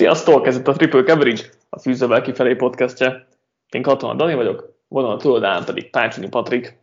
Sziasztok, 0.00 0.46
ez 0.46 0.56
itt 0.56 0.68
a 0.68 0.72
Triple 0.72 1.02
Coverage, 1.02 1.42
a 1.70 1.78
Fűzővel 1.78 2.22
kifelé 2.22 2.54
podcastje. 2.54 3.26
Én 3.70 3.82
Katona 3.82 4.14
Dani 4.14 4.34
vagyok, 4.34 4.74
vonal 4.88 5.18
túloldán 5.18 5.64
pedig 5.64 5.90
Pácsonyi 5.90 6.28
Patrik. 6.28 6.78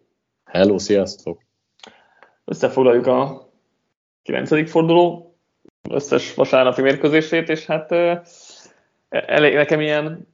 Hello, 0.45 0.77
sziasztok! 0.77 1.41
Összefoglaljuk 2.45 3.07
a 3.07 3.49
9. 4.23 4.69
forduló 4.69 5.35
összes 5.89 6.33
vasárnapi 6.33 6.81
mérkőzését, 6.81 7.49
és 7.49 7.65
hát 7.65 7.91
elég 9.09 9.53
nekem 9.53 9.81
ilyen 9.81 10.27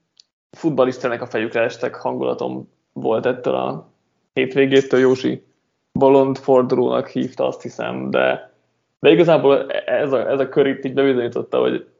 futballisztának 0.51 1.21
a 1.21 1.27
fejükre 1.27 1.61
estek 1.61 1.95
hangulatom 1.95 2.69
volt 2.93 3.25
ettől 3.25 3.55
a 3.55 3.89
hétvégétől. 4.33 4.99
Jósi 4.99 5.45
bolond 5.91 6.37
fordulónak 6.37 7.07
hívta, 7.07 7.47
azt 7.47 7.61
hiszem, 7.61 8.09
de, 8.09 8.53
de 8.99 9.09
igazából 9.09 9.71
ez 9.71 10.11
a, 10.11 10.29
ez 10.29 10.39
a 10.39 10.49
kör 10.49 10.67
itt 10.67 10.85
így 10.85 10.93
bebizonyította, 10.93 11.59
hogy 11.59 11.91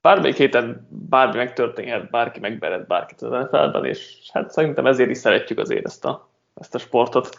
bármelyik 0.00 0.36
héten 0.36 0.88
bármi 0.90 1.36
megtörténhet, 1.36 2.10
bárki 2.10 2.40
megbered 2.40 2.86
bárkit 2.86 3.22
az 3.22 3.48
nfl 3.50 3.86
és 3.86 4.30
hát 4.32 4.50
szerintem 4.50 4.86
ezért 4.86 5.10
is 5.10 5.18
szeretjük 5.18 5.58
azért 5.58 5.86
ezt 5.86 6.04
a, 6.04 6.28
ezt 6.54 6.74
a 6.74 6.78
sportot. 6.78 7.38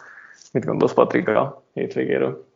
Mit 0.52 0.64
gondolsz 0.64 0.92
Patrik 0.92 1.28
a 1.28 1.64
hétvégéről? 1.72 2.48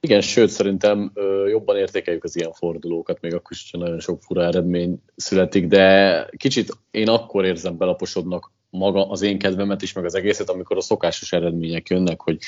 Igen, 0.00 0.20
sőt, 0.20 0.48
szerintem 0.48 1.12
jobban 1.46 1.76
értékeljük 1.76 2.24
az 2.24 2.36
ilyen 2.36 2.52
fordulókat, 2.52 3.20
még 3.20 3.34
akkor 3.34 3.50
is 3.50 3.70
nagyon 3.70 4.00
sok 4.00 4.22
fura 4.22 4.42
eredmény 4.42 5.02
születik, 5.16 5.66
de 5.66 6.28
kicsit 6.36 6.72
én 6.90 7.08
akkor 7.08 7.44
érzem 7.44 7.76
belaposodnak 7.76 8.52
maga 8.70 9.10
az 9.10 9.22
én 9.22 9.38
kedvemet 9.38 9.82
is, 9.82 9.92
meg 9.92 10.04
az 10.04 10.14
egészet, 10.14 10.50
amikor 10.50 10.76
a 10.76 10.80
szokásos 10.80 11.32
eredmények 11.32 11.88
jönnek, 11.88 12.20
hogy 12.20 12.38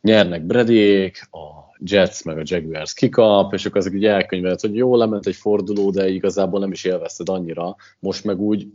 nyernek 0.00 0.42
Bradyék, 0.42 1.28
a 1.30 1.71
Jets 1.84 2.24
meg 2.24 2.38
a 2.38 2.42
Jaguars 2.44 2.94
kikap, 2.94 3.52
és 3.52 3.66
akkor 3.66 3.80
ezek 3.80 3.92
így 3.92 4.04
elkönyvelet, 4.04 4.60
hogy 4.60 4.76
jó, 4.76 4.96
lement 4.96 5.26
egy 5.26 5.36
forduló, 5.36 5.90
de 5.90 6.08
igazából 6.08 6.60
nem 6.60 6.72
is 6.72 6.84
élvezted 6.84 7.28
annyira, 7.28 7.76
most 7.98 8.24
meg 8.24 8.40
úgy 8.40 8.68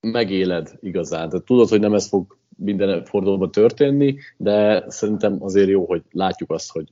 megéled 0.00 0.72
igazán. 0.80 1.28
Tehát 1.28 1.44
tudod, 1.44 1.68
hogy 1.68 1.80
nem 1.80 1.94
ez 1.94 2.08
fog 2.08 2.36
minden 2.56 3.04
fordulóban 3.04 3.50
történni, 3.50 4.18
de 4.36 4.84
szerintem 4.88 5.36
azért 5.40 5.68
jó, 5.68 5.84
hogy 5.84 6.02
látjuk 6.10 6.50
azt, 6.50 6.72
hogy 6.72 6.88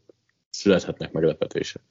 születhetnek 0.51 1.13
meglepetések. 1.13 1.83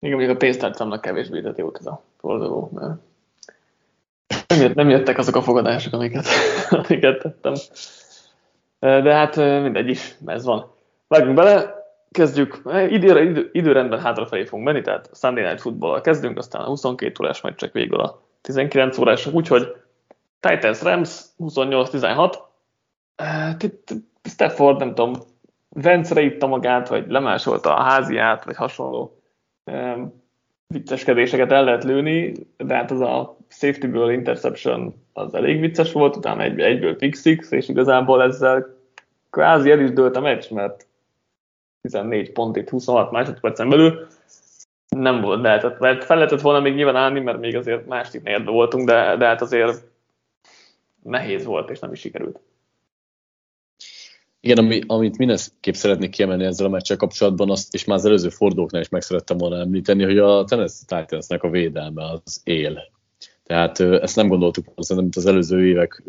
Igen, 0.00 0.16
még 0.16 0.28
a 0.28 0.36
pénztárcámnak 0.36 1.00
kevésbé 1.00 1.42
tett 1.42 1.58
jót 1.58 1.78
ez 1.78 1.86
a 1.86 2.02
forduló, 2.16 2.70
mert 2.74 3.00
nem, 4.46 4.60
jött, 4.60 4.74
nem 4.74 4.88
jöttek 4.88 5.18
azok 5.18 5.36
a 5.36 5.42
fogadások, 5.42 5.92
amiket, 5.92 6.26
amiket 6.70 7.22
tettem. 7.22 7.54
De 8.78 9.14
hát 9.14 9.36
mindegy 9.36 9.88
is, 9.88 10.16
ez 10.26 10.44
van. 10.44 10.70
Vágjunk 11.06 11.36
bele, 11.36 11.77
kezdjük, 12.10 12.62
időre, 12.88 13.22
idő, 13.22 13.50
időrendben 13.52 14.00
hátrafelé 14.00 14.44
fogunk 14.44 14.66
menni, 14.66 14.80
tehát 14.80 15.10
Sunday 15.12 15.44
Night 15.44 15.60
football 15.60 16.00
kezdünk, 16.00 16.38
aztán 16.38 16.62
a 16.62 16.66
22 16.66 17.24
órás 17.24 17.40
meccsek 17.40 17.72
végül 17.72 18.00
a 18.00 18.22
19 18.40 18.98
órások, 18.98 19.34
úgyhogy 19.34 19.76
Titans 20.40 20.82
Rams 20.82 21.20
28-16, 21.38 22.38
Stafford, 24.22 24.78
nem 24.78 24.94
tudom, 24.94 25.12
Vence 25.68 26.20
itta 26.20 26.46
magát, 26.46 26.88
vagy 26.88 27.04
lemásolta 27.08 27.76
a 27.76 27.82
háziát, 27.82 28.44
vagy 28.44 28.56
hasonló 28.56 29.20
vicceskedéseket 30.66 31.52
el 31.52 31.64
lehet 31.64 31.84
lőni, 31.84 32.32
de 32.56 32.74
hát 32.74 32.90
az 32.90 33.00
a 33.00 33.36
safety-ből 33.48 34.10
interception 34.10 34.94
az 35.12 35.34
elég 35.34 35.60
vicces 35.60 35.92
volt, 35.92 36.16
utána 36.16 36.42
egy, 36.42 36.60
egyből 36.60 36.96
pick 36.96 37.16
six, 37.16 37.50
és 37.50 37.68
igazából 37.68 38.22
ezzel 38.22 38.76
kvázi 39.30 39.70
el 39.70 39.80
is 39.80 39.92
dőlt 39.92 40.16
a 40.16 40.20
meccs, 40.20 40.50
mert 40.50 40.86
14 41.88 42.32
pont 42.32 42.56
itt 42.56 42.68
26 42.68 43.10
másodpercen 43.10 43.68
belül 43.68 44.06
nem 44.88 45.20
volt 45.20 45.42
lehetett, 45.42 45.78
mert 45.78 46.04
fel 46.04 46.16
lehetett 46.16 46.40
volna 46.40 46.60
még 46.60 46.74
nyilván 46.74 46.96
állni, 46.96 47.20
mert 47.20 47.40
még 47.40 47.56
azért 47.56 47.86
másik 47.86 48.22
negyedben 48.22 48.54
voltunk, 48.54 48.86
de, 48.86 49.16
de 49.16 49.26
hát 49.26 49.40
azért 49.40 49.82
nehéz 51.02 51.44
volt, 51.44 51.70
és 51.70 51.78
nem 51.78 51.92
is 51.92 52.00
sikerült. 52.00 52.40
Igen, 54.40 54.58
ami, 54.58 54.80
amit 54.86 55.18
mindenképp 55.18 55.74
szeretnék 55.74 56.10
kiemelni 56.10 56.44
ezzel 56.44 56.66
a 56.66 56.70
meccsel 56.70 56.96
kapcsolatban, 56.96 57.50
azt, 57.50 57.74
és 57.74 57.84
már 57.84 57.96
az 57.96 58.04
előző 58.04 58.28
fordulóknál 58.28 58.80
is 58.80 58.88
meg 58.88 59.02
szerettem 59.02 59.36
volna 59.36 59.58
említeni, 59.58 60.04
hogy 60.04 60.18
a 60.18 60.44
Tennessee 60.44 61.00
Titansnek 61.00 61.42
a 61.42 61.50
védelme 61.50 62.10
az 62.10 62.40
él. 62.44 62.96
Tehát 63.48 63.80
ezt 63.80 64.16
nem 64.16 64.28
gondoltuk 64.28 64.66
szerintem 64.76 65.22
az 65.22 65.26
előző 65.30 65.66
évek 65.66 66.02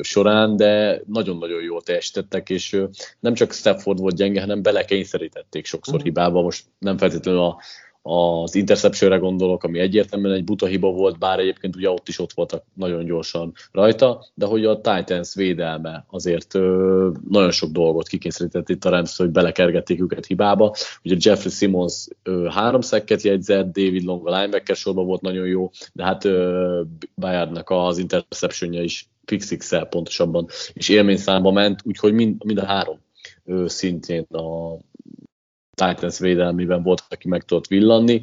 során, 0.00 0.56
de 0.56 1.02
nagyon-nagyon 1.06 1.62
jól 1.62 1.82
teljesítettek, 1.82 2.50
és 2.50 2.82
nem 3.20 3.34
csak 3.34 3.52
Stafford 3.52 3.98
volt 3.98 4.16
gyenge, 4.16 4.40
hanem 4.40 4.62
belekényszerítették 4.62 5.66
sokszor 5.66 5.94
uh-huh. 5.94 6.08
hibába. 6.08 6.42
Most 6.42 6.64
nem 6.78 6.96
feltétlenül 6.98 7.40
a 7.40 7.60
az 8.02 8.54
interceptionre 8.54 9.16
gondolok, 9.16 9.64
ami 9.64 9.78
egyértelműen 9.78 10.34
egy 10.34 10.44
buta 10.44 10.66
hiba 10.66 10.90
volt, 10.90 11.18
bár 11.18 11.38
egyébként 11.38 11.76
ugye 11.76 11.90
ott 11.90 12.08
is 12.08 12.18
ott 12.18 12.32
voltak 12.32 12.64
nagyon 12.74 13.04
gyorsan 13.04 13.52
rajta, 13.72 14.26
de 14.34 14.46
hogy 14.46 14.64
a 14.64 14.80
Titans 14.80 15.34
védelme 15.34 16.04
azért 16.10 16.54
ö, 16.54 17.10
nagyon 17.28 17.50
sok 17.50 17.70
dolgot 17.70 18.08
kikényszerített 18.08 18.68
itt 18.68 18.84
a 18.84 18.90
Rams, 18.90 19.16
hogy 19.16 19.30
belekergették 19.30 20.00
őket 20.00 20.26
hibába. 20.26 20.74
Ugye 21.04 21.16
Jeffrey 21.18 21.52
Simmons 21.52 22.06
ö, 22.22 22.48
három 22.50 22.80
szekket 22.80 23.22
jegyzett, 23.22 23.72
David 23.72 24.02
Long 24.02 24.26
a 24.26 24.38
linebacker 24.38 24.76
sorban 24.76 25.06
volt 25.06 25.20
nagyon 25.20 25.46
jó, 25.46 25.70
de 25.92 26.04
hát 26.04 26.24
Bayardnak 27.14 27.70
az 27.70 27.98
interceptionja 27.98 28.82
is 28.82 29.08
fix 29.24 29.72
pontosabban, 29.90 30.46
és 30.72 30.88
élményszámba 30.88 31.50
ment, 31.50 31.80
úgyhogy 31.84 32.12
mind, 32.12 32.44
mind 32.44 32.58
a 32.58 32.64
három 32.64 32.98
ö, 33.44 33.64
szintén 33.68 34.22
a 34.22 34.76
Titans 35.86 36.18
védelmében 36.18 36.82
volt, 36.82 37.04
aki 37.08 37.28
meg 37.28 37.42
tudott 37.42 37.66
villanni, 37.66 38.22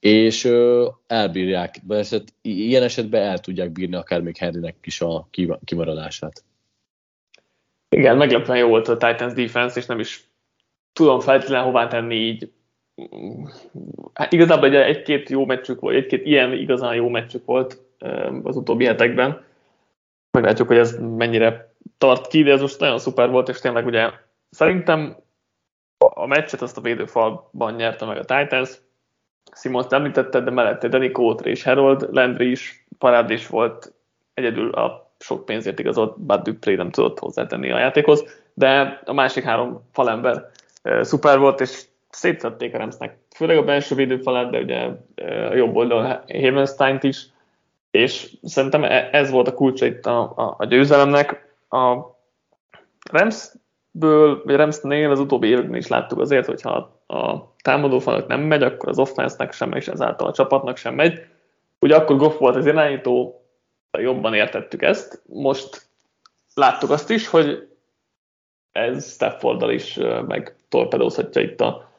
és 0.00 0.44
ö, 0.44 0.88
elbírják, 1.06 1.74
eset, 1.88 2.32
ilyen 2.42 2.82
esetben 2.82 3.22
el 3.22 3.38
tudják 3.38 3.70
bírni 3.70 3.94
akár 3.94 4.20
még 4.20 4.36
Henrynek 4.36 4.76
is 4.84 5.00
a 5.00 5.28
kimaradását. 5.64 6.44
Igen, 7.88 8.16
meglepően 8.16 8.58
jó 8.58 8.68
volt 8.68 8.88
a 8.88 8.96
Titans 8.96 9.32
defense, 9.32 9.80
és 9.80 9.86
nem 9.86 9.98
is 9.98 10.30
tudom 10.92 11.20
feltétlenül 11.20 11.64
hová 11.64 11.86
tenni 11.86 12.14
így. 12.14 12.52
Hát 14.12 14.32
igazából 14.32 14.74
egy-két 14.74 15.28
jó 15.28 15.44
meccsük 15.44 15.80
volt, 15.80 15.96
egy-két 15.96 16.26
ilyen 16.26 16.52
igazán 16.52 16.94
jó 16.94 17.08
meccsük 17.08 17.44
volt 17.44 17.82
az 18.42 18.56
utóbbi 18.56 18.84
hetekben. 18.84 19.44
Meglátjuk, 20.30 20.68
hogy 20.68 20.76
ez 20.76 20.98
mennyire 21.16 21.74
tart 21.98 22.26
ki, 22.26 22.42
de 22.42 22.52
ez 22.52 22.60
most 22.60 22.80
nagyon 22.80 22.98
szuper 22.98 23.30
volt, 23.30 23.48
és 23.48 23.60
tényleg 23.60 23.86
ugye 23.86 24.10
szerintem 24.50 25.16
a 26.08 26.26
meccset 26.26 26.62
azt 26.62 26.76
a 26.76 26.80
védőfalban 26.80 27.74
nyerte 27.74 28.04
meg 28.04 28.16
a 28.16 28.24
Titans. 28.24 28.70
Simons 29.54 29.86
említette, 29.88 30.40
de 30.40 30.50
mellette 30.50 30.88
Danny 30.88 31.12
Coulter 31.12 31.46
és 31.46 31.62
Harold 31.62 32.08
Landry 32.10 32.50
is 32.50 32.86
parádés 32.98 33.46
volt, 33.46 33.92
egyedül 34.34 34.70
a 34.72 35.12
sok 35.18 35.44
pénzért 35.44 35.78
igazolt, 35.78 36.20
Bud 36.20 36.40
Dupré 36.42 36.74
nem 36.74 36.90
tudott 36.90 37.18
hozzátenni 37.18 37.70
a 37.70 37.78
játékhoz, 37.78 38.24
de 38.54 39.00
a 39.04 39.12
másik 39.12 39.44
három 39.44 39.88
falember 39.92 40.50
e, 40.82 41.02
szuper 41.02 41.38
volt, 41.38 41.60
és 41.60 41.82
szétszették 42.10 42.74
a 42.74 42.78
Remsznek, 42.78 43.18
főleg 43.34 43.56
a 43.56 43.64
belső 43.64 43.94
védőfalát, 43.94 44.50
de 44.50 44.58
ugye 44.58 44.88
a 45.48 45.54
jobb 45.54 45.76
oldalon 45.76 46.18
Havenstein-t 46.28 47.02
is, 47.02 47.26
és 47.90 48.32
szerintem 48.42 48.84
e, 48.84 49.08
ez 49.12 49.30
volt 49.30 49.48
a 49.48 49.54
kulcsa 49.54 49.86
itt 49.86 50.06
a, 50.06 50.20
a, 50.20 50.54
a 50.58 50.64
győzelemnek. 50.64 51.54
A 51.68 51.96
Rams 53.10 53.52
ből, 53.90 54.42
vagy 54.44 54.56
Ramsnél 54.56 55.10
az 55.10 55.20
utóbbi 55.20 55.48
években 55.48 55.76
is 55.76 55.86
láttuk 55.86 56.20
azért, 56.20 56.46
hogyha 56.46 57.00
a 57.06 57.54
támadó 57.62 57.98
falak 57.98 58.26
nem 58.26 58.40
megy, 58.40 58.62
akkor 58.62 58.88
az 58.88 58.98
offense-nek 58.98 59.52
sem, 59.52 59.72
és 59.72 59.88
ezáltal 59.88 60.26
a 60.26 60.32
csapatnak 60.32 60.76
sem 60.76 60.94
megy. 60.94 61.20
Ugye 61.80 61.96
akkor 61.96 62.16
Goff 62.16 62.38
volt 62.38 62.56
az 62.56 62.66
irányító, 62.66 63.44
jobban 63.98 64.34
értettük 64.34 64.82
ezt. 64.82 65.22
Most 65.26 65.88
láttuk 66.54 66.90
azt 66.90 67.10
is, 67.10 67.28
hogy 67.28 67.68
ez 68.72 69.12
Stafforddal 69.12 69.70
is 69.70 69.98
meg 70.26 70.56
torpedózhatja 70.68 71.42
itt 71.42 71.60
a, 71.60 71.90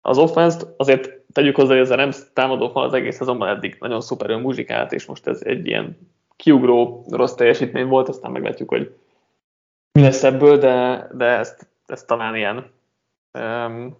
az 0.00 0.18
offense-t. 0.18 0.66
Azért 0.76 1.10
tegyük 1.32 1.56
hozzá, 1.56 1.72
hogy 1.72 1.82
ez 1.82 1.90
a 1.90 1.96
Rams 1.96 2.18
támadó 2.32 2.68
fal 2.68 2.84
az 2.84 2.94
egész 2.94 3.20
azonban 3.20 3.48
eddig 3.48 3.76
nagyon 3.80 4.00
szuperül 4.00 4.38
muzsikált, 4.38 4.92
és 4.92 5.06
most 5.06 5.26
ez 5.26 5.42
egy 5.42 5.66
ilyen 5.66 5.98
kiugró 6.36 7.04
rossz 7.10 7.34
teljesítmény 7.34 7.86
volt, 7.86 8.08
aztán 8.08 8.30
meglátjuk, 8.30 8.68
hogy 8.68 8.94
mi 9.92 10.02
lesz 10.02 10.22
ebből, 10.22 10.58
de, 10.58 11.06
de 11.12 11.24
ezt, 11.24 11.68
ezt 11.86 12.06
talán 12.06 12.36
ilyen 12.36 12.70
um, 13.38 13.96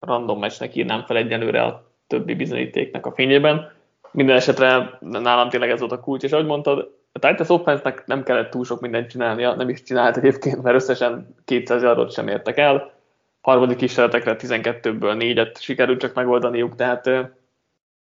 random 0.00 0.38
meccsnek 0.38 0.74
írnám 0.74 1.04
fel 1.04 1.16
egyelőre 1.16 1.62
a 1.62 1.92
többi 2.06 2.34
bizonyítéknak 2.34 3.06
a 3.06 3.12
fényében. 3.12 3.72
Minden 4.10 4.36
esetre 4.36 4.98
nálam 5.00 5.48
tényleg 5.48 5.70
ez 5.70 5.80
volt 5.80 5.92
a 5.92 6.00
kulcs, 6.00 6.22
és 6.22 6.32
ahogy 6.32 6.46
mondtad, 6.46 6.96
a 7.12 7.18
Titans 7.18 7.48
offense 7.48 8.02
nem 8.06 8.22
kellett 8.22 8.50
túl 8.50 8.64
sok 8.64 8.80
mindent 8.80 9.10
csinálnia, 9.10 9.54
nem 9.54 9.68
is 9.68 9.82
csinált 9.82 10.16
egyébként, 10.16 10.62
mert 10.62 10.76
összesen 10.76 11.34
200 11.44 11.82
yardot 11.82 12.12
sem 12.12 12.28
értek 12.28 12.58
el. 12.58 12.92
Harmadik 13.40 13.76
kísérletekre 13.76 14.36
12-ből 14.38 15.16
4-et 15.18 15.60
sikerült 15.60 16.00
csak 16.00 16.14
megoldaniuk, 16.14 16.74
tehát 16.74 17.04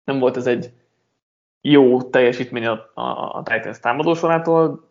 nem 0.04 0.18
volt 0.18 0.36
ez 0.36 0.46
egy 0.46 0.70
jó 1.60 2.02
teljesítmény 2.02 2.66
a, 2.66 2.90
a, 2.94 3.36
a 3.36 3.42
Titans 3.42 3.80
támadósorától, 3.80 4.88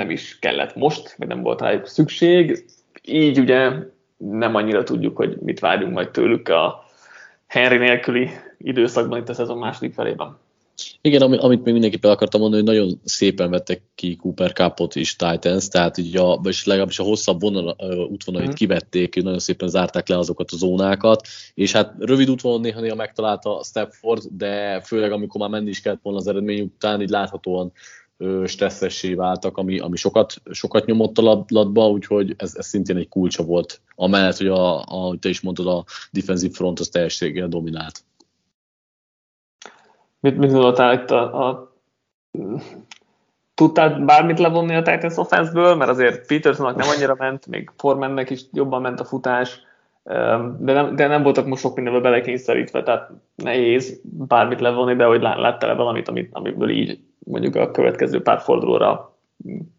nem 0.00 0.10
is 0.10 0.38
kellett 0.38 0.74
most, 0.74 1.14
vagy 1.16 1.28
nem 1.28 1.42
volt 1.42 1.60
rájuk 1.60 1.86
szükség. 1.86 2.64
Így 3.02 3.38
ugye 3.38 3.70
nem 4.16 4.54
annyira 4.54 4.82
tudjuk, 4.82 5.16
hogy 5.16 5.36
mit 5.40 5.60
várjunk 5.60 5.92
majd 5.92 6.10
tőlük 6.10 6.48
a 6.48 6.84
Henry 7.46 7.76
nélküli 7.76 8.30
időszakban 8.58 9.18
itt 9.18 9.28
a 9.28 9.34
szezon 9.34 9.58
második 9.58 9.94
felében. 9.94 10.38
Igen, 11.00 11.22
amit 11.22 11.64
még 11.64 11.72
mindenképpen 11.72 12.10
akartam 12.10 12.40
mondani, 12.40 12.62
hogy 12.62 12.76
nagyon 12.76 13.00
szépen 13.04 13.50
vettek 13.50 13.82
ki 13.94 14.16
Cooper 14.16 14.52
Cupot 14.52 14.94
is 14.94 15.16
Titans, 15.16 15.68
tehát 15.68 15.98
így 15.98 16.16
a, 16.16 16.40
és 16.42 16.66
legalábbis 16.66 16.98
a 16.98 17.02
hosszabb 17.02 17.40
vonal, 17.40 17.76
útvonalait 18.10 18.50
mm. 18.50 18.54
kivették, 18.54 19.22
nagyon 19.22 19.38
szépen 19.38 19.68
zárták 19.68 20.08
le 20.08 20.18
azokat 20.18 20.50
a 20.50 20.56
zónákat, 20.56 21.26
és 21.54 21.72
hát 21.72 21.94
rövid 21.98 22.30
útvonalon 22.30 22.64
néha-néha 22.64 22.94
megtalálta 22.94 23.60
Stepford, 23.64 24.22
de 24.30 24.80
főleg 24.80 25.12
amikor 25.12 25.40
már 25.40 25.50
menni 25.50 25.68
is 25.68 25.80
kellett 25.80 26.02
volna 26.02 26.18
az 26.18 26.26
eredmény 26.26 26.60
után, 26.60 27.02
így 27.02 27.10
láthatóan 27.10 27.72
stresszessé 28.44 29.14
váltak, 29.14 29.56
ami, 29.56 29.78
ami 29.78 29.96
sokat, 29.96 30.34
sokat 30.50 30.86
nyomott 30.86 31.18
a 31.18 31.44
labba, 31.48 31.90
úgyhogy 31.90 32.34
ez, 32.38 32.54
ez 32.56 32.66
szintén 32.66 32.96
egy 32.96 33.08
kulcsa 33.08 33.42
volt, 33.42 33.80
amellett, 33.94 34.36
hogy 34.36 34.46
a, 34.46 34.80
a, 34.80 35.16
te 35.20 35.28
is 35.28 35.40
mondtad, 35.40 35.66
a 35.66 35.84
defensive 36.10 36.54
front 36.54 36.80
az 36.80 36.88
teljességgel 36.88 37.48
dominált. 37.48 38.04
Mit, 40.20 40.36
mit 40.36 40.50
gondoltál 40.50 40.94
itt 40.94 41.10
a, 41.10 41.48
a 41.48 41.74
tudtál 43.54 44.04
bármit 44.04 44.38
levonni 44.38 44.74
a 44.74 44.82
Titans 44.82 45.16
offense 45.16 45.74
mert 45.74 45.90
azért 45.90 46.26
Petersonnak 46.26 46.76
nem 46.76 46.88
annyira 46.88 47.14
ment, 47.18 47.46
még 47.46 47.70
Formannek 47.76 48.30
is 48.30 48.44
jobban 48.52 48.80
ment 48.80 49.00
a 49.00 49.04
futás, 49.04 49.60
de 50.58 50.72
nem, 50.72 50.96
de 50.96 51.06
nem 51.06 51.22
voltak 51.22 51.46
most 51.46 51.62
sok 51.62 51.74
mindenbe 51.74 52.00
belekényszerítve, 52.00 52.82
tehát 52.82 53.10
nehéz 53.34 54.00
bármit 54.02 54.60
levonni, 54.60 54.94
de 54.94 55.04
hogy 55.04 55.20
láttál-e 55.20 55.74
valamit, 55.74 56.08
amit, 56.08 56.28
amiből 56.32 56.70
így 56.70 56.98
mondjuk 57.18 57.54
a 57.54 57.70
következő 57.70 58.22
pár 58.22 58.40
fordulóra 58.40 59.18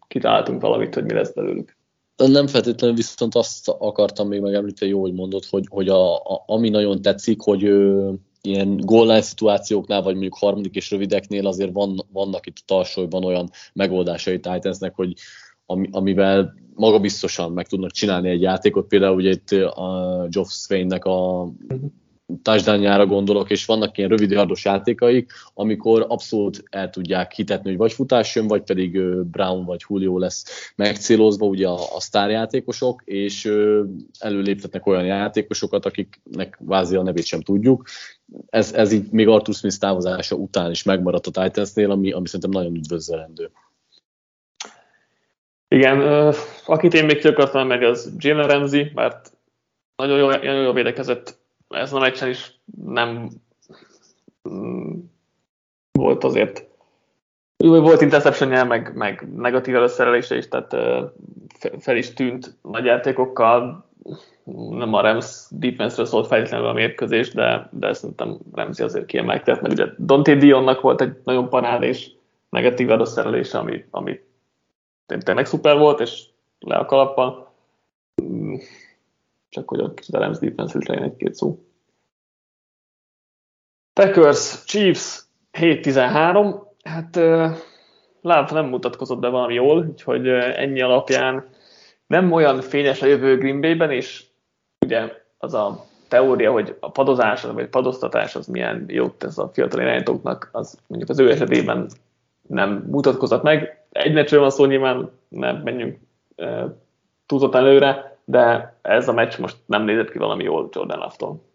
kitaláltunk 0.08 0.60
valamit, 0.60 0.94
hogy 0.94 1.04
mi 1.04 1.12
lesz 1.12 1.34
belőlük. 1.34 1.76
Nem 2.16 2.46
feltétlenül 2.46 2.96
viszont 2.96 3.34
azt 3.34 3.68
akartam 3.68 4.28
még 4.28 4.40
megemlíteni, 4.40 4.90
jó, 4.90 5.00
hogy 5.00 5.12
mondod, 5.12 5.44
hogy, 5.50 5.64
hogy 5.68 5.88
a, 5.88 6.14
a, 6.14 6.42
ami 6.46 6.68
nagyon 6.68 7.02
tetszik, 7.02 7.40
hogy 7.40 7.62
ő, 7.62 8.10
ilyen 8.42 8.76
goal 8.76 9.20
szituációknál, 9.20 10.02
vagy 10.02 10.12
mondjuk 10.12 10.36
harmadik 10.38 10.74
és 10.74 10.90
rövideknél 10.90 11.46
azért 11.46 11.72
van, 11.72 12.00
vannak 12.12 12.46
itt 12.46 12.56
a 12.56 12.62
tarsolyban 12.66 13.24
olyan 13.24 13.50
megoldásai 13.72 14.40
Titansnek, 14.40 14.94
hogy 14.94 15.12
ami, 15.66 15.88
amivel 15.90 16.54
magabiztosan 16.74 17.52
meg 17.52 17.66
tudnak 17.66 17.90
csinálni 17.90 18.28
egy 18.28 18.40
játékot. 18.40 18.86
Például 18.86 19.16
ugye 19.16 19.30
itt 19.30 19.50
a 19.62 20.26
Geoff 20.30 20.48
Swain-nek 20.48 21.04
a 21.04 21.48
touchdownjára 22.42 23.06
gondolok, 23.06 23.50
és 23.50 23.64
vannak 23.64 23.98
ilyen 23.98 24.10
rövid 24.10 24.30
yardos 24.30 24.64
játékaik, 24.64 25.32
amikor 25.54 26.04
abszolút 26.08 26.62
el 26.70 26.90
tudják 26.90 27.32
hitetni, 27.32 27.68
hogy 27.68 27.78
vagy 27.78 27.92
futás 27.92 28.34
jön, 28.34 28.46
vagy 28.46 28.62
pedig 28.62 29.00
Brown 29.24 29.64
vagy 29.64 29.80
Julio 29.88 30.18
lesz 30.18 30.72
megcélozva, 30.76 31.46
ugye 31.46 31.68
a, 31.68 31.94
a 31.94 32.00
sztárjátékosok, 32.00 33.02
és 33.04 33.52
előléptetnek 34.18 34.86
olyan 34.86 35.04
játékosokat, 35.04 35.86
akiknek 35.86 36.58
vázi 36.60 36.96
a 36.96 37.02
nevét 37.02 37.24
sem 37.24 37.40
tudjuk. 37.40 37.86
Ez, 38.46 38.72
ez 38.72 38.92
így 38.92 39.10
még 39.10 39.28
Arthur 39.28 39.54
Smith 39.54 39.76
távozása 39.78 40.36
után 40.36 40.70
is 40.70 40.82
megmaradt 40.82 41.26
a 41.26 41.42
Titansnél, 41.42 41.90
ami, 41.90 42.12
ami 42.12 42.26
szerintem 42.26 42.50
nagyon 42.50 42.74
üdvözlendő. 42.74 43.50
Igen, 45.72 46.32
akit 46.66 46.94
én 46.94 47.04
még 47.04 47.18
ki 47.18 47.28
akartam 47.28 47.66
meg, 47.66 47.82
az 47.82 48.12
Jalen 48.18 48.48
Ramsey, 48.48 48.90
mert 48.94 49.32
nagyon 49.96 50.18
jól, 50.18 50.30
nagyon 50.30 50.62
jól 50.62 50.72
védekezett 50.72 51.38
ez 51.68 51.92
a 51.92 51.98
meccsen 51.98 52.28
is 52.28 52.60
nem 52.84 53.28
mm, 54.48 54.92
volt 55.92 56.24
azért 56.24 56.66
jó, 57.64 57.80
volt 57.80 58.00
interception 58.00 58.66
meg, 58.66 58.92
meg 58.94 59.28
negatív 59.36 59.74
előszerelése 59.74 60.36
is, 60.36 60.48
tehát 60.48 60.76
fel 61.78 61.96
is 61.96 62.12
tűnt 62.12 62.56
nagy 62.62 62.84
játékokkal. 62.84 63.90
Nem 64.70 64.94
a 64.94 65.00
Rams 65.00 65.46
defense-ről 65.50 66.06
szólt 66.06 66.26
feltétlenül 66.26 66.66
a 66.66 66.72
mérkőzés, 66.72 67.30
de, 67.30 67.68
de 67.70 67.92
szerintem 67.92 68.38
Ramsey 68.52 68.84
azért 68.84 69.06
kiemelkedett, 69.06 69.60
mert 69.60 69.74
ugye 69.74 69.86
Dante 69.98 70.34
Dionnak 70.34 70.80
volt 70.80 71.00
egy 71.00 71.16
nagyon 71.24 71.82
és 71.82 72.10
negatív 72.48 72.90
előszerelése, 72.90 73.58
ami, 73.58 73.84
ami 73.90 74.20
tényleg 75.20 75.46
szuper 75.46 75.78
volt, 75.78 76.00
és 76.00 76.24
le 76.58 76.76
a 76.76 76.84
kalappal. 76.84 77.52
Mm, 78.22 78.54
csak 79.48 79.68
hogy 79.68 79.80
a 79.80 79.94
kicsit 79.94 80.14
a 80.14 80.18
Rams 80.18 80.38
defense 80.38 80.78
legyen 80.86 81.02
egy-két 81.02 81.34
szó. 81.34 81.58
Packers, 83.92 84.64
Chiefs 84.64 85.20
7-13, 85.52 86.62
hát 86.82 87.16
uh, 87.16 88.50
nem 88.50 88.66
mutatkozott 88.66 89.18
be 89.18 89.28
valami 89.28 89.54
jól, 89.54 89.86
úgyhogy 89.86 90.28
ennyi 90.28 90.80
alapján 90.80 91.48
nem 92.06 92.32
olyan 92.32 92.60
fényes 92.60 93.02
a 93.02 93.06
jövő 93.06 93.38
Green 93.38 93.60
Bay-ben, 93.60 93.90
és 93.90 94.24
ugye 94.84 95.12
az 95.38 95.54
a 95.54 95.84
teória, 96.08 96.52
hogy 96.52 96.76
a 96.80 96.90
padozás 96.90 97.42
vagy 97.42 97.68
padoztatás 97.68 98.34
az 98.34 98.46
milyen 98.46 98.84
jót 98.88 99.14
tesz 99.14 99.38
a 99.38 99.50
fiatal 99.52 99.80
irányítóknak, 99.80 100.48
az 100.52 100.78
mondjuk 100.86 101.10
az 101.10 101.18
ő 101.18 101.30
esetében 101.30 101.88
nem 102.48 102.84
mutatkozott 102.90 103.42
meg. 103.42 103.81
Egy 103.92 104.12
meccsről 104.12 104.40
van 104.40 104.50
szó, 104.50 104.64
nyilván 104.64 105.10
nem 105.28 105.56
menjünk 105.56 105.98
uh, 106.36 106.70
túlzottan 107.26 107.60
előre, 107.60 108.18
de 108.24 108.78
ez 108.82 109.08
a 109.08 109.12
meccs 109.12 109.38
most 109.38 109.56
nem 109.66 109.84
nézett 109.84 110.10
ki 110.10 110.18
valami 110.18 110.44
jól 110.44 110.68
Jordan 110.72 110.98
Love-tól. 110.98 111.50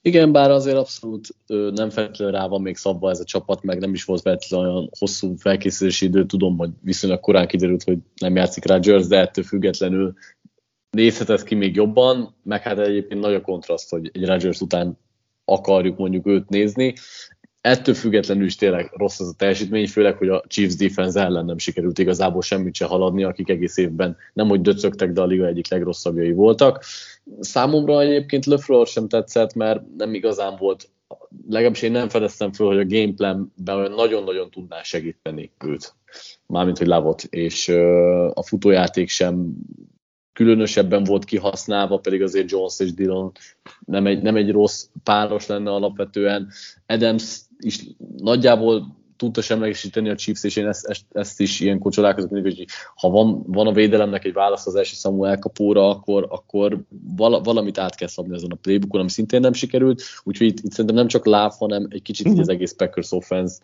Igen, 0.00 0.32
bár 0.32 0.50
azért 0.50 0.76
abszolút 0.76 1.28
ö, 1.46 1.70
nem 1.74 1.90
feltétlenül 1.90 2.34
rá 2.34 2.46
van 2.46 2.62
még 2.62 2.76
szabva 2.76 3.10
ez 3.10 3.20
a 3.20 3.24
csapat, 3.24 3.62
meg 3.62 3.78
nem 3.78 3.92
is 3.92 4.04
volt 4.04 4.20
feltétlenül 4.20 4.68
olyan 4.68 4.90
hosszú 4.98 5.34
felkészülési 5.36 6.06
idő. 6.06 6.26
Tudom, 6.26 6.58
hogy 6.58 6.70
viszonylag 6.80 7.20
korán 7.20 7.46
kiderült, 7.46 7.82
hogy 7.82 7.98
nem 8.14 8.36
játszik 8.36 8.66
Rodgers, 8.66 9.06
de 9.06 9.18
ettől 9.18 9.44
függetlenül 9.44 10.14
nézhet 10.90 11.30
ez 11.30 11.42
ki 11.42 11.54
még 11.54 11.74
jobban, 11.74 12.34
meg 12.42 12.62
hát 12.62 12.78
egyébként 12.78 13.20
nagy 13.20 13.34
a 13.34 13.40
kontraszt, 13.40 13.90
hogy 13.90 14.10
egy 14.12 14.26
Rodgers 14.26 14.60
után 14.60 14.98
akarjuk 15.44 15.98
mondjuk 15.98 16.26
őt 16.26 16.48
nézni 16.48 16.94
ettől 17.62 17.94
függetlenül 17.94 18.44
is 18.44 18.56
tényleg 18.56 18.90
rossz 18.96 19.20
az 19.20 19.28
a 19.28 19.34
teljesítmény, 19.36 19.88
főleg, 19.88 20.16
hogy 20.16 20.28
a 20.28 20.44
Chiefs 20.46 20.76
defense 20.76 21.20
ellen 21.20 21.44
nem 21.44 21.58
sikerült 21.58 21.98
igazából 21.98 22.42
semmit 22.42 22.74
se 22.74 22.84
haladni, 22.84 23.24
akik 23.24 23.48
egész 23.48 23.76
évben 23.76 24.16
nem 24.32 24.48
hogy 24.48 24.60
döcögtek, 24.60 25.12
de 25.12 25.20
a 25.20 25.26
liga 25.26 25.46
egyik 25.46 25.68
legrosszabbjai 25.68 26.32
voltak. 26.32 26.84
Számomra 27.40 28.00
egyébként 28.00 28.46
Lefleur 28.46 28.86
sem 28.86 29.08
tetszett, 29.08 29.54
mert 29.54 29.82
nem 29.96 30.14
igazán 30.14 30.56
volt, 30.58 30.90
legalábbis 31.48 31.82
én 31.82 31.92
nem 31.92 32.08
fedeztem 32.08 32.52
föl, 32.52 32.66
hogy 32.66 32.78
a 32.78 32.96
gameplanben 32.96 33.76
olyan 33.76 33.92
nagyon-nagyon 33.92 34.50
tudná 34.50 34.82
segíteni 34.82 35.52
őt, 35.64 35.94
mármint, 36.46 36.78
hogy 36.78 36.86
Lavot, 36.86 37.22
és 37.22 37.68
a 38.34 38.42
futójáték 38.42 39.08
sem 39.08 39.54
különösebben 40.32 41.04
volt 41.04 41.24
kihasználva, 41.24 41.98
pedig 41.98 42.22
azért 42.22 42.50
Jones 42.50 42.80
és 42.80 42.94
Dillon 42.94 43.32
nem 43.86 44.06
egy, 44.06 44.22
nem 44.22 44.36
egy 44.36 44.50
rossz 44.50 44.86
páros 45.02 45.46
lenne 45.46 45.70
alapvetően. 45.70 46.48
Adams 46.86 47.40
is 47.64 47.86
nagyjából 48.16 49.00
tudta 49.22 49.40
semlegesíteni 49.40 50.08
a 50.08 50.14
Chiefs, 50.14 50.44
és 50.44 50.56
én 50.56 50.66
ezt, 50.66 50.86
ezt, 50.86 51.04
ezt 51.12 51.40
is 51.40 51.60
ilyen 51.60 51.80
csodálkozok 51.90 52.30
hogy 52.30 52.64
ha 52.94 53.08
van, 53.08 53.42
van 53.46 53.66
a 53.66 53.72
védelemnek 53.72 54.24
egy 54.24 54.32
válasz 54.32 54.66
az 54.66 54.74
első 54.74 54.94
számú 54.94 55.24
elkapóra, 55.24 55.88
akkor, 55.88 56.26
akkor 56.30 56.78
vala, 57.16 57.40
valamit 57.40 57.78
át 57.78 57.94
kell 57.94 58.08
szabni 58.08 58.34
ezen 58.34 58.50
a 58.50 58.58
playbookon, 58.62 59.00
ami 59.00 59.10
szintén 59.10 59.40
nem 59.40 59.52
sikerült, 59.52 60.02
úgyhogy 60.24 60.46
itt, 60.46 60.60
itt 60.60 60.70
szerintem 60.70 60.94
nem 60.94 61.06
csak 61.06 61.26
láv, 61.26 61.52
hanem 61.58 61.86
egy 61.90 62.02
kicsit 62.02 62.38
az 62.38 62.48
egész 62.48 62.72
Packers 62.72 63.12
offense 63.12 63.54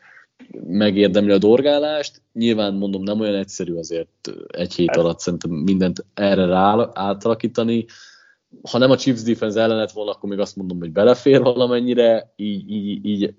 megérdemli 0.66 1.30
a 1.30 1.38
dorgálást. 1.38 2.22
Nyilván 2.32 2.74
mondom, 2.74 3.02
nem 3.02 3.20
olyan 3.20 3.34
egyszerű 3.34 3.74
azért 3.74 4.30
egy 4.46 4.74
hét 4.74 4.96
alatt 4.96 5.18
szerintem 5.18 5.50
mindent 5.50 6.04
erre 6.14 6.46
rá 6.46 6.90
átalakítani. 6.92 7.84
Ha 8.70 8.78
nem 8.78 8.90
a 8.90 8.96
Chiefs 8.96 9.22
defense 9.22 9.60
ellen 9.60 9.76
lett 9.76 9.90
volna, 9.90 10.10
akkor 10.10 10.28
még 10.28 10.38
azt 10.38 10.56
mondom, 10.56 10.78
hogy 10.78 10.92
belefér 10.92 11.42
valamennyire, 11.42 12.32
így, 12.36 12.70
így, 12.70 13.06
így 13.06 13.34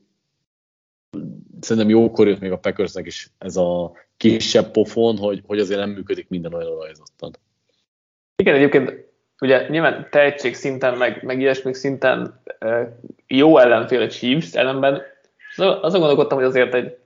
szerintem 1.59 1.89
jókor 1.89 2.27
jött 2.27 2.39
még 2.39 2.51
a 2.51 2.57
Packersnek 2.57 3.05
is 3.05 3.29
ez 3.37 3.55
a 3.55 3.91
kisebb 4.17 4.71
pofon, 4.71 5.17
hogy, 5.17 5.41
hogy 5.47 5.59
azért 5.59 5.79
nem 5.79 5.89
működik 5.89 6.29
minden 6.29 6.53
olyan 6.53 6.77
rajzottan. 6.79 7.35
Igen, 8.35 8.55
egyébként 8.55 9.07
ugye 9.41 9.67
nyilván 9.69 10.07
tehetség 10.11 10.55
szinten, 10.55 10.97
meg, 10.97 11.23
meg 11.23 11.39
ilyesmik 11.39 11.75
szinten 11.75 12.41
jó 13.27 13.57
ellenfél 13.57 14.01
a 14.01 14.07
Chiefs, 14.07 14.53
ellenben 14.53 15.01
azon 15.57 15.99
gondolkodtam, 15.99 16.37
hogy 16.37 16.47
azért 16.47 16.73
egy 16.73 16.97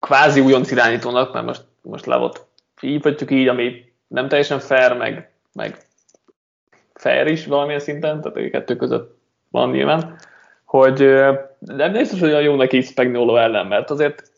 kvázi 0.00 0.40
újonc 0.40 0.70
irányítónak, 0.70 1.32
mert 1.32 1.46
most, 1.46 1.64
most 1.82 2.06
levott 2.06 2.46
hívhatjuk 2.80 3.30
így, 3.30 3.48
ami 3.48 3.92
nem 4.06 4.28
teljesen 4.28 4.58
fair, 4.58 4.96
meg, 4.96 5.30
meg 5.52 5.76
fair 6.94 7.26
is 7.26 7.46
valamilyen 7.46 7.80
szinten, 7.80 8.20
tehát 8.20 8.36
a 8.36 8.50
kettő 8.50 8.76
között 8.76 9.18
van 9.50 9.70
nyilván, 9.70 10.18
hogy 10.64 11.02
nem 11.58 11.92
biztos, 11.92 12.20
hogy 12.20 12.28
olyan 12.28 12.42
jó 12.42 12.54
neki 12.54 12.80
Spagnolo 12.80 13.36
ellen, 13.36 13.66
mert 13.66 13.90
azért 13.90 14.30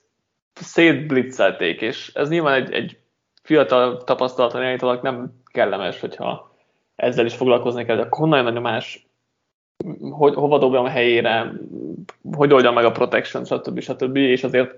szétblitzelték, 0.55 1.81
és 1.81 2.11
ez 2.15 2.29
nyilván 2.29 2.63
egy, 2.63 2.73
egy 2.73 2.99
fiatal 3.43 4.05
tapasztalatlan 4.05 4.63
irányítónak 4.63 5.03
nem 5.03 5.33
kellemes, 5.45 6.01
hogyha 6.01 6.57
ezzel 6.97 7.27
is 7.27 7.35
foglalkozni 7.35 7.85
kell, 7.85 7.97
de 7.97 8.03
akkor 8.03 8.29
nagyon 8.29 8.53
nagy 8.53 8.63
más 8.63 9.09
hogy 10.11 10.35
hova 10.35 10.59
dobjam 10.59 10.85
a 10.85 10.89
helyére, 10.89 11.53
hogy 12.33 12.53
oldjam 12.53 12.75
meg 12.75 12.85
a 12.85 12.91
protection, 12.91 13.45
stb. 13.45 13.81
stb. 13.81 14.17
És 14.17 14.45
azért 14.45 14.71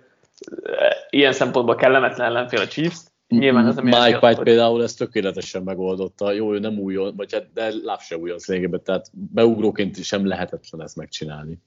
e, 0.63 0.97
ilyen 1.11 1.33
szempontból 1.33 1.75
kellemetlen 1.75 2.27
ellenfél 2.27 2.61
a 2.61 2.67
Chiefs. 2.67 2.99
Nyilván 3.29 3.67
ez 3.67 3.75
nem 3.75 3.85
Mike 3.85 3.99
White 3.99 4.27
hogy... 4.27 4.39
például 4.39 4.83
ezt 4.83 4.99
tökéletesen 4.99 5.63
megoldotta. 5.63 6.33
Jó, 6.33 6.55
ő 6.55 6.59
nem 6.59 6.79
újon, 6.79 7.17
vagy 7.17 7.33
hát, 7.33 7.53
de 7.53 7.73
láb 7.83 8.01
se 8.01 8.17
újon 8.17 8.39
lényegében, 8.47 8.83
tehát 8.83 9.11
beugróként 9.13 10.03
sem 10.03 10.27
lehetetlen 10.27 10.83
ezt 10.83 10.97
megcsinálni. 10.97 11.59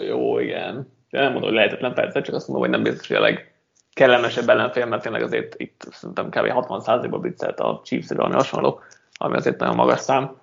Jó, 0.00 0.38
igen. 0.38 0.92
De 1.10 1.20
nem 1.20 1.32
mondom, 1.32 1.48
hogy 1.48 1.58
lehetetlen 1.58 1.94
persze, 1.94 2.20
csak 2.20 2.34
azt 2.34 2.48
mondom, 2.48 2.68
hogy 2.68 2.80
nem 2.80 2.90
biztos, 2.92 3.08
hogy 3.08 3.16
a 3.16 3.20
legkellemesebb 3.20 4.48
ellenfél, 4.48 4.86
mert 4.86 5.02
tényleg 5.02 5.22
azért 5.22 5.60
itt 5.60 5.86
szerintem 5.90 6.28
kb. 6.28 6.46
60%-ba 6.46 7.18
blitzelt 7.18 7.60
a 7.60 7.80
Chiefs 7.84 8.08
valami 8.08 8.34
hasonló, 8.34 8.80
ami 9.14 9.36
azért 9.36 9.58
nagyon 9.58 9.74
magas 9.74 10.00
szám. 10.00 10.36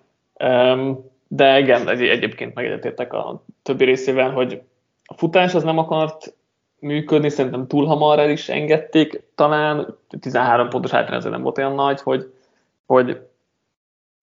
De 1.27 1.60
igen, 1.60 1.89
egy, 1.89 2.01
egyébként 2.01 2.53
megegyetértek 2.53 3.13
a 3.13 3.43
többi 3.63 3.86
részével, 3.86 4.31
hogy 4.31 4.62
a 5.03 5.13
futás 5.13 5.53
az 5.53 5.63
nem 5.63 5.77
akart 5.77 6.34
működni, 6.79 7.29
szerintem 7.29 7.67
túl 7.67 7.86
hamar 7.86 8.19
el 8.19 8.29
is 8.29 8.50
engedték, 8.50 9.22
talán 9.36 9.98
13 10.19 10.69
pontos 10.69 10.91
hátrány 10.91 11.17
azért 11.17 11.34
nem 11.34 11.41
volt 11.41 11.58
olyan 11.58 11.75
nagy, 11.75 12.01
hogy, 12.01 12.34
hogy 12.86 13.22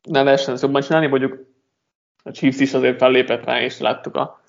ne 0.03 0.23
lehessen 0.23 0.55
ezt 0.55 0.63
jobban 0.63 0.83
csinálni, 0.83 1.07
mondjuk 1.07 1.45
a 2.23 2.31
Chiefs 2.31 2.61
is 2.61 2.75
azért 2.75 2.99
fellépett 2.99 3.45
rá, 3.45 3.61
és 3.61 3.79
láttuk, 3.79 4.17
a, 4.17 4.41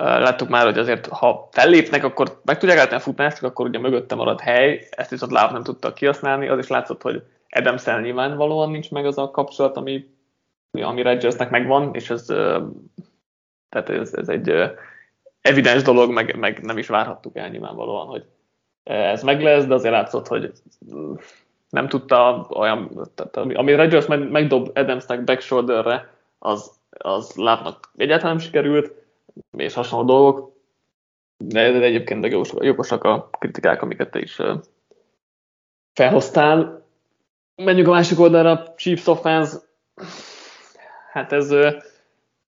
láttuk 0.00 0.48
már, 0.48 0.64
hogy 0.64 0.78
azért 0.78 1.06
ha 1.06 1.48
fellépnek, 1.52 2.04
akkor 2.04 2.40
meg 2.44 2.58
tudják 2.58 2.78
állítani 2.78 3.00
a 3.00 3.04
futást, 3.04 3.42
akkor 3.42 3.66
ugye 3.66 3.78
mögötte 3.78 4.14
marad 4.14 4.40
hely, 4.40 4.88
ezt 4.90 5.10
viszont 5.10 5.32
Láv 5.32 5.52
nem 5.52 5.62
tudta 5.62 5.92
kihasználni, 5.92 6.48
az 6.48 6.58
is 6.58 6.68
látszott, 6.68 7.02
hogy 7.02 7.22
Adams-el 7.50 8.00
nyilvánvalóan 8.00 8.70
nincs 8.70 8.90
meg 8.90 9.06
az 9.06 9.18
a 9.18 9.30
kapcsolat, 9.30 9.76
ami, 9.76 10.06
ami 10.70 11.02
Rodgersnek 11.02 11.50
megvan, 11.50 11.94
és 11.94 12.10
ez, 12.10 12.24
tehát 13.68 13.88
ez, 13.88 14.14
ez 14.14 14.28
egy 14.28 14.72
evidens 15.40 15.82
dolog, 15.82 16.10
meg, 16.10 16.36
meg 16.36 16.62
nem 16.62 16.78
is 16.78 16.88
várhattuk 16.88 17.36
el 17.36 17.48
nyilvánvalóan, 17.48 18.06
hogy 18.06 18.24
ez 18.84 19.22
meg 19.22 19.42
lesz, 19.42 19.64
de 19.64 19.74
azért 19.74 19.94
látszott, 19.94 20.26
hogy 20.26 20.52
nem 21.68 21.88
tudta 21.88 22.46
olyan, 22.50 23.08
tehát 23.14 23.36
ami 23.36 23.74
Rodgers 23.74 24.06
meg, 24.06 24.30
megdob 24.30 24.70
Adamsnek 24.74 25.24
backshoulderre, 25.24 26.08
az, 26.38 26.70
az 26.90 27.34
látnak 27.36 27.90
egyáltalán 27.96 28.36
nem 28.36 28.44
sikerült, 28.44 28.99
és 29.56 29.74
hasonló 29.74 30.04
dolgok, 30.04 30.52
de, 31.36 31.70
de 31.70 31.84
egyébként 31.84 32.26
jogosak 32.58 33.04
a 33.04 33.28
kritikák, 33.38 33.82
amiket 33.82 34.10
te 34.10 34.18
is 34.18 34.38
felhoztál. 35.92 36.86
Menjünk 37.54 37.88
a 37.88 37.90
másik 37.90 38.18
oldalra, 38.18 38.74
Chiefs 38.76 39.06
offense, 39.06 39.56
hát 41.12 41.32
ez 41.32 41.54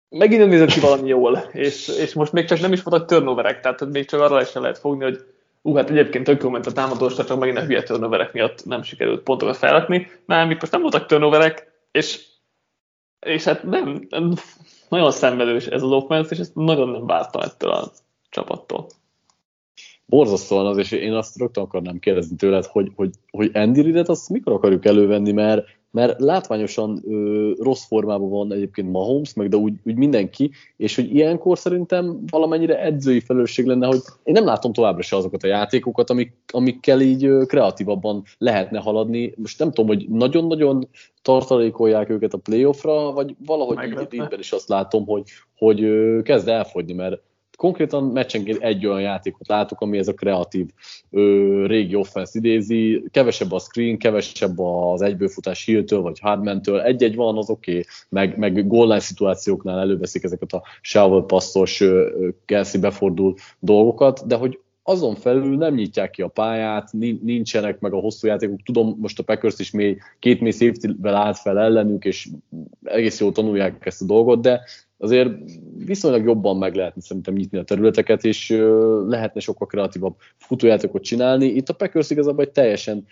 megint 0.09 0.41
nem 0.41 0.49
nézett 0.49 0.71
ki 0.71 0.81
valami 0.81 1.09
jól, 1.09 1.37
és, 1.53 1.89
és 1.89 2.15
most 2.15 2.33
még 2.33 2.45
csak 2.45 2.61
nem 2.61 2.73
is 2.73 2.83
voltak 2.83 3.09
turnoverek, 3.09 3.61
tehát 3.61 3.85
még 3.85 4.07
csak 4.07 4.21
arra 4.21 4.41
is 4.41 4.53
lehet 4.53 4.79
fogni, 4.79 5.05
hogy 5.05 5.25
ú, 5.63 5.75
hát 5.75 5.91
egyébként 5.91 6.25
tök 6.25 6.43
jó 6.43 6.49
ment 6.49 6.67
a 6.67 6.73
támadósra, 6.73 7.25
csak 7.25 7.39
megint 7.39 7.59
a 7.59 7.65
hülye 7.65 7.83
turnoverek 7.83 8.33
miatt 8.33 8.65
nem 8.65 8.83
sikerült 8.83 9.23
pontokat 9.23 9.57
felrakni, 9.57 10.11
mert 10.27 10.61
most 10.61 10.73
nem 10.73 10.81
voltak 10.81 11.07
turnoverek, 11.07 11.71
és, 11.91 12.27
és 13.27 13.45
hát 13.45 13.63
nem, 13.63 14.07
nem 14.09 14.35
nagyon 14.91 15.11
szenvedős 15.11 15.67
ez 15.67 15.83
az 15.83 15.91
offense, 15.91 16.35
és 16.35 16.39
ezt 16.39 16.55
nagyon 16.55 16.89
nem 16.89 17.07
vártam 17.07 17.41
ettől 17.41 17.71
a 17.71 17.91
csapattól. 18.29 18.87
Borzasztóan 20.07 20.67
az, 20.67 20.77
és 20.77 20.91
én 20.91 21.13
azt 21.13 21.39
rögtön 21.39 21.65
akarnám 21.65 21.99
kérdezni 21.99 22.37
tőled, 22.37 22.65
hogy, 22.65 22.93
hogy, 22.95 23.11
hogy 23.31 23.51
Andy 23.55 23.83
Reid-et 23.83 24.09
azt 24.09 24.29
mikor 24.29 24.53
akarjuk 24.53 24.85
elővenni, 24.85 25.33
mert 25.33 25.67
mert 25.91 26.21
látványosan 26.21 27.03
ö, 27.09 27.51
rossz 27.59 27.87
formában 27.87 28.31
van 28.31 28.53
egyébként 28.53 28.91
Mahomes, 28.91 29.35
meg 29.35 29.49
de 29.49 29.57
úgy, 29.57 29.75
úgy 29.85 29.97
mindenki, 29.97 30.51
és 30.77 30.95
hogy 30.95 31.15
ilyenkor 31.15 31.59
szerintem 31.59 32.23
valamennyire 32.31 32.83
edzői 32.83 33.21
felelősség 33.21 33.67
lenne, 33.67 33.87
hogy 33.87 34.01
én 34.23 34.35
nem 34.35 34.45
látom 34.45 34.73
továbbra 34.73 35.03
se 35.03 35.17
azokat 35.17 35.43
a 35.43 35.47
játékokat, 35.47 36.11
amik, 36.11 36.33
amikkel 36.53 37.01
így 37.01 37.25
ö, 37.25 37.45
kreatívabban 37.47 38.23
lehetne 38.39 38.79
haladni. 38.79 39.33
Most 39.37 39.59
nem 39.59 39.69
tudom, 39.69 39.87
hogy 39.87 40.09
nagyon-nagyon 40.09 40.89
tartalékolják 41.23 42.11
őket 42.11 42.33
a 42.33 42.39
playoffra, 42.39 43.13
vagy 43.13 43.35
valahogy 43.47 43.79
így, 43.85 44.15
így 44.15 44.39
is 44.39 44.53
azt 44.53 44.69
látom, 44.69 45.07
hogy, 45.07 45.23
hogy 45.59 45.83
ö, 45.83 46.23
kezd 46.23 46.49
elfogyni, 46.49 46.93
mert 46.93 47.21
konkrétan 47.61 48.05
meccsenként 48.05 48.63
egy 48.63 48.87
olyan 48.87 49.01
játékot 49.01 49.49
látok, 49.49 49.81
ami 49.81 49.99
ez 49.99 50.09
a 50.09 50.15
kreatív 50.15 50.67
ö, 51.11 51.67
régi 51.67 51.95
offense 51.95 52.39
idézi, 52.39 53.05
kevesebb 53.11 53.53
a 53.53 53.59
screen, 53.59 53.99
kevesebb 53.99 54.59
az 54.59 55.03
egybőfutás 55.03 55.65
Hill-től 55.65 56.01
vagy 56.01 56.19
Hardman-től, 56.21 56.81
egy-egy 56.81 57.15
van, 57.15 57.37
az 57.37 57.51
oké, 57.51 57.71
okay. 57.71 57.85
meg, 58.09 58.39
meg 58.39 58.67
goal 58.67 59.01
szituációknál 59.01 59.79
előveszik 59.79 60.23
ezeket 60.25 60.53
a 60.53 60.63
shovel 60.81 61.23
passzos, 61.23 61.85
Kelsey 62.45 62.81
befordul 62.81 63.35
dolgokat, 63.59 64.27
de 64.27 64.35
hogy 64.37 64.59
azon 64.83 65.15
felül 65.15 65.57
nem 65.57 65.75
nyitják 65.75 66.11
ki 66.11 66.23
a 66.23 66.29
pályát, 66.29 66.93
nincsenek 67.23 67.81
meg 67.81 67.93
a 67.93 68.01
hosszú 68.01 68.27
játékok. 68.27 68.63
Tudom, 68.63 68.97
most 69.01 69.19
a 69.19 69.23
Packers 69.23 69.59
is 69.59 69.71
mély, 69.71 69.97
két 70.19 70.41
mély 70.41 70.51
safety-vel 70.51 71.15
állt 71.15 71.39
fel 71.39 71.59
ellenük, 71.59 72.05
és 72.05 72.29
egész 72.83 73.21
jól 73.21 73.33
tanulják 73.33 73.87
ezt 73.87 74.03
a 74.03 74.05
dolgot, 74.05 74.41
de 74.41 74.61
azért 75.01 75.31
viszonylag 75.77 76.25
jobban 76.25 76.57
meg 76.57 76.75
lehetne 76.75 77.01
szerintem 77.01 77.35
nyitni 77.35 77.59
a 77.59 77.65
területeket, 77.65 78.25
és 78.25 78.49
lehetne 79.07 79.41
sokkal 79.41 79.67
kreatívabb 79.67 80.17
futójátékot 80.37 81.03
csinálni. 81.03 81.47
Itt 81.47 81.69
a 81.69 81.75
Packers 81.75 82.11
igazából 82.11 82.45
egy 82.45 82.51
teljesen 82.51 83.07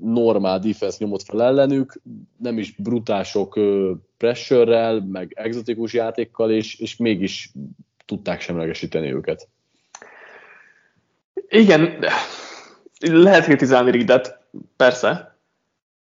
normál 0.00 0.58
defense 0.58 0.96
nyomott 1.00 1.22
fel 1.22 1.42
ellenük, 1.42 2.00
nem 2.36 2.58
is 2.58 2.74
brutások 2.74 3.58
pressure 4.16 5.00
meg 5.08 5.32
exotikus 5.36 5.92
játékkal, 5.92 6.50
és, 6.50 6.78
és 6.80 6.96
mégis 6.96 7.52
tudták 8.06 8.40
semlegesíteni 8.40 9.12
őket. 9.12 9.48
Igen, 11.48 12.04
lehet 13.00 13.44
kritizálni 13.44 13.90
Ridet, 13.90 14.38
persze. 14.76 15.38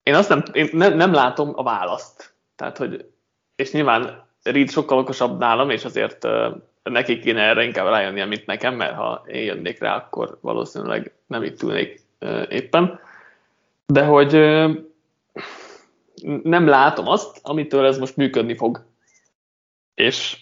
Én 0.03 0.15
azt 0.15 0.29
nem, 0.29 0.43
én 0.51 0.69
ne, 0.71 0.89
nem 0.89 1.13
látom 1.13 1.51
a 1.55 1.63
választ. 1.63 2.35
Tehát, 2.55 2.77
hogy, 2.77 3.09
és 3.55 3.71
nyilván 3.71 4.26
Reed 4.51 4.69
sokkal 4.69 4.97
okosabb 4.97 5.39
nálam, 5.39 5.69
és 5.69 5.85
azért 5.85 6.27
neki 6.83 7.19
kéne 7.19 7.41
erre 7.41 7.63
inkább 7.63 7.87
rájönnie, 7.87 8.25
mint 8.25 8.45
nekem, 8.45 8.75
mert 8.75 8.95
ha 8.95 9.23
én 9.27 9.43
jönnék 9.43 9.79
rá, 9.79 9.95
akkor 9.95 10.37
valószínűleg 10.41 11.13
nem 11.27 11.43
itt 11.43 11.61
ülnék 11.61 12.01
éppen. 12.49 12.99
De 13.85 14.05
hogy 14.05 14.31
nem 16.43 16.67
látom 16.67 17.07
azt, 17.07 17.39
amitől 17.43 17.85
ez 17.85 17.97
most 17.97 18.15
működni 18.15 18.55
fog. 18.55 18.85
És, 19.93 20.37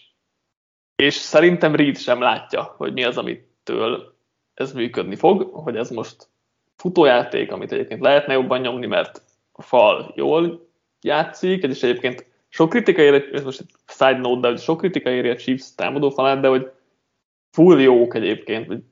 és 0.96 1.14
szerintem 1.14 1.76
Reed 1.76 1.98
sem 1.98 2.22
látja, 2.22 2.74
hogy 2.78 2.94
mi 2.94 3.04
az, 3.04 3.18
amitől 3.18 4.16
ez 4.54 4.74
működni 4.74 5.16
fog, 5.16 5.50
hogy 5.54 5.76
ez 5.76 5.90
most 5.90 6.28
futójáték, 6.76 7.52
amit 7.52 7.72
egyébként 7.72 8.02
lehetne 8.02 8.34
jobban 8.34 8.60
nyomni, 8.60 8.86
mert 8.86 9.22
a 9.52 9.62
fal 9.62 10.12
jól 10.16 10.70
játszik, 11.02 11.64
és 11.64 11.84
egyébként 11.84 12.26
sok 12.56 12.70
kritika 12.70 13.02
éri, 13.02 13.26
ez 13.32 13.44
most 13.44 13.60
egy 13.60 13.72
side 13.88 14.18
note, 14.18 14.40
de 14.40 14.48
hogy 14.48 14.60
sok 14.60 14.78
kritika 14.78 15.10
éri 15.10 15.30
a 15.30 15.36
Chiefs 15.36 15.76
támadó 15.76 16.10
falát, 16.10 16.40
de 16.40 16.48
hogy 16.48 16.72
full 17.52 17.80
jók 17.80 18.16
egyébként, 18.16 18.68
vagy 18.68 18.84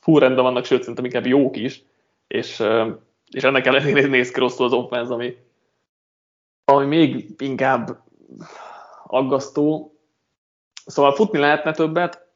full 0.00 0.20
rendben 0.20 0.44
vannak, 0.44 0.64
sőt, 0.64 0.80
szerintem 0.80 1.04
inkább 1.04 1.26
jók 1.26 1.56
is, 1.56 1.82
és, 2.26 2.62
és 3.30 3.42
ennek 3.42 3.66
ellenére 3.66 4.06
néz 4.06 4.30
ki 4.30 4.40
rosszul 4.40 4.66
az 4.66 4.72
offense, 4.72 5.12
ami, 5.12 5.36
ami 6.64 6.86
még 6.86 7.34
inkább 7.38 8.02
aggasztó. 9.06 9.94
Szóval 10.86 11.14
futni 11.14 11.38
lehetne 11.38 11.72
többet, 11.72 12.26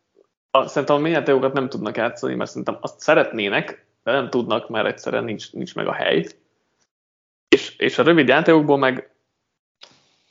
szerintem 0.50 0.96
a 0.96 1.00
mélyjátékokat 1.00 1.52
nem 1.52 1.68
tudnak 1.68 1.96
játszani, 1.96 2.34
mert 2.34 2.50
szerintem 2.50 2.78
azt 2.80 3.00
szeretnének, 3.00 3.86
de 4.02 4.12
nem 4.12 4.30
tudnak, 4.30 4.68
mert 4.68 4.86
egyszerűen 4.86 5.24
nincs, 5.24 5.52
nincs 5.52 5.74
meg 5.74 5.86
a 5.86 5.92
hely. 5.92 6.26
És, 7.48 7.76
és 7.76 7.98
a 7.98 8.02
rövid 8.02 8.28
játékokból 8.28 8.78
meg 8.78 9.14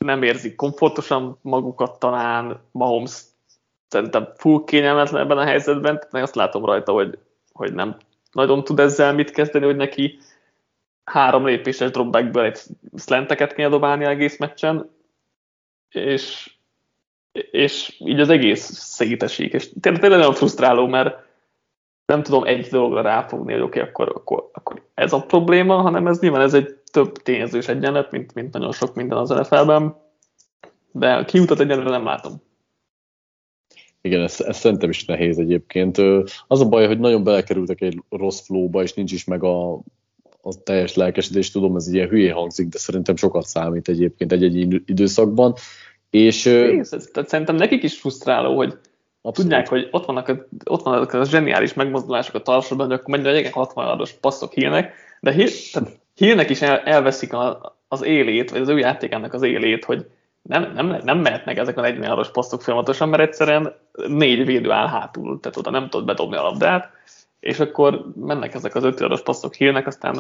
nem 0.05 0.23
érzik 0.23 0.55
komfortosan 0.55 1.37
magukat 1.41 1.99
talán, 1.99 2.59
Mahomes 2.71 3.21
szerintem 3.87 4.27
full 4.35 4.63
kényelmetlen 4.63 5.21
ebben 5.21 5.37
a 5.37 5.45
helyzetben, 5.45 5.99
tehát 5.99 6.27
azt 6.27 6.35
látom 6.35 6.65
rajta, 6.65 6.91
hogy, 6.91 7.17
hogy 7.53 7.73
nem 7.73 7.97
nagyon 8.31 8.63
tud 8.63 8.79
ezzel 8.79 9.13
mit 9.13 9.31
kezdeni, 9.31 9.65
hogy 9.65 9.75
neki 9.75 10.19
három 11.03 11.45
lépéses 11.45 11.91
dropbackből 11.91 12.43
egy 12.43 12.59
slanteket 12.97 13.53
kell 13.53 13.69
dobálni 13.69 14.05
egész 14.05 14.37
meccsen, 14.37 14.89
és, 15.89 16.53
és 17.31 17.95
így 17.99 18.19
az 18.19 18.29
egész 18.29 18.63
szétesik, 18.71 19.53
és 19.53 19.69
tényleg, 19.79 20.01
tényleg 20.01 20.19
nagyon 20.19 20.33
frusztráló, 20.33 20.87
mert 20.87 21.27
nem 22.05 22.23
tudom 22.23 22.43
egy 22.43 22.67
dologra 22.67 23.01
ráfogni, 23.01 23.53
hogy 23.53 23.61
oké, 23.61 23.79
okay, 23.79 23.89
akkor, 23.91 24.09
akkor, 24.15 24.49
akkor 24.53 24.81
ez 24.93 25.13
a 25.13 25.21
probléma, 25.21 25.75
hanem 25.75 26.07
ez 26.07 26.19
nyilván 26.19 26.41
ez 26.41 26.53
egy 26.53 26.78
több 26.91 27.11
tényezős 27.11 27.67
egyenlet, 27.67 28.11
mint, 28.11 28.33
mint 28.33 28.53
nagyon 28.53 28.71
sok 28.71 28.95
minden 28.95 29.17
az 29.17 29.29
NFL-ben, 29.29 29.95
de 30.91 31.13
a 31.13 31.25
kiutat 31.25 31.59
egyenlőre 31.59 31.89
nem 31.89 32.05
látom. 32.05 32.33
Igen, 34.01 34.21
ez, 34.21 34.41
ez 34.41 34.57
szerintem 34.57 34.89
is 34.89 35.05
nehéz 35.05 35.39
egyébként. 35.39 35.97
Az 36.47 36.61
a 36.61 36.69
baj, 36.69 36.87
hogy 36.87 36.99
nagyon 36.99 37.23
belekerültek 37.23 37.81
egy 37.81 38.03
rossz 38.09 38.45
flowba, 38.45 38.81
és 38.81 38.93
nincs 38.93 39.11
is 39.11 39.25
meg 39.25 39.43
a, 39.43 39.73
a 40.41 40.63
teljes 40.63 40.95
lelkesedés. 40.95 41.51
Tudom, 41.51 41.75
ez 41.75 41.87
ilyen 41.87 42.07
hülye 42.07 42.33
hangzik, 42.33 42.67
de 42.67 42.77
szerintem 42.77 43.15
sokat 43.15 43.45
számít 43.45 43.89
egyébként 43.89 44.31
egy-egy 44.31 44.81
időszakban. 44.85 45.53
És, 46.09 46.43
Nézd, 46.43 46.93
ez, 46.93 47.09
tehát 47.13 47.29
szerintem 47.29 47.55
nekik 47.55 47.83
is 47.83 47.99
frusztráló, 47.99 48.55
hogy 48.55 48.77
Abszolút. 49.21 49.35
tudják, 49.35 49.67
hogy 49.67 49.87
ott 49.91 50.05
vannak, 50.05 50.47
ott 50.65 50.83
vannak 50.83 51.13
a 51.13 51.25
zseniális 51.25 51.73
megmozdulások 51.73 52.35
a 52.35 52.41
tartsodban, 52.41 52.87
hogy 52.87 52.95
akkor 52.95 53.09
mennyire 53.09 53.31
legyen 53.31 53.51
60 53.51 53.85
yardos 53.85 54.11
passzok 54.11 54.53
hírnek, 54.53 54.93
de 55.19 55.31
hír, 55.31 55.51
tehát 55.71 55.99
Hírnek 56.19 56.49
is 56.49 56.61
el, 56.61 56.79
elveszik 56.79 57.33
a, 57.33 57.75
az 57.87 58.03
élét, 58.03 58.49
vagy 58.49 58.61
az 58.61 58.69
ő 58.69 58.77
játékának 58.77 59.33
az 59.33 59.41
élét, 59.41 59.85
hogy 59.85 60.05
nem, 60.41 60.71
nem, 60.73 60.99
nem 61.03 61.17
mehetnek 61.17 61.57
ezek 61.57 61.77
a 61.77 61.81
40 61.81 62.11
aros 62.11 62.31
posztok 62.31 62.61
folyamatosan, 62.61 63.09
mert 63.09 63.21
egyszerűen 63.21 63.73
négy 64.07 64.45
védő 64.45 64.71
áll 64.71 64.87
hátul, 64.87 65.39
tehát 65.39 65.57
oda 65.57 65.69
nem 65.69 65.89
tudod 65.89 66.05
bedobni 66.05 66.35
a 66.35 66.41
labdát, 66.41 66.91
és 67.39 67.59
akkor 67.59 68.05
mennek 68.15 68.53
ezek 68.53 68.75
az 68.75 68.83
5 68.83 69.01
aros 69.01 69.21
posztok 69.21 69.53
hírnek, 69.53 69.87
aztán 69.87 70.15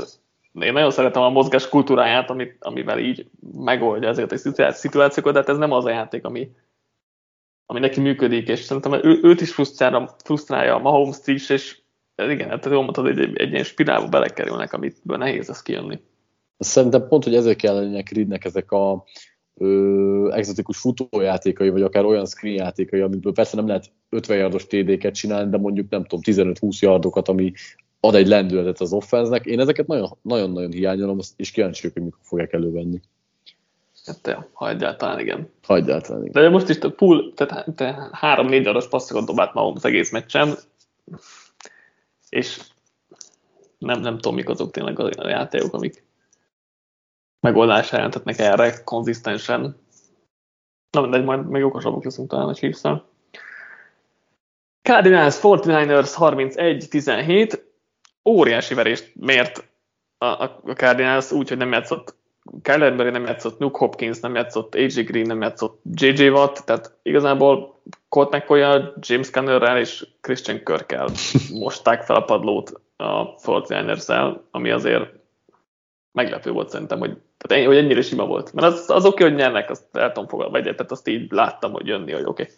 én 0.59 0.73
nagyon 0.73 0.91
szeretem 0.91 1.21
a 1.21 1.29
mozgás 1.29 1.69
kultúráját, 1.69 2.29
amit, 2.29 2.55
amivel 2.59 2.99
így 2.99 3.29
megoldja 3.53 4.09
ezeket 4.09 4.31
a 4.31 4.71
szituációkat, 4.71 5.33
de 5.33 5.39
hát 5.39 5.49
ez 5.49 5.57
nem 5.57 5.71
az 5.71 5.85
a 5.85 5.89
játék, 5.89 6.25
ami, 6.25 6.51
ami 7.65 7.79
neki 7.79 7.99
működik, 7.99 8.47
és 8.47 8.59
szerintem 8.59 8.93
ő, 8.93 9.19
őt 9.21 9.41
is 9.41 9.53
frusztrálja, 9.53 10.15
frusztrálja 10.23 10.75
a 10.75 10.79
Mahomes 10.79 11.17
is, 11.25 11.49
és 11.49 11.78
igen, 12.27 12.49
hát 12.49 12.65
jól 12.65 12.83
mondtad, 12.83 13.05
hogy 13.05 13.19
egy, 13.19 13.37
egy 13.37 13.51
ilyen 13.51 13.63
spirálba 13.63 14.07
belekerülnek, 14.07 14.73
amitből 14.73 15.17
nehéz 15.17 15.49
ez 15.49 15.61
kijönni. 15.61 15.99
Szerintem 16.57 17.07
pont, 17.07 17.23
hogy 17.23 17.35
ezek 17.35 17.55
kell 17.55 17.73
lennének 17.73 18.09
Ridnek 18.09 18.45
ezek 18.45 18.71
a 18.71 19.03
ö, 19.55 20.31
exotikus 20.33 20.77
futójátékai, 20.77 21.69
vagy 21.69 21.81
akár 21.81 22.05
olyan 22.05 22.25
screen 22.25 22.55
játékai, 22.55 22.99
amiből 22.99 23.33
persze 23.33 23.55
nem 23.55 23.67
lehet 23.67 23.91
50 24.09 24.37
yardos 24.37 24.67
TD-ket 24.67 25.13
csinálni, 25.13 25.49
de 25.49 25.57
mondjuk 25.57 25.89
nem 25.89 26.05
tudom, 26.05 26.53
15-20 26.59 26.79
yardokat, 26.79 27.27
ami 27.27 27.53
ad 27.99 28.15
egy 28.15 28.27
lendületet 28.27 28.79
az 28.79 28.93
offenznek. 28.93 29.45
Én 29.45 29.59
ezeket 29.59 29.87
nagyon-nagyon 30.21 30.71
hiányolom, 30.71 31.19
és 31.35 31.51
kíváncsi 31.51 31.81
vagyok, 31.81 31.97
hogy 31.97 32.05
mikor 32.05 32.19
fogják 32.23 32.53
elővenni. 32.53 33.01
Hát, 34.05 34.27
ja, 34.27 34.49
ha 34.53 34.69
egyáltalán 34.69 35.19
igen. 35.19 35.49
Ha 35.63 35.75
egyáltalán 35.75 36.25
igen. 36.25 36.43
De 36.43 36.49
most 36.49 36.69
is 36.69 36.79
a 36.79 36.91
pool, 36.91 37.33
tehát, 37.33 37.75
te 37.75 38.09
három-négy 38.11 38.67
aros 38.67 38.87
passzokat 38.87 39.25
dobált 39.25 39.53
ma 39.53 39.71
az 39.71 39.85
egész 39.85 40.11
meccsen, 40.11 40.57
és 42.29 42.61
nem, 43.77 43.99
nem 43.99 44.15
tudom, 44.15 44.35
mik 44.35 44.49
azok 44.49 44.71
tényleg 44.71 44.99
a 44.99 45.27
játékok, 45.27 45.73
amik 45.73 46.03
megoldásra 47.39 47.97
jelentetnek 47.97 48.39
erre 48.39 48.83
konzisztensen. 48.83 49.77
Na 50.91 51.01
mindegy, 51.01 51.23
majd 51.23 51.47
még 51.47 51.63
okosabbak 51.63 52.03
leszünk 52.03 52.29
talán 52.29 52.47
a 52.47 52.53
chiefs 52.53 52.79
-szel. 52.79 53.07
Cardinals 54.81 55.39
49ers 55.41 56.13
31-17. 56.17 57.61
Óriási 58.25 58.73
verést 58.73 59.11
mért 59.15 59.69
a, 60.17 60.25
a 60.25 60.61
Cardinals 60.73 61.31
úgy, 61.31 61.47
hogy 61.47 61.57
nem 61.57 61.71
játszott 61.71 62.18
Kyler 62.61 62.93
Murray 62.93 63.11
nem 63.11 63.25
játszott, 63.25 63.59
Nuke 63.59 63.77
Hopkins 63.77 64.19
nem 64.19 64.35
játszott, 64.35 64.75
AJ 64.75 64.87
Green 64.87 65.25
nem 65.25 65.41
játszott, 65.41 65.81
JJ 65.93 66.29
Watt, 66.29 66.57
tehát 66.65 66.97
igazából 67.01 67.81
Colt 68.09 68.31
mccoy 68.31 68.59
James 68.99 69.29
Connerrel 69.31 69.77
és 69.77 70.07
Christian 70.21 70.63
Körkel 70.63 71.09
mosták 71.63 72.03
fel 72.03 72.15
a 72.15 72.23
padlót 72.23 72.81
a 72.97 73.35
49ers 73.35 74.37
ami 74.51 74.69
azért 74.69 75.09
meglepő 76.11 76.51
volt 76.51 76.69
szerintem, 76.69 76.99
hogy, 76.99 77.17
tehát, 77.37 77.65
hogy 77.65 77.77
ennyire 77.77 78.01
sima 78.01 78.25
volt. 78.25 78.53
Mert 78.53 78.67
az, 78.67 78.89
az 78.89 79.05
oké, 79.05 79.23
okay, 79.23 79.27
hogy 79.27 79.37
nyernek, 79.37 79.69
azt 79.69 79.83
el 79.91 80.11
tudom 80.11 80.29
fogadni, 80.29 80.51
vagy 80.51 80.63
tehát 80.63 80.91
azt 80.91 81.07
így 81.07 81.31
láttam, 81.31 81.71
hogy 81.71 81.87
jönni, 81.87 82.11
hogy 82.11 82.25
oké. 82.25 82.41
Okay. 82.41 82.53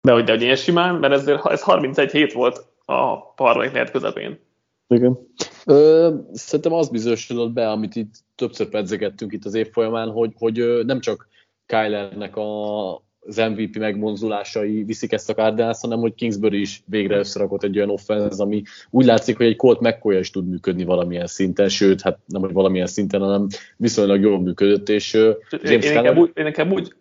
De 0.00 0.12
hogy, 0.12 0.24
de, 0.24 0.32
hogy 0.32 0.42
ilyen 0.42 0.56
simán, 0.56 0.94
mert 0.94 1.12
ezért, 1.12 1.46
ez 1.46 1.62
31 1.62 2.10
hét 2.10 2.32
volt 2.32 2.66
a 2.84 3.16
harmadik 3.36 3.90
közepén. 3.90 4.46
Igen. 4.88 5.18
Ö, 5.66 6.14
szerintem 6.32 6.72
az 6.72 6.88
bizonyosodott 6.88 7.52
be, 7.52 7.70
amit 7.70 7.96
itt 7.96 8.14
többször 8.34 8.68
pedzegettünk 8.68 9.32
itt 9.32 9.44
az 9.44 9.54
év 9.54 9.68
folyamán, 9.72 10.10
hogy, 10.10 10.32
hogy 10.38 10.84
nem 10.84 11.00
csak 11.00 11.28
Kylernek 11.66 12.36
a, 12.36 12.94
az 13.28 13.36
MVP 13.36 13.76
megmonzulásai 13.76 14.82
viszik 14.82 15.12
ezt 15.12 15.30
a 15.30 15.34
Cardinals, 15.34 15.80
hanem 15.80 15.98
hogy 15.98 16.14
Kingsbury 16.14 16.60
is 16.60 16.82
végre 16.86 17.18
összerakott 17.18 17.62
egy 17.62 17.76
olyan 17.76 17.90
offense, 17.90 18.42
ami 18.42 18.62
úgy 18.90 19.04
látszik, 19.04 19.36
hogy 19.36 19.46
egy 19.46 19.56
Colt 19.56 19.80
mccoy 19.80 20.18
is 20.18 20.30
tud 20.30 20.48
működni 20.48 20.84
valamilyen 20.84 21.26
szinten, 21.26 21.68
sőt, 21.68 22.00
hát 22.00 22.18
nem 22.26 22.40
hogy 22.40 22.52
valamilyen 22.52 22.86
szinten, 22.86 23.20
hanem 23.20 23.46
viszonylag 23.76 24.20
jól 24.20 24.40
működött, 24.40 24.88
és 24.88 25.12
James 25.50 25.84
én, 25.84 25.92
Keller... 25.92 26.18
úgy, 26.18 26.30
én 26.34 26.44
nekem 26.44 26.72
úgy 26.72 26.94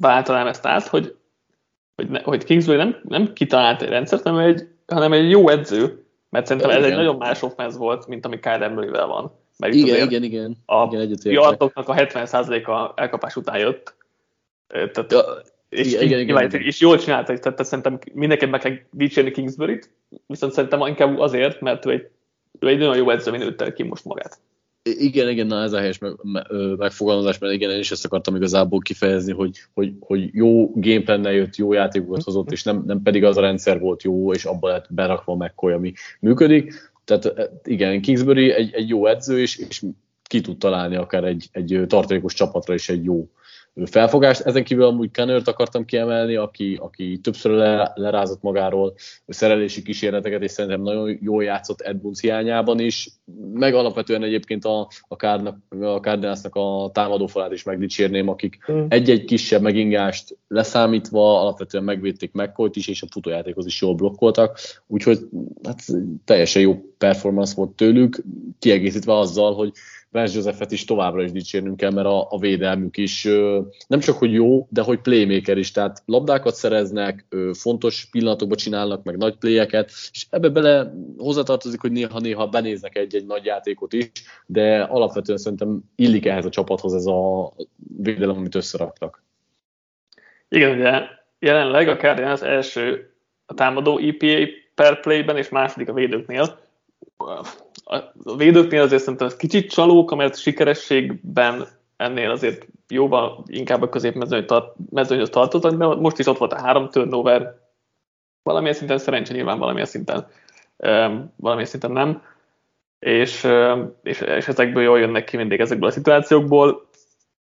váltanám 0.00 0.46
ezt 0.46 0.66
át, 0.66 0.86
hogy, 0.86 1.16
hogy, 1.94 2.08
ne, 2.08 2.20
hogy 2.20 2.44
Kingsbury 2.44 2.76
nem, 2.76 2.96
nem 3.02 3.32
kitalált 3.32 3.82
egy 3.82 3.88
rendszert, 3.88 4.22
hanem 4.22 4.38
egy, 4.38 4.68
hanem 4.86 5.12
egy 5.12 5.30
jó 5.30 5.48
edző, 5.48 6.05
mert 6.36 6.48
szerintem 6.48 6.70
ez 6.70 6.76
igen. 6.76 6.90
egy 6.90 6.96
nagyon 6.96 7.16
más 7.16 7.42
offense 7.42 7.78
volt, 7.78 8.06
mint 8.06 8.26
ami 8.26 8.38
Kyler 8.38 8.70
Murray-vel 8.70 9.06
van. 9.06 9.32
Mert 9.58 9.74
igen, 9.74 10.06
igen, 10.06 10.22
igen. 10.22 10.56
A 10.66 10.96
yardoknak 11.22 11.88
a 11.88 11.94
70%-a 11.94 13.00
elkapás 13.00 13.36
után 13.36 13.58
jött. 13.58 13.94
Tehát, 14.66 15.12
ja, 15.12 15.22
és, 15.68 15.86
igen, 15.86 16.02
igen, 16.02 16.18
igen, 16.18 16.44
igen. 16.44 16.60
és 16.60 16.80
jól 16.80 16.98
csinálta, 16.98 17.38
tehát 17.38 17.64
szerintem 17.64 17.98
mindenki 18.12 18.46
meg 18.46 18.60
kell 18.60 18.76
dicsérni 18.90 19.30
Kingsbury-t, 19.30 19.90
viszont 20.26 20.52
szerintem 20.52 20.80
inkább 20.80 21.18
azért, 21.18 21.60
mert 21.60 21.86
ő 21.86 21.90
egy, 21.90 22.10
ő 22.60 22.68
egy 22.68 22.78
nagyon 22.78 22.96
jó 22.96 23.10
edző, 23.10 23.54
ki 23.74 23.82
most 23.82 24.04
magát. 24.04 24.38
Igen, 24.86 25.28
igen, 25.28 25.46
na 25.46 25.62
ez 25.62 25.72
a 25.72 25.78
helyes 25.78 25.98
megfogalmazás, 26.76 27.38
mert 27.38 27.52
igen, 27.52 27.70
én 27.70 27.78
is 27.78 27.90
ezt 27.90 28.04
akartam 28.04 28.36
igazából 28.36 28.78
kifejezni, 28.78 29.32
hogy, 29.32 29.58
hogy, 29.74 29.92
hogy 30.00 30.28
jó 30.32 30.70
gameplannel 30.74 31.32
jött, 31.32 31.56
jó 31.56 31.72
játékokat 31.72 32.22
hozott, 32.22 32.50
és 32.50 32.62
nem, 32.62 32.82
nem 32.86 33.02
pedig 33.02 33.24
az 33.24 33.36
a 33.36 33.40
rendszer 33.40 33.80
volt 33.80 34.02
jó, 34.02 34.32
és 34.32 34.44
abban 34.44 34.70
lett 34.70 34.86
berakva 34.90 35.34
McCoy, 35.34 35.72
ami 35.72 35.92
működik. 36.20 36.90
Tehát 37.04 37.24
e, 37.24 37.50
igen, 37.64 38.00
Kingsbury 38.00 38.50
egy, 38.50 38.70
egy 38.72 38.88
jó 38.88 39.06
edző, 39.06 39.40
és, 39.40 39.56
és 39.56 39.82
ki 40.22 40.40
tud 40.40 40.58
találni 40.58 40.96
akár 40.96 41.24
egy, 41.24 41.48
egy 41.52 41.82
tartalékos 41.86 42.34
csapatra 42.34 42.74
is 42.74 42.88
egy 42.88 43.04
jó 43.04 43.28
felfogást. 43.84 44.40
Ezen 44.40 44.64
kívül 44.64 44.84
amúgy 44.84 45.10
Kennert 45.10 45.48
akartam 45.48 45.84
kiemelni, 45.84 46.36
aki, 46.36 46.78
aki 46.80 47.18
többször 47.22 47.52
le, 47.52 47.92
lerázott 47.94 48.42
magáról 48.42 48.94
szerelési 49.26 49.82
kísérleteket, 49.82 50.42
és 50.42 50.50
szerintem 50.50 50.82
nagyon 50.82 51.18
jól 51.20 51.44
játszott 51.44 51.80
Edmunds 51.80 52.20
hiányában 52.20 52.80
is, 52.80 53.08
meg 53.52 53.74
alapvetően 53.74 54.22
egyébként 54.22 54.64
a, 54.64 54.88
a, 55.08 55.16
Kárnak, 55.16 55.58
a 55.80 55.96
Cardinalsnak 55.96 56.54
a 56.54 56.90
támadófalát 56.92 57.52
is 57.52 57.62
megdicsérném, 57.62 58.28
akik 58.28 58.64
hmm. 58.64 58.86
egy-egy 58.88 59.24
kisebb 59.24 59.62
megingást 59.62 60.36
leszámítva 60.48 61.40
alapvetően 61.40 61.84
megvédték 61.84 62.32
McCoy-t 62.32 62.76
is, 62.76 62.88
és 62.88 63.02
a 63.02 63.06
futójátékhoz 63.10 63.66
is 63.66 63.82
jól 63.82 63.94
blokkoltak, 63.94 64.58
úgyhogy 64.86 65.18
hát, 65.62 65.84
teljesen 66.24 66.62
jó 66.62 66.80
performance 66.98 67.54
volt 67.56 67.70
tőlük, 67.70 68.22
kiegészítve 68.58 69.18
azzal, 69.18 69.54
hogy 69.54 69.72
Vance 70.16 70.36
Josephet 70.36 70.72
is 70.72 70.84
továbbra 70.84 71.22
is 71.22 71.32
dicsérnünk 71.32 71.76
kell, 71.76 71.90
mert 71.90 72.06
a, 72.06 72.26
a 72.30 72.38
védelmük 72.38 72.96
is 72.96 73.24
nem 73.86 74.00
csak, 74.00 74.18
hogy 74.18 74.32
jó, 74.32 74.66
de 74.70 74.82
hogy 74.82 75.00
playmaker 75.00 75.58
is, 75.58 75.70
tehát 75.70 76.02
labdákat 76.06 76.54
szereznek, 76.54 77.26
fontos 77.52 78.08
pillanatokban 78.10 78.56
csinálnak 78.56 79.02
meg 79.02 79.16
nagy 79.16 79.36
playeket, 79.36 79.90
és 80.12 80.26
ebbe 80.30 80.48
bele 80.48 80.92
hozzatartozik, 81.16 81.80
hogy 81.80 81.92
néha-néha 81.92 82.46
benéznek 82.46 82.96
egy-egy 82.96 83.26
nagy 83.26 83.44
játékot 83.44 83.92
is, 83.92 84.10
de 84.46 84.82
alapvetően 84.82 85.38
szerintem 85.38 85.80
illik 85.94 86.26
ehhez 86.26 86.44
a 86.44 86.50
csapathoz 86.50 86.94
ez 86.94 87.06
a 87.06 87.52
védelem, 87.98 88.36
amit 88.36 88.54
összeraktak. 88.54 89.24
Igen, 90.48 90.78
ugye 90.78 91.02
jelenleg 91.38 91.88
a 91.88 91.96
Cardinals 91.96 92.42
első 92.42 93.14
a 93.46 93.54
támadó 93.54 93.98
EPA 93.98 94.50
per 94.74 95.00
playben, 95.00 95.36
és 95.36 95.48
második 95.48 95.88
a 95.88 95.92
védőknél 95.92 96.58
a 97.88 98.36
védőknél 98.36 98.82
azért 98.82 99.02
szerintem 99.02 99.26
ez 99.26 99.36
kicsit 99.36 99.70
csalók, 99.70 100.16
mert 100.16 100.38
sikerességben 100.38 101.66
ennél 101.96 102.30
azért 102.30 102.66
jóval 102.88 103.44
inkább 103.46 103.82
a 103.82 103.88
középmezőnyhöz 103.88 105.28
tart, 105.28 105.30
tartoznak, 105.30 105.78
de 105.78 105.86
most 105.86 106.18
is 106.18 106.26
ott 106.26 106.38
volt 106.38 106.52
a 106.52 106.60
három 106.60 106.90
turnover, 106.90 107.54
valamilyen 108.42 108.74
szinten 108.74 108.98
szerencsé 108.98 109.34
nyilván 109.34 109.58
valamilyen 109.58 109.86
szinten, 109.86 110.26
valamilyen 111.36 111.70
szinten 111.70 111.92
nem, 111.92 112.22
és, 112.98 113.46
és, 114.02 114.20
és 114.20 114.48
ezekből 114.48 114.82
jól 114.82 114.98
jönnek 114.98 115.24
ki 115.24 115.36
mindig 115.36 115.60
ezekből 115.60 115.88
a 115.88 115.92
szituációkból. 115.92 116.88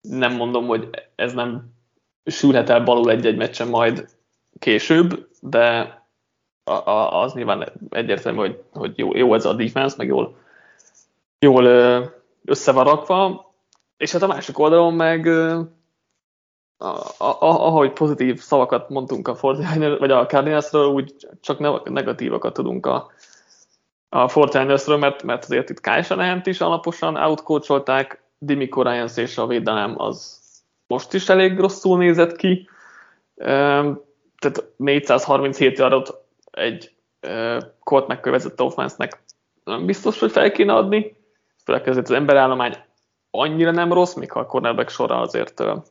Nem 0.00 0.34
mondom, 0.34 0.66
hogy 0.66 0.88
ez 1.14 1.32
nem 1.32 1.74
sülhet 2.24 2.70
el 2.70 2.80
balul 2.80 3.10
egy-egy 3.10 3.36
meccsen 3.36 3.68
majd 3.68 4.08
később, 4.58 5.28
de 5.40 5.94
a, 6.68 6.90
a, 6.90 7.22
az 7.22 7.32
nyilván 7.32 7.72
egyértelmű, 7.90 8.38
hogy, 8.38 8.62
hogy 8.72 8.98
jó, 8.98 9.16
jó 9.16 9.34
ez 9.34 9.44
a 9.44 9.52
defense, 9.52 9.94
meg 9.98 10.06
jól, 10.06 10.36
jól 11.38 11.64
össze 12.44 12.72
van 12.72 12.84
rakva, 12.84 13.52
és 13.96 14.12
hát 14.12 14.22
a 14.22 14.26
másik 14.26 14.58
oldalon 14.58 14.94
meg 14.94 15.26
a, 16.78 16.88
a, 17.18 17.36
ahogy 17.38 17.92
pozitív 17.92 18.40
szavakat 18.40 18.88
mondtunk 18.88 19.28
a 19.28 19.34
Fortnite, 19.34 19.96
vagy 19.96 20.10
a 20.10 20.26
Cardinalsról, 20.26 20.86
úgy 20.86 21.14
csak 21.40 21.88
negatívakat 21.88 22.52
tudunk 22.52 22.86
a, 22.86 23.10
a 24.08 24.28
Fortnite-ről, 24.28 24.96
mert, 24.96 25.22
mert 25.22 25.44
azért 25.44 25.70
itt 25.70 25.80
Kyle 25.80 26.02
shanahan 26.02 26.40
is 26.44 26.60
alaposan 26.60 27.16
outcoacholták, 27.16 28.24
Dimi 28.38 28.68
Ryans 28.72 29.16
és 29.16 29.38
a 29.38 29.46
védelem 29.46 30.00
az 30.00 30.40
most 30.86 31.14
is 31.14 31.28
elég 31.28 31.58
rosszul 31.58 31.98
nézett 31.98 32.36
ki, 32.36 32.68
tehát 33.36 34.64
437 34.76 35.78
yardot 35.78 36.25
egy 36.56 36.94
uh, 37.22 37.62
Colt 37.84 38.06
megkövezett 38.06 38.60
offense-nek 38.60 39.22
biztos, 39.84 40.18
hogy 40.18 40.30
fel 40.30 40.52
kéne 40.52 40.74
adni, 40.74 41.16
főleg 41.64 41.88
ezért 41.88 42.08
az 42.08 42.14
emberállomány 42.14 42.76
annyira 43.30 43.70
nem 43.70 43.92
rossz, 43.92 44.14
még 44.14 44.30
ha 44.30 44.40
a 44.40 44.46
cornerback 44.46 44.88
sorra 44.88 45.20
azért 45.20 45.60
uh, 45.60 45.82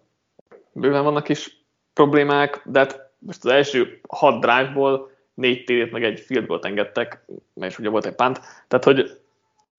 bőven 0.72 1.04
vannak 1.04 1.30
is 1.30 1.66
problémák, 1.94 2.62
de 2.66 2.80
hát 2.80 3.12
most 3.20 3.46
az 3.46 3.52
első 3.52 4.00
hat 4.08 4.42
drive-ból 4.42 5.12
négy 5.34 5.64
td 5.64 5.92
meg 5.92 6.04
egy 6.04 6.20
field 6.20 6.46
goal 6.46 6.60
engedtek, 6.64 7.26
és 7.56 7.80
ugye 7.80 7.90
volt 7.90 8.06
egy 8.06 8.16
punt, 8.16 8.40
tehát 8.68 8.86
hogy 8.86 9.22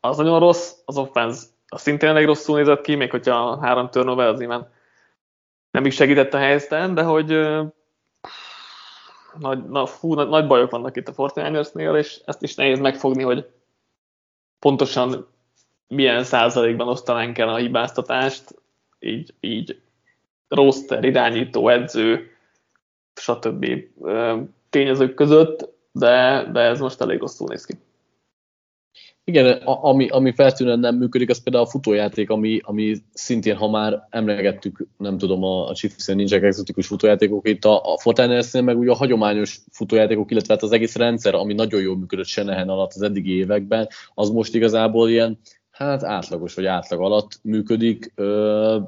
az 0.01 0.16
nagyon 0.16 0.38
rossz, 0.38 0.72
az 0.85 0.99
offense 0.99 1.46
az 1.68 1.81
szintén 1.81 2.09
elég 2.09 2.27
rosszul 2.27 2.57
nézett 2.57 2.81
ki, 2.81 2.94
még 2.94 3.11
hogyha 3.11 3.35
a 3.35 3.61
három 3.61 3.90
turnover 3.90 4.27
az 4.27 4.38
nyilván 4.38 4.72
nem 5.70 5.87
is 5.87 5.94
segített 5.94 6.35
a 6.35 6.38
helyzeten, 6.38 6.94
de 6.94 7.03
hogy 7.03 7.33
nagy, 9.38 9.68
na, 9.68 9.87
fú, 9.87 10.14
nagy, 10.14 10.29
nagy 10.29 10.46
bajok 10.46 10.70
vannak 10.70 10.96
itt 10.96 11.09
a 11.09 11.12
Fortnite-nél, 11.12 11.94
és 11.94 12.20
ezt 12.25 12.42
is 12.42 12.55
nehéz 12.55 12.79
megfogni, 12.79 13.22
hogy 13.22 13.51
pontosan 14.59 15.27
milyen 15.88 16.25
százalékban 16.25 16.88
osztanánk 16.88 17.38
el 17.38 17.49
a 17.49 17.57
hibáztatást, 17.57 18.55
így, 18.99 19.35
így 19.40 19.81
roster, 20.49 21.05
irányító, 21.05 21.68
edző, 21.68 22.31
stb. 23.14 23.66
tényezők 24.70 25.14
között, 25.14 25.68
de, 25.92 26.49
de 26.53 26.61
ez 26.61 26.81
most 26.81 27.01
elég 27.01 27.18
rosszul 27.20 27.49
néz 27.49 27.64
ki. 27.64 27.75
Igen, 29.29 29.62
ami, 29.62 30.09
ami 30.09 30.33
feltűnően 30.33 30.79
nem 30.79 30.97
működik, 30.97 31.31
az 31.31 31.43
például 31.43 31.65
a 31.65 31.69
futójáték, 31.69 32.31
ami, 32.31 32.61
ami 32.62 32.97
szintén, 33.12 33.57
ha 33.57 33.71
már 33.71 34.07
emlegettük, 34.11 34.87
nem 34.99 35.19
tudom, 35.19 35.43
a, 35.43 35.69
a 35.69 35.75
chiefs 35.75 36.07
nincsenek 36.07 36.45
exotikus 36.45 36.87
futójátékok, 36.87 37.49
itt 37.49 37.65
a, 37.65 37.93
a 37.93 37.99
Fortnite-nél 37.99 38.62
meg 38.62 38.79
ugye 38.79 38.91
a 38.91 38.95
hagyományos 38.95 39.61
futójátékok, 39.71 40.31
illetve 40.31 40.55
hát 40.55 40.62
az 40.62 40.73
egész 40.73 40.97
rendszer, 40.97 41.35
ami 41.35 41.53
nagyon 41.53 41.81
jól 41.81 41.97
működött 41.97 42.27
Senehen 42.27 42.69
alatt 42.69 42.93
az 42.95 43.03
eddigi 43.03 43.37
években, 43.37 43.89
az 44.15 44.31
most 44.31 44.55
igazából 44.55 45.11
ilyen, 45.11 45.39
hát 45.71 46.05
átlagos 46.05 46.55
vagy 46.55 46.67
átlag 46.67 47.01
alatt 47.01 47.39
működik. 47.43 48.12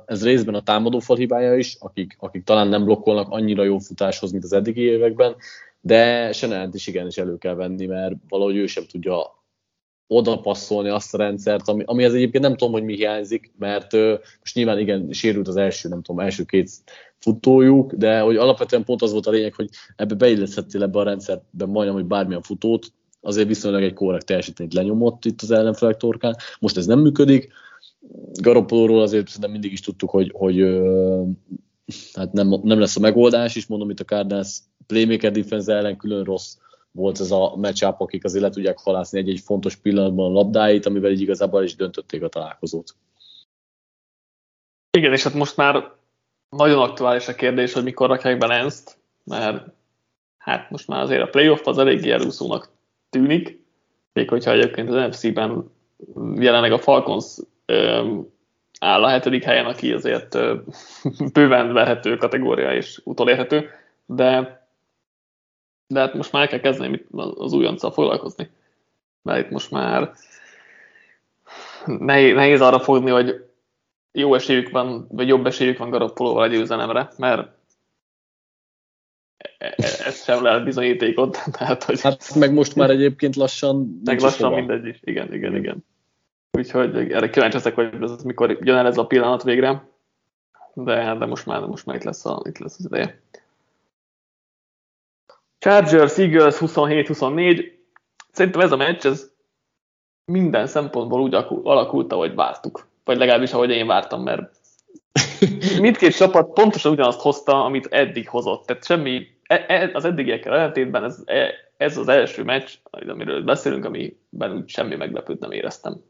Ez 0.06 0.24
részben 0.24 0.54
a 0.54 0.62
támadófal 0.62 1.16
hibája 1.16 1.56
is, 1.56 1.76
akik, 1.78 2.16
akik 2.18 2.44
talán 2.44 2.68
nem 2.68 2.84
blokkolnak 2.84 3.28
annyira 3.30 3.64
jó 3.64 3.78
futáshoz, 3.78 4.30
mint 4.30 4.44
az 4.44 4.52
eddigi 4.52 4.82
években, 4.82 5.36
de 5.80 6.32
Senehent 6.32 6.74
is 6.74 6.86
igenis 6.86 7.18
elő 7.18 7.38
kell 7.38 7.54
venni, 7.54 7.86
mert 7.86 8.14
valahogy 8.28 8.56
ő 8.56 8.66
sem 8.66 8.84
tudja 8.90 9.36
oda 10.08 10.40
passzolni 10.40 10.88
azt 10.88 11.14
a 11.14 11.18
rendszert, 11.18 11.68
ami, 11.68 11.82
amihez 11.86 12.14
egyébként 12.14 12.44
nem 12.44 12.56
tudom, 12.56 12.72
hogy 12.72 12.82
mi 12.82 12.94
hiányzik, 12.94 13.52
mert 13.58 13.92
uh, 13.92 14.12
most 14.40 14.54
nyilván 14.54 14.78
igen, 14.78 15.12
sérült 15.12 15.48
az 15.48 15.56
első, 15.56 15.88
nem 15.88 16.02
tudom, 16.02 16.20
első 16.20 16.44
két 16.44 16.70
futójuk, 17.18 17.92
de 17.92 18.20
hogy 18.20 18.36
alapvetően 18.36 18.84
pont 18.84 19.02
az 19.02 19.12
volt 19.12 19.26
a 19.26 19.30
lényeg, 19.30 19.54
hogy 19.54 19.68
ebbe 19.96 20.14
beilleszthettél 20.14 20.82
ebbe 20.82 20.98
a 20.98 21.02
rendszerbe 21.02 21.66
majdnem, 21.66 21.96
hogy 21.96 22.06
bármilyen 22.06 22.42
futót, 22.42 22.92
azért 23.20 23.48
viszonylag 23.48 23.82
egy 23.82 23.92
korrekt 23.92 24.26
teljesítményt 24.26 24.74
lenyomott 24.74 25.24
itt 25.24 25.42
az 25.42 25.50
ellenfelek 25.50 25.96
torkán. 25.96 26.36
Most 26.60 26.76
ez 26.76 26.86
nem 26.86 26.98
működik. 26.98 27.48
Garoppolóról 28.40 29.02
azért 29.02 29.26
szerintem 29.26 29.50
mindig 29.50 29.72
is 29.72 29.80
tudtuk, 29.80 30.10
hogy, 30.10 30.30
hogy 30.34 30.62
uh, 30.62 31.28
hát 32.12 32.32
nem, 32.32 32.60
nem 32.62 32.78
lesz 32.78 32.96
a 32.96 33.00
megoldás, 33.00 33.56
is 33.56 33.66
mondom 33.66 33.90
itt 33.90 34.00
a 34.00 34.04
Cardinals 34.04 34.58
playmaker 34.86 35.32
defense 35.32 35.74
ellen 35.74 35.96
külön 35.96 36.24
rossz 36.24 36.54
volt 36.98 37.20
ez 37.20 37.30
a 37.30 37.56
matchup, 37.56 38.00
akik 38.00 38.24
azért 38.24 38.42
le 38.42 38.50
tudják 38.50 38.78
halászni 38.78 39.18
egy-egy 39.18 39.40
fontos 39.40 39.76
pillanatban 39.76 40.30
a 40.30 40.34
labdáit, 40.34 40.86
amivel 40.86 41.10
így 41.10 41.20
igazából 41.20 41.62
is 41.62 41.76
döntötték 41.76 42.22
a 42.22 42.28
találkozót. 42.28 42.94
Igen, 44.90 45.12
és 45.12 45.22
hát 45.22 45.34
most 45.34 45.56
már 45.56 45.92
nagyon 46.48 46.82
aktuális 46.82 47.28
a 47.28 47.34
kérdés, 47.34 47.72
hogy 47.72 47.82
mikor 47.82 48.08
rakják 48.08 48.38
be 48.38 48.46
lance 48.46 48.96
mert 49.28 49.64
hát 50.38 50.70
most 50.70 50.88
már 50.88 51.00
azért 51.00 51.22
a 51.22 51.28
playoff 51.28 51.66
az 51.66 51.78
eléggé 51.78 52.10
elúszónak 52.10 52.68
tűnik, 53.10 53.60
még 54.12 54.28
hogyha 54.28 54.52
egyébként 54.52 54.88
az 54.88 55.08
NFC-ben 55.08 55.70
jelenleg 56.34 56.72
a 56.72 56.78
Falcons 56.78 57.36
áll 58.80 59.04
a 59.04 59.08
hetedik 59.08 59.44
helyen, 59.44 59.66
aki 59.66 59.92
azért 59.92 60.38
bőven 61.32 61.72
verhető 61.72 62.16
kategória 62.16 62.74
és 62.74 63.00
utolérhető, 63.04 63.70
de 64.06 64.57
de 65.88 66.00
hát 66.00 66.14
most 66.14 66.32
már 66.32 66.48
kell 66.48 66.60
kezdeni 66.60 67.06
az 67.34 67.52
újonccal 67.52 67.90
foglalkozni. 67.90 68.50
Mert 69.22 69.44
itt 69.44 69.50
most 69.50 69.70
már 69.70 70.12
nehéz, 71.86 72.34
nehéz 72.34 72.60
arra 72.60 72.80
fogni, 72.80 73.10
hogy 73.10 73.44
jó 74.12 74.34
esélyük 74.34 74.70
van, 74.70 75.06
vagy 75.10 75.28
jobb 75.28 75.46
esélyük 75.46 75.78
van 75.78 75.90
Garoppolóval 75.90 76.44
egy 76.44 76.50
győzelemre, 76.50 77.10
mert 77.16 77.48
e, 79.58 79.66
e, 79.66 79.74
ez 80.04 80.22
sem 80.24 80.42
lehet 80.42 80.64
bizonyítékot. 80.64 81.38
Tehát, 81.58 81.84
hogy 81.84 82.00
hát 82.00 82.34
meg 82.34 82.52
most 82.52 82.74
már 82.74 82.90
egyébként 82.90 83.36
lassan 83.36 84.00
Meg 84.04 84.20
lassan 84.20 84.52
mindegy 84.52 84.86
is, 84.86 84.98
igen, 85.00 85.34
igen, 85.34 85.56
igen. 85.56 85.84
Úgyhogy 86.50 87.12
erre 87.12 87.30
kíváncsi 87.30 87.56
leszek, 87.56 87.74
hogy 87.74 87.94
ez 88.00 88.22
mikor 88.22 88.58
jön 88.60 88.76
el 88.76 88.86
ez 88.86 88.98
a 88.98 89.06
pillanat 89.06 89.42
végre, 89.42 89.88
de, 90.74 91.14
de 91.14 91.26
most 91.26 91.46
már, 91.46 91.60
most 91.60 91.86
már 91.86 91.96
itt, 91.96 92.02
lesz 92.02 92.26
a, 92.26 92.42
itt 92.44 92.58
lesz 92.58 92.78
az 92.78 92.84
ideje. 92.84 93.20
Chargers, 95.68 96.18
Eagles 96.18 96.56
27-24. 96.60 97.64
Szerintem 98.32 98.60
ez 98.60 98.72
a 98.72 98.76
meccs 98.76 99.06
ez 99.06 99.30
minden 100.24 100.66
szempontból 100.66 101.20
úgy 101.20 101.34
alakult, 101.62 102.12
ahogy 102.12 102.34
vártuk. 102.34 102.88
Vagy 103.04 103.18
legalábbis 103.18 103.52
ahogy 103.52 103.70
én 103.70 103.86
vártam, 103.86 104.22
mert 104.22 104.56
mindkét 105.80 106.16
csapat 106.16 106.52
pontosan 106.52 106.92
ugyanazt 106.92 107.20
hozta, 107.20 107.64
amit 107.64 107.86
eddig 107.86 108.28
hozott. 108.28 108.66
Tehát 108.66 108.84
semmi, 108.84 109.26
e, 109.42 109.64
e, 109.68 109.90
az 109.92 110.04
eddigiekkel 110.04 110.52
ellentétben 110.52 111.04
ez, 111.04 111.22
e, 111.24 111.54
ez 111.76 111.96
az 111.96 112.08
első 112.08 112.44
meccs, 112.44 112.70
amiről 112.90 113.44
beszélünk, 113.44 113.84
amiben 113.84 114.56
úgy 114.56 114.68
semmi 114.68 114.96
meglepőt 114.96 115.40
nem 115.40 115.50
éreztem. 115.50 116.02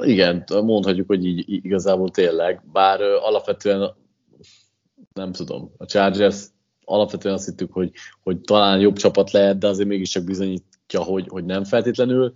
Igen, 0.00 0.44
mondhatjuk, 0.64 1.06
hogy 1.06 1.26
így 1.26 1.64
igazából 1.64 2.08
tényleg, 2.10 2.62
bár 2.72 3.00
alapvetően 3.00 3.94
nem 5.12 5.32
tudom, 5.32 5.72
a 5.78 5.86
Chargers 5.86 6.44
alapvetően 6.88 7.34
azt 7.34 7.44
hittük, 7.44 7.72
hogy, 7.72 7.92
hogy 8.22 8.40
talán 8.40 8.80
jobb 8.80 8.96
csapat 8.96 9.30
lehet, 9.30 9.58
de 9.58 9.66
azért 9.66 9.88
mégiscsak 9.88 10.24
bizonyítja, 10.24 11.02
hogy, 11.02 11.26
hogy 11.28 11.44
nem 11.44 11.64
feltétlenül. 11.64 12.32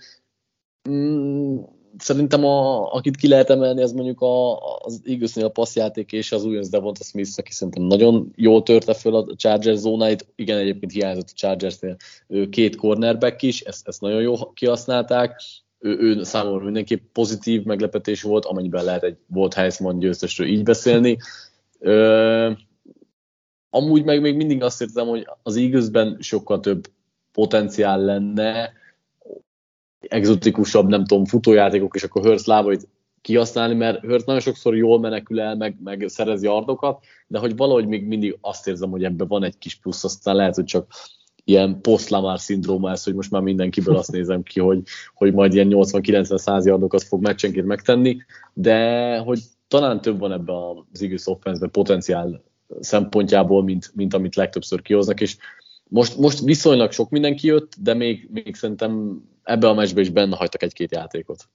Mm, 0.91 1.59
szerintem 1.99 2.45
a, 2.45 2.93
akit 2.95 3.17
ki 3.17 3.29
lehet 3.29 3.51
emelni, 3.51 3.83
az 3.83 3.93
mondjuk 3.93 4.21
a, 4.21 4.57
az 4.79 5.03
Eaglesnél 5.05 5.45
a 5.45 5.49
passzjáték 5.49 6.13
és 6.13 6.33
az 6.33 6.45
újonc 6.45 6.69
Devonta 6.69 7.05
Smith, 7.05 7.31
aki 7.37 7.53
szerintem 7.53 7.83
nagyon 7.83 8.33
jól 8.37 8.63
törte 8.63 8.95
föl 8.95 9.15
a 9.15 9.35
Chargers 9.37 9.79
zónáit. 9.79 10.27
Igen, 10.35 10.59
egyébként 10.59 10.93
hiányzott 10.93 11.29
a 11.29 11.35
Chargersnél 11.35 11.97
két 12.51 12.77
cornerback 12.77 13.43
is, 13.43 13.61
ezt, 13.61 13.89
ezt 13.89 14.01
nagyon 14.01 14.21
jól 14.21 14.53
kihasználták. 14.55 15.43
Ő, 15.79 15.97
ő 15.99 16.23
számomra 16.23 16.65
mindenképp 16.65 17.03
pozitív 17.13 17.63
meglepetés 17.63 18.23
volt, 18.23 18.45
amennyiben 18.45 18.85
lehet 18.85 19.03
egy 19.03 19.17
volt 19.27 19.55
Heisman 19.55 19.99
győztesről 19.99 20.47
így 20.47 20.63
beszélni. 20.63 21.17
Ö, 21.79 22.51
amúgy 23.75 24.05
meg 24.05 24.21
még 24.21 24.37
mindig 24.37 24.63
azt 24.63 24.81
érzem, 24.81 25.07
hogy 25.07 25.27
az 25.43 25.57
eagles 25.57 26.17
sokkal 26.19 26.61
több 26.61 26.91
potenciál 27.33 28.01
lenne, 28.01 28.73
exotikusabb, 30.01 30.89
nem 30.89 31.05
tudom, 31.05 31.25
futójátékok, 31.25 31.95
és 31.95 32.03
akkor 32.03 32.23
Hurst 32.23 32.47
lábait 32.47 32.89
kihasználni, 33.21 33.75
mert 33.75 34.01
Hurst 34.05 34.27
nagyon 34.27 34.41
sokszor 34.41 34.77
jól 34.77 35.01
menekül 35.01 35.41
el, 35.41 35.57
meg, 35.57 35.77
meg 35.85 36.05
szerez 36.09 36.43
yardokat, 36.43 37.05
de 37.27 37.39
hogy 37.39 37.57
valahogy 37.57 37.87
még 37.87 38.07
mindig 38.07 38.39
azt 38.41 38.69
érzem, 38.69 38.91
hogy 38.91 39.05
ebben 39.05 39.29
van 39.29 39.45
egy 39.45 39.59
kis 39.59 39.75
plusz, 39.75 40.05
aztán 40.05 40.37
lehet, 40.37 40.55
hogy 40.55 40.65
csak 40.65 40.93
ilyen 41.45 41.81
post-Lamar 41.81 42.41
szindróma 42.41 42.91
ez, 42.91 43.05
hogy 43.05 43.15
most 43.15 43.31
már 43.31 43.43
mindenkiből 43.43 43.97
azt 43.97 44.13
nézem 44.13 44.43
ki, 44.43 44.61
hogy, 44.61 44.83
hogy 45.15 45.33
majd 45.33 45.55
ilyen 45.55 45.69
80-90-100 45.71 46.65
yardokat 46.65 47.03
fog 47.03 47.23
meccsenként 47.23 47.67
megtenni, 47.67 48.17
de 48.53 49.19
hogy 49.19 49.41
talán 49.69 50.01
több 50.01 50.19
van 50.19 50.33
ebben 50.33 50.57
az 50.93 51.03
Eagles 51.03 51.27
offense 51.27 51.67
potenciál 51.67 52.43
szempontjából, 52.81 53.63
mint, 53.63 53.91
mint 53.95 54.15
amit 54.15 54.35
legtöbbször 54.35 54.83
kihoznak, 54.83 55.21
és 55.21 55.37
most, 55.89 56.17
most 56.17 56.41
viszonylag 56.41 56.93
sok 56.93 57.11
minden 57.11 57.37
kijött, 57.37 57.73
de 57.79 57.95
még, 57.95 58.29
még 58.33 58.55
szerintem 58.55 59.23
ebbe 59.43 59.69
a 59.69 59.75
meccsbe 59.75 60.01
is 60.01 60.11
benne 60.11 60.37
hagytak 60.37 60.63
egy-két 60.63 60.93
játékot. 60.93 61.49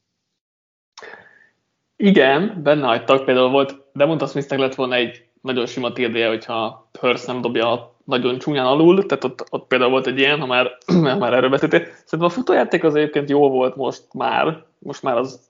Igen, 1.95 2.59
benne 2.63 2.85
hagytak, 2.85 3.25
például 3.25 3.49
volt, 3.49 3.75
de 3.93 4.05
mondta 4.05 4.27
Smithnek 4.27 4.59
lett 4.59 4.75
volna 4.75 4.95
egy 4.95 5.25
nagyon 5.41 5.65
sima 5.65 5.93
térdéje, 5.93 6.27
hogyha 6.27 6.89
Hurst 6.99 7.27
nem 7.27 7.41
dobja 7.41 7.95
nagyon 8.03 8.37
csúnyán 8.37 8.65
alul, 8.65 9.05
tehát 9.05 9.23
ott, 9.23 9.45
ott 9.49 9.67
például 9.67 9.91
volt 9.91 10.07
egy 10.07 10.17
ilyen, 10.17 10.39
ha 10.39 10.45
már, 10.45 10.77
ha 10.85 11.17
már 11.17 11.33
erről 11.33 11.49
beszéltél. 11.49 11.79
Szerintem 11.79 12.21
a 12.21 12.29
futójáték 12.29 12.83
az 12.83 12.95
egyébként 12.95 13.29
jó 13.29 13.49
volt 13.49 13.75
most 13.75 14.13
már, 14.13 14.65
most 14.79 15.03
már 15.03 15.17
az 15.17 15.49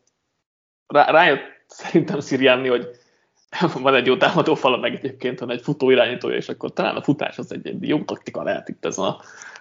rá, 0.88 1.12
rájött 1.12 1.42
szerintem 1.68 2.20
Sziriánni, 2.20 2.68
hogy 2.68 2.90
van 3.82 3.96
egy 3.96 4.06
jó 4.06 4.18
támadó 4.18 4.56
fala, 4.56 4.78
meg 4.78 4.94
egyébként 4.94 5.40
van 5.40 5.52
egy 5.52 5.62
futó 5.62 5.90
irányítója, 5.90 6.36
és 6.36 6.50
akkor 6.50 6.74
talán 6.74 6.96
a 6.96 7.02
futás 7.02 7.38
az 7.38 7.54
egy, 7.54 7.68
egy 7.68 7.88
jó 7.88 8.04
taktika 8.04 8.44
lehet 8.44 8.70
itt 8.70 8.86
ezen 8.86 9.06
a 9.06 9.18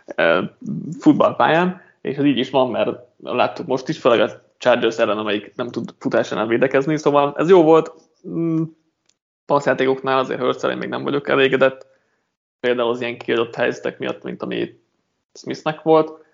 e, 0.06 0.56
futballpályán, 1.00 1.80
és 2.00 2.16
ez 2.16 2.24
így 2.24 2.38
is 2.38 2.50
van, 2.50 2.70
mert 2.70 2.90
láttuk 3.22 3.66
most 3.66 3.88
is, 3.88 3.98
főleg 3.98 4.20
a 4.20 4.44
Chargers 4.58 4.98
ellen, 4.98 5.18
amelyik 5.18 5.52
nem 5.54 5.68
tud 5.68 5.94
futásánál 5.98 6.46
védekezni, 6.46 6.98
szóval 6.98 7.34
ez 7.36 7.48
jó 7.48 7.62
volt. 7.62 7.92
Mm, 8.28 8.62
passzjátékoknál 9.46 10.18
azért 10.18 10.40
Hurst 10.40 10.76
még 10.76 10.88
nem 10.88 11.02
vagyok 11.02 11.28
elégedett, 11.28 11.86
például 12.60 12.90
az 12.90 13.00
ilyen 13.00 13.18
kiadott 13.18 13.54
helyzetek 13.54 13.98
miatt, 13.98 14.22
mint 14.22 14.42
ami 14.42 14.80
Smithnek 15.32 15.82
volt. 15.82 16.24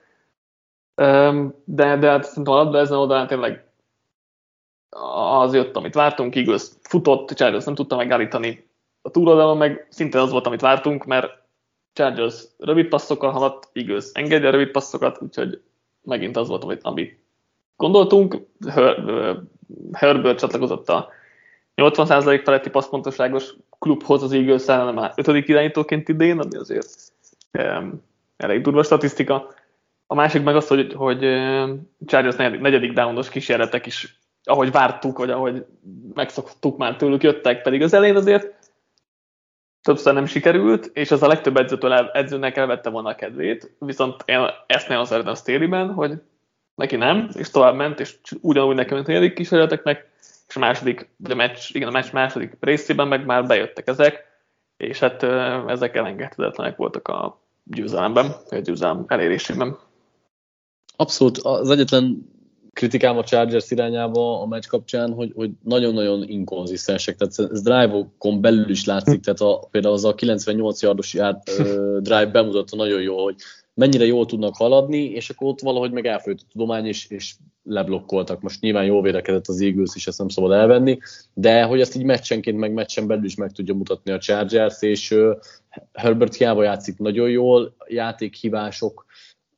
De, 1.65 1.97
de 1.97 2.11
hát 2.11 2.25
szerintem 2.25 2.53
a 2.53 2.57
labda 2.57 2.79
ezen 2.79 2.99
oldalán 2.99 3.27
tényleg 3.27 3.65
az 5.41 5.55
jött, 5.55 5.77
amit 5.77 5.95
vártunk, 5.95 6.37
Eagles 6.37 6.63
futott, 6.83 7.31
Chargers 7.31 7.65
nem 7.65 7.75
tudta 7.75 7.97
megállítani 7.97 8.69
a 9.03 9.11
túloldalon, 9.11 9.57
meg 9.57 9.87
szinte 9.91 10.21
az 10.21 10.31
volt, 10.31 10.47
amit 10.47 10.61
vártunk, 10.61 11.05
mert 11.05 11.31
Chargers 11.93 12.45
rövid 12.59 12.89
passzokkal 12.89 13.31
haladt, 13.31 13.69
Eagles 13.73 14.05
engedje 14.13 14.49
a 14.49 14.51
rövid 14.51 14.71
passzokat, 14.71 15.23
úgyhogy 15.23 15.61
megint 16.03 16.37
az 16.37 16.49
volt, 16.49 16.65
amit, 16.65 16.83
amit 16.83 17.19
gondoltunk. 17.77 18.37
Herbert 19.93 20.39
csatlakozott 20.39 20.89
a 20.89 21.09
80% 21.77 22.41
feletti 22.45 22.71
passzpontosságos 22.71 23.55
klubhoz 23.79 24.23
az 24.23 24.33
Eagles 24.33 24.67
ellen 24.67 24.95
már 24.95 25.13
ötödik 25.17 25.49
irányítóként 25.49 26.09
idén, 26.09 26.39
ami 26.39 26.57
azért 26.57 26.89
um, 27.59 28.03
elég 28.37 28.61
durva 28.61 28.83
statisztika. 28.83 29.55
A 30.07 30.15
másik 30.15 30.43
meg 30.43 30.57
az, 30.57 30.69
hogy, 30.69 30.93
hogy 30.93 31.19
Chargers 32.07 32.37
negyedik, 32.37 32.61
negyedik 32.61 32.93
downos 32.93 33.29
kísérletek 33.29 33.87
is, 33.87 34.21
ahogy 34.45 34.71
vártuk, 34.71 35.19
vagy 35.19 35.31
ahogy 35.31 35.67
megszoktuk 36.15 36.77
már 36.77 36.97
tőlük, 36.97 37.23
jöttek, 37.23 37.63
pedig 37.63 37.83
az 37.83 37.93
elején 37.93 38.17
azért 38.17 38.71
többször 39.83 40.15
nem 40.15 40.27
sikerült, 40.27 40.91
és 40.93 41.11
az 41.11 41.23
a 41.23 41.27
legtöbb 41.27 41.57
edzőtől 41.57 41.93
edzőnek 41.93 42.57
elvette 42.57 42.91
volna 42.91 43.09
a 43.09 43.15
kedvét, 43.15 43.77
viszont 43.79 44.23
én 44.25 44.47
ezt 44.67 44.89
nagyon 44.89 45.05
szeretem 45.05 45.35
Staley-ben, 45.35 45.93
hogy 45.93 46.13
neki 46.75 46.97
nem, 46.97 47.29
és 47.35 47.51
tovább 47.51 47.75
ment, 47.75 48.01
és 48.01 48.17
ugyanúgy 48.41 48.75
nekem 48.75 48.99
a 48.99 49.03
negyedik 49.07 49.35
kísérleteknek, 49.35 50.11
és 50.49 50.57
a 50.57 50.61
második, 50.61 51.09
a 51.29 51.35
meccs, 51.35 51.59
igen, 51.73 51.89
a 51.89 51.93
meccs 51.93 52.13
második 52.13 52.57
részében 52.61 53.09
meg 53.09 53.27
már 53.27 53.47
bejöttek 53.47 53.89
ezek, 53.89 54.25
és 54.77 54.99
hát 54.99 55.23
ezek 55.69 55.97
elengedhetetlenek 55.97 56.77
voltak 56.77 57.09
a 57.09 57.41
győzelemben, 57.65 58.27
a 58.51 58.57
győzelem 58.57 59.05
elérésében. 59.07 59.79
Abszolút, 60.97 61.39
az 61.39 61.71
egyetlen 61.71 62.32
kritikám 62.73 63.19
a 63.19 63.25
Chargers 63.25 63.71
irányába 63.71 64.41
a 64.41 64.47
meccs 64.47 64.67
kapcsán, 64.67 65.13
hogy, 65.13 65.33
hogy 65.35 65.51
nagyon-nagyon 65.63 66.29
inkonzisztensek, 66.29 67.17
tehát 67.17 67.53
ez 67.53 67.63
drive-okon 67.63 68.41
belül 68.41 68.71
is 68.71 68.85
látszik, 68.85 69.21
tehát 69.21 69.41
a, 69.41 69.69
például 69.71 69.95
az 69.95 70.05
a 70.05 70.15
98 70.15 70.83
yardos 70.83 71.15
járt, 71.15 71.51
drive 72.01 72.27
bemutatta 72.27 72.77
nagyon 72.77 73.01
jó, 73.01 73.23
hogy 73.23 73.35
mennyire 73.75 74.05
jól 74.05 74.27
tudnak 74.27 74.57
haladni, 74.57 75.05
és 75.05 75.31
akkor 75.31 75.49
ott 75.49 75.61
valahogy 75.61 75.91
meg 75.91 76.07
elfolyt 76.07 76.41
a 76.41 76.51
tudomány, 76.53 76.87
és, 76.87 77.07
és 77.09 77.35
leblokkoltak. 77.65 78.41
Most 78.41 78.61
nyilván 78.61 78.85
jól 78.85 79.03
védekezett 79.03 79.47
az 79.47 79.61
Eagles 79.61 79.95
is, 79.95 80.07
ezt 80.07 80.19
nem 80.19 80.29
szabad 80.29 80.53
elvenni, 80.53 80.99
de 81.35 81.63
hogy 81.63 81.81
ezt 81.81 81.97
így 81.97 82.05
meccsenként, 82.05 82.59
meg 82.59 82.73
meccsen 82.73 83.07
belül 83.07 83.25
is 83.25 83.35
meg 83.35 83.53
tudja 83.53 83.75
mutatni 83.75 84.13
a 84.13 84.19
Chargers, 84.19 84.83
és 84.83 85.11
uh, 85.11 85.37
Herbert 85.93 86.35
hiába 86.35 86.63
játszik 86.63 86.99
nagyon 86.99 87.31
jól, 87.31 87.75
játékhibások, 87.87 89.07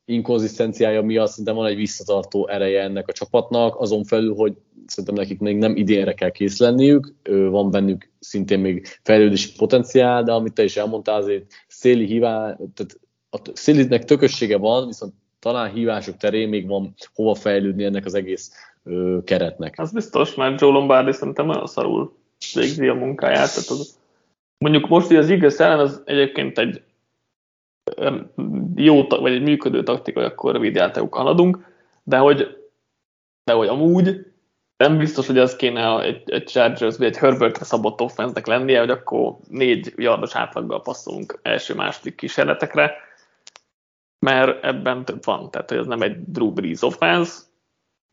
inkonzisztenciája 0.04 1.02
miatt 1.02 1.28
szerintem 1.28 1.54
van 1.54 1.66
egy 1.66 1.76
visszatartó 1.76 2.48
ereje 2.48 2.82
ennek 2.82 3.08
a 3.08 3.12
csapatnak, 3.12 3.80
azon 3.80 4.04
felül, 4.04 4.34
hogy 4.34 4.52
szerintem 4.86 5.14
nekik 5.14 5.38
még 5.38 5.56
nem 5.56 5.76
idénre 5.76 6.14
kell 6.14 6.30
kész 6.30 6.58
lenniük, 6.58 7.14
van 7.50 7.70
bennük 7.70 8.10
szintén 8.18 8.58
még 8.58 8.86
fejlődési 9.02 9.52
potenciál, 9.56 10.22
de 10.22 10.32
amit 10.32 10.52
te 10.52 10.64
is 10.64 10.76
elmondtál, 10.76 11.16
azért 11.16 11.52
széli 11.68 12.06
hívá, 12.06 12.56
tehát 12.74 13.00
a 13.30 13.38
szélinek 13.52 14.04
tökössége 14.04 14.56
van, 14.56 14.86
viszont 14.86 15.12
talán 15.38 15.72
hívások 15.72 16.16
terén 16.16 16.48
még 16.48 16.66
van 16.66 16.94
hova 17.14 17.34
fejlődni 17.34 17.84
ennek 17.84 18.04
az 18.04 18.14
egész 18.14 18.52
ö, 18.84 19.18
keretnek. 19.24 19.74
Az 19.76 19.92
biztos, 19.92 20.34
mert 20.34 20.60
Joe 20.60 20.72
Lombardi 20.72 21.12
szerintem 21.12 21.48
olyan 21.48 21.66
szarul 21.66 22.16
végzi 22.54 22.88
a 22.88 22.94
munkáját. 22.94 23.54
Tehát 23.54 23.68
az, 23.68 23.98
mondjuk 24.58 24.88
most, 24.88 25.06
hogy 25.06 25.16
az 25.16 25.30
Eagles 25.30 25.58
ellen 25.58 25.78
az 25.78 26.02
egyébként 26.04 26.58
egy 26.58 26.82
jó, 28.74 29.06
vagy 29.08 29.32
egy 29.32 29.42
működő 29.42 29.82
taktika, 29.82 30.20
hogy 30.20 30.30
akkor 30.30 30.52
rövid 30.52 30.74
játékok 30.74 31.14
haladunk, 31.14 31.72
de 32.02 32.18
hogy, 32.18 32.68
de 33.44 33.52
hogy 33.52 33.68
amúgy 33.68 34.32
nem 34.76 34.98
biztos, 34.98 35.26
hogy 35.26 35.38
ez 35.38 35.56
kéne 35.56 36.00
egy, 36.00 36.30
egy 36.30 36.44
Chargers 36.44 36.96
vagy 36.96 37.06
egy 37.06 37.16
Herbertre 37.16 37.64
szabott 37.64 38.00
offense 38.00 38.40
lennie, 38.44 38.78
hogy 38.78 38.90
akkor 38.90 39.36
négy 39.48 39.92
yardos 39.96 40.36
átlaggal 40.36 40.82
passzolunk 40.82 41.38
első-második 41.42 42.14
kísérletekre, 42.14 42.92
mert 44.18 44.64
ebben 44.64 45.04
több 45.04 45.24
van. 45.24 45.50
Tehát, 45.50 45.68
hogy 45.68 45.78
ez 45.78 45.86
nem 45.86 46.02
egy 46.02 46.16
Drew 46.24 46.52
Brees 46.52 46.82
offense, 46.82 47.40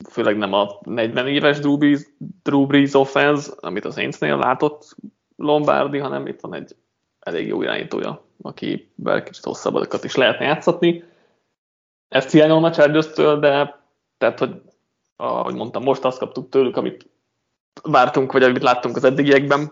főleg 0.10 0.38
nem 0.38 0.54
a 0.54 0.80
40 0.82 1.28
éves 1.28 1.60
Drew 1.60 1.78
Brees, 1.78 2.02
Drew 2.44 2.66
Brees 2.66 2.94
offense, 2.94 3.52
amit 3.60 3.86
az 3.86 3.94
Saintsnél 3.94 4.38
látott 4.38 4.96
Lombardi, 5.36 5.98
hanem 5.98 6.28
itt 6.28 6.40
van 6.40 6.54
egy 6.54 6.76
elég 7.20 7.48
jó 7.48 7.62
irányítója, 7.62 8.26
akivel 8.42 9.24
kicsit 9.24 9.44
hosszabbakat 9.44 10.04
is 10.04 10.16
lehetne 10.16 10.46
játszatni. 10.46 11.04
Ezt 12.08 12.32
hiányolom 12.32 12.64
a 12.64 12.72
chargers 12.72 13.14
de 13.14 13.80
tehát, 14.18 14.40
hogy 14.40 14.62
ahogy 15.16 15.56
mondtam, 15.56 15.84
most 15.84 16.06
azt 16.06 16.20
kaptuk 16.20 16.50
tőlük, 16.50 16.78
amit 16.78 17.10
vártunk, 17.84 18.32
vagy 18.32 18.44
amit 18.44 18.62
láttunk 18.62 18.96
az 18.96 19.04
eddigiekben. 19.04 19.72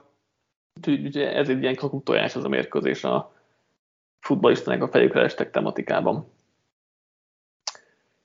Úgyhogy 0.75 1.17
ez 1.17 1.49
egy 1.49 1.61
ilyen 1.61 1.75
kakuktojás 1.75 2.35
az 2.35 2.43
a 2.43 2.49
mérkőzés 2.49 3.03
a 3.03 3.33
futballistenek 4.19 4.83
a 4.83 4.87
fejükre 4.87 5.21
estek 5.21 5.51
tematikában. 5.51 6.31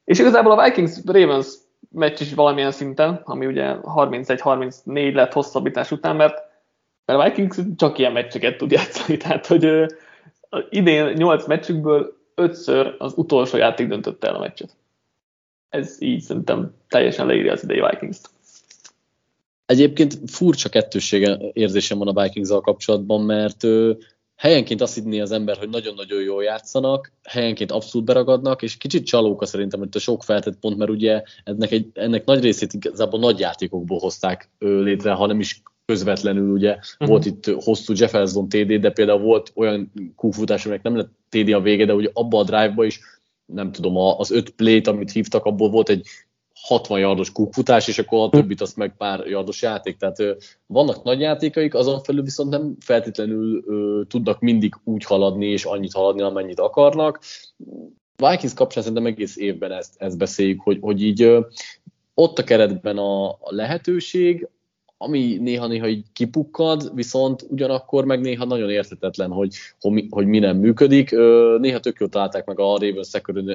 És 0.04 0.18
igazából 0.18 0.58
a 0.58 0.64
Vikings-Ravens 0.64 1.54
meccs 1.90 2.20
is 2.20 2.34
valamilyen 2.34 2.70
szinten, 2.70 3.20
ami 3.24 3.46
ugye 3.46 3.76
31-34 3.82 5.14
lett 5.14 5.32
hosszabbítás 5.32 5.90
után, 5.90 6.16
mert 6.16 6.52
mert 7.04 7.20
a 7.20 7.24
Vikings 7.24 7.56
csak 7.76 7.98
ilyen 7.98 8.12
meccseket 8.12 8.56
tud 8.56 8.70
játszani, 8.70 9.16
tehát 9.22 9.46
hogy 9.46 9.86
idén 10.70 11.12
8 11.12 11.46
meccsükből 11.46 12.16
5-ször 12.36 12.98
az 12.98 13.12
utolsó 13.16 13.56
játék 13.56 13.88
döntötte 13.88 14.28
el 14.28 14.34
a 14.34 14.38
meccset. 14.38 14.76
Ez 15.68 15.96
így 16.00 16.20
szerintem 16.20 16.74
teljesen 16.88 17.26
leírja 17.26 17.52
az 17.52 17.62
idei 17.62 17.80
Vikings-t. 17.90 18.30
Egyébként 19.66 20.18
furcsa 20.26 20.68
kettősége 20.68 21.38
érzésem 21.52 21.98
van 21.98 22.16
a 22.16 22.22
vikings 22.22 22.48
kapcsolatban, 22.48 23.20
mert 23.20 23.64
ö, 23.64 23.92
helyenként 24.36 24.80
azt 24.80 24.94
hinni 24.94 25.20
az 25.20 25.32
ember, 25.32 25.56
hogy 25.56 25.68
nagyon-nagyon 25.68 26.22
jól 26.22 26.42
játszanak, 26.42 27.12
helyenként 27.22 27.72
abszolút 27.72 28.06
beragadnak, 28.06 28.62
és 28.62 28.76
kicsit 28.76 29.06
csalóka 29.06 29.46
szerintem, 29.46 29.78
hogy 29.78 29.88
a 29.92 29.98
sok 29.98 30.22
feltett 30.22 30.58
pont, 30.58 30.76
mert 30.76 30.90
ugye 30.90 31.22
ennek, 31.44 31.70
egy, 31.70 31.90
ennek 31.94 32.24
nagy 32.24 32.42
részét 32.42 32.72
igazából 32.72 33.20
nagy 33.20 33.38
játékokból 33.38 33.98
hozták 33.98 34.50
létre, 34.58 35.12
ha 35.12 35.26
nem 35.26 35.40
is 35.40 35.62
közvetlenül, 35.86 36.52
ugye 36.52 36.74
uh-huh. 36.74 37.08
volt 37.08 37.24
itt 37.24 37.44
hosszú 37.44 37.92
Jefferson 37.96 38.48
TD, 38.48 38.72
de 38.72 38.90
például 38.90 39.20
volt 39.20 39.52
olyan 39.54 39.92
kúfutás, 40.16 40.64
aminek 40.64 40.82
nem 40.82 40.96
lett 40.96 41.10
TD 41.28 41.52
a 41.52 41.60
vége, 41.60 41.84
de 41.84 41.94
ugye 41.94 42.10
abba 42.12 42.38
a 42.38 42.44
drive-ba 42.44 42.84
is, 42.84 43.00
nem 43.46 43.72
tudom, 43.72 43.96
az 43.96 44.30
öt 44.30 44.50
plét, 44.50 44.86
amit 44.86 45.10
hívtak, 45.10 45.44
abból 45.44 45.70
volt 45.70 45.88
egy 45.88 46.06
60 46.60 46.98
yardos 46.98 47.32
kúfutás, 47.32 47.88
és 47.88 47.98
akkor 47.98 48.22
a 48.22 48.28
többit 48.28 48.60
azt 48.60 48.76
meg 48.76 48.96
pár 48.96 49.26
yardos 49.26 49.62
játék. 49.62 49.96
Tehát 49.96 50.36
vannak 50.66 51.02
nagy 51.02 51.20
játékaik, 51.20 51.74
azon 51.74 52.02
felül 52.02 52.22
viszont 52.22 52.50
nem 52.50 52.76
feltétlenül 52.80 53.64
ö, 53.66 54.02
tudnak 54.08 54.40
mindig 54.40 54.74
úgy 54.84 55.04
haladni, 55.04 55.46
és 55.46 55.64
annyit 55.64 55.92
haladni, 55.92 56.22
amennyit 56.22 56.60
akarnak. 56.60 57.20
Vikings 58.16 58.54
kapcsán 58.54 58.82
szerintem 58.82 59.06
egész 59.06 59.36
évben 59.36 59.72
ezt, 59.72 59.94
ezt 59.96 60.18
beszéljük, 60.18 60.60
hogy, 60.60 60.78
hogy 60.80 61.02
így 61.02 61.22
ö, 61.22 61.40
ott 62.14 62.38
a 62.38 62.44
keretben 62.44 62.98
a, 62.98 63.28
a 63.28 63.38
lehetőség, 63.48 64.48
ami 65.04 65.36
néha-néha 65.40 65.88
így 65.88 66.04
kipukkad, 66.12 66.90
viszont 66.94 67.46
ugyanakkor 67.48 68.04
meg 68.04 68.20
néha 68.20 68.44
nagyon 68.44 68.70
értetetlen, 68.70 69.30
hogy, 69.30 69.54
hogy 70.10 70.26
mi 70.26 70.38
nem 70.38 70.56
működik. 70.56 71.10
Néha 71.58 71.80
tök 71.80 72.00
jól 72.00 72.08
találták 72.08 72.46
meg 72.46 72.58
a 72.58 72.78
Raven 72.78 73.04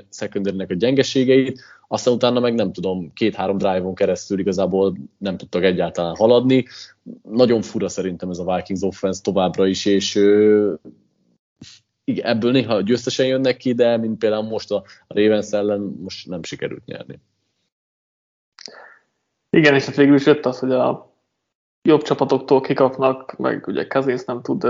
secondary 0.09 0.65
a 0.67 0.73
gyengeségeit, 0.73 1.62
aztán 1.88 2.13
utána 2.13 2.39
meg 2.39 2.53
nem 2.53 2.71
tudom, 2.73 3.13
két-három 3.13 3.57
drive-on 3.57 3.95
keresztül 3.95 4.39
igazából 4.39 4.97
nem 5.17 5.38
tudtak 5.38 5.63
egyáltalán 5.63 6.15
haladni. 6.15 6.65
Nagyon 7.31 7.62
fura 7.62 7.89
szerintem 7.89 8.29
ez 8.29 8.38
a 8.38 8.55
Vikings 8.55 8.81
offense 8.81 9.21
továbbra 9.21 9.67
is, 9.67 9.85
és 9.85 10.15
igen, 12.03 12.25
ebből 12.25 12.51
néha 12.51 12.81
győztesen 12.81 13.25
jönnek 13.25 13.57
ki, 13.57 13.73
de 13.73 13.97
mint 13.97 14.17
például 14.17 14.43
most 14.43 14.71
a 14.71 14.83
Ravens 15.07 15.51
ellen 15.51 15.79
most 16.01 16.27
nem 16.27 16.43
sikerült 16.43 16.85
nyerni. 16.85 17.19
Igen, 19.49 19.75
és 19.75 19.85
hát 19.85 19.95
végül 19.95 20.15
is 20.15 20.25
jött 20.25 20.45
az, 20.45 20.59
hogy 20.59 20.71
a 20.71 21.09
jobb 21.81 22.01
csapatoktól 22.01 22.61
kikapnak, 22.61 23.37
meg 23.37 23.67
ugye 23.67 23.87
Kazész 23.87 24.25
nem 24.25 24.41
tud 24.41 24.67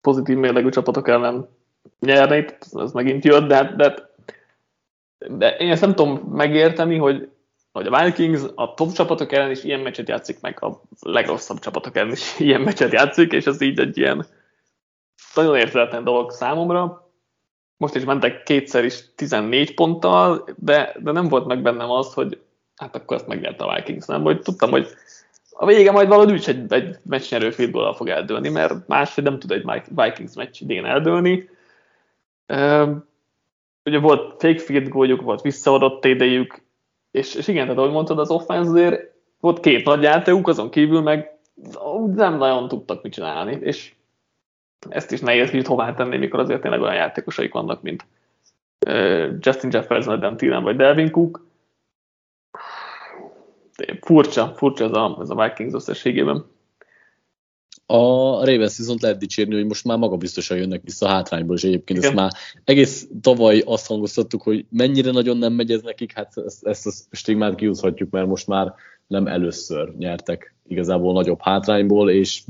pozitív 0.00 0.36
mérlegű 0.36 0.68
csapatok 0.68 1.08
ellen 1.08 1.48
nyerni, 2.00 2.44
ez 2.72 2.92
megint 2.92 3.24
jött, 3.24 3.46
de, 3.46 3.74
de, 3.76 4.10
de 5.28 5.56
én 5.56 5.70
ezt 5.70 5.80
nem 5.80 5.94
tudom 5.94 6.16
megérteni, 6.16 6.96
hogy, 6.96 7.28
hogy 7.72 7.86
a 7.86 8.04
Vikings 8.04 8.42
a 8.54 8.74
top 8.74 8.92
csapatok 8.92 9.32
ellen 9.32 9.50
is 9.50 9.64
ilyen 9.64 9.80
meccset 9.80 10.08
játszik, 10.08 10.40
meg 10.40 10.62
a 10.62 10.80
legrosszabb 11.00 11.58
csapatok 11.58 11.96
ellen 11.96 12.12
is 12.12 12.38
ilyen 12.38 12.60
meccset 12.60 12.92
játszik, 12.92 13.32
és 13.32 13.44
ez 13.44 13.60
így 13.60 13.80
egy 13.80 13.98
ilyen 13.98 14.26
nagyon 15.34 15.56
értetlen 15.56 16.04
dolog 16.04 16.30
számomra. 16.30 17.10
Most 17.76 17.94
is 17.94 18.04
mentek 18.04 18.42
kétszer 18.42 18.84
is 18.84 19.14
14 19.14 19.74
ponttal, 19.74 20.48
de, 20.56 20.96
de 20.98 21.12
nem 21.12 21.28
volt 21.28 21.46
meg 21.46 21.62
bennem 21.62 21.90
az, 21.90 22.14
hogy 22.14 22.40
hát 22.76 22.96
akkor 22.96 23.16
ezt 23.16 23.26
megnyerte 23.26 23.64
a 23.64 23.74
Vikings, 23.74 24.06
nem? 24.06 24.22
Hogy 24.22 24.40
tudtam, 24.40 24.70
hogy 24.70 24.88
a 25.58 25.66
vége 25.66 25.90
majd 25.90 26.08
valahogy 26.08 26.32
úgy 26.32 26.44
egy, 26.46 26.72
egy 26.72 26.96
meccsnyerő 27.02 27.50
field 27.50 27.94
fog 27.94 28.08
eldőlni, 28.08 28.48
mert 28.48 28.88
máshogy 28.88 29.24
nem 29.24 29.38
tud 29.38 29.50
egy 29.50 29.64
Vikings 29.94 30.34
meccs 30.34 30.60
idén 30.60 30.84
eldőlni. 30.84 31.48
Ugye 33.84 33.98
volt 33.98 34.30
fake 34.38 34.58
field 34.58 34.88
goaljuk, 34.88 35.20
volt 35.20 35.40
visszaadott 35.40 36.00
TD-jük, 36.00 36.62
és, 37.10 37.34
és 37.34 37.48
igen, 37.48 37.62
tehát 37.62 37.78
ahogy 37.78 37.92
mondtad, 37.92 38.18
az 38.18 38.30
offense 38.30 38.70
azért 38.70 39.12
volt 39.40 39.60
két 39.60 39.84
nagy 39.84 40.02
játékuk, 40.02 40.48
azon 40.48 40.70
kívül 40.70 41.00
meg 41.00 41.38
nem 42.14 42.36
nagyon 42.36 42.68
tudtak 42.68 43.02
mit 43.02 43.12
csinálni, 43.12 43.58
és 43.60 43.94
ezt 44.88 45.12
is 45.12 45.20
nehéz 45.20 45.50
kicsit 45.50 45.66
hová 45.66 45.94
tenni, 45.94 46.16
mikor 46.16 46.40
azért 46.40 46.60
tényleg 46.60 46.80
olyan 46.80 46.94
játékosaik 46.94 47.52
vannak, 47.52 47.82
mint 47.82 48.06
Justin 49.40 49.70
Jefferson, 49.72 50.14
Adam 50.14 50.36
Thielen 50.36 50.62
vagy 50.62 50.76
Delvin 50.76 51.10
Cook, 51.10 51.45
furcsa, 54.00 54.52
furcsa 54.56 54.84
ez 54.84 54.92
a, 54.92 55.18
ez 55.20 55.30
a 55.30 55.42
Vikings 55.42 55.74
összességében. 55.74 56.44
A 57.86 57.96
Ravens 58.44 58.76
viszont 58.76 59.02
lehet 59.02 59.18
dicsérni, 59.18 59.54
hogy 59.54 59.66
most 59.66 59.84
már 59.84 59.98
magabiztosan 59.98 60.56
jönnek 60.56 60.82
vissza 60.84 61.06
a 61.06 61.08
hátrányból, 61.08 61.56
és 61.56 61.64
egyébként 61.64 61.98
Igen. 61.98 62.10
ezt 62.10 62.20
már 62.20 62.32
egész 62.64 63.08
tavaly 63.20 63.62
azt 63.66 63.86
hangoztattuk, 63.86 64.42
hogy 64.42 64.64
mennyire 64.70 65.10
nagyon 65.10 65.36
nem 65.36 65.52
megy 65.52 65.70
ez 65.70 65.82
nekik, 65.82 66.12
hát 66.12 66.32
ezt, 66.44 66.66
ezt 66.66 66.86
a 66.86 67.16
stigmát 67.16 67.54
kiúzhatjuk, 67.54 68.10
mert 68.10 68.26
most 68.26 68.46
már 68.46 68.74
nem 69.06 69.26
először 69.26 69.94
nyertek 69.96 70.54
igazából 70.68 71.12
nagyobb 71.12 71.40
hátrányból, 71.40 72.10
és 72.10 72.42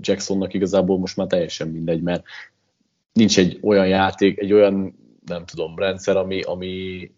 Jacksonnak 0.00 0.54
igazából 0.54 0.98
most 0.98 1.16
már 1.16 1.26
teljesen 1.26 1.68
mindegy, 1.68 2.02
mert 2.02 2.22
nincs 3.12 3.38
egy 3.38 3.58
olyan 3.62 3.88
játék, 3.88 4.38
egy 4.38 4.52
olyan, 4.52 4.94
nem 5.26 5.44
tudom, 5.44 5.78
rendszer, 5.78 6.16
ami, 6.16 6.40
ami, 6.40 7.10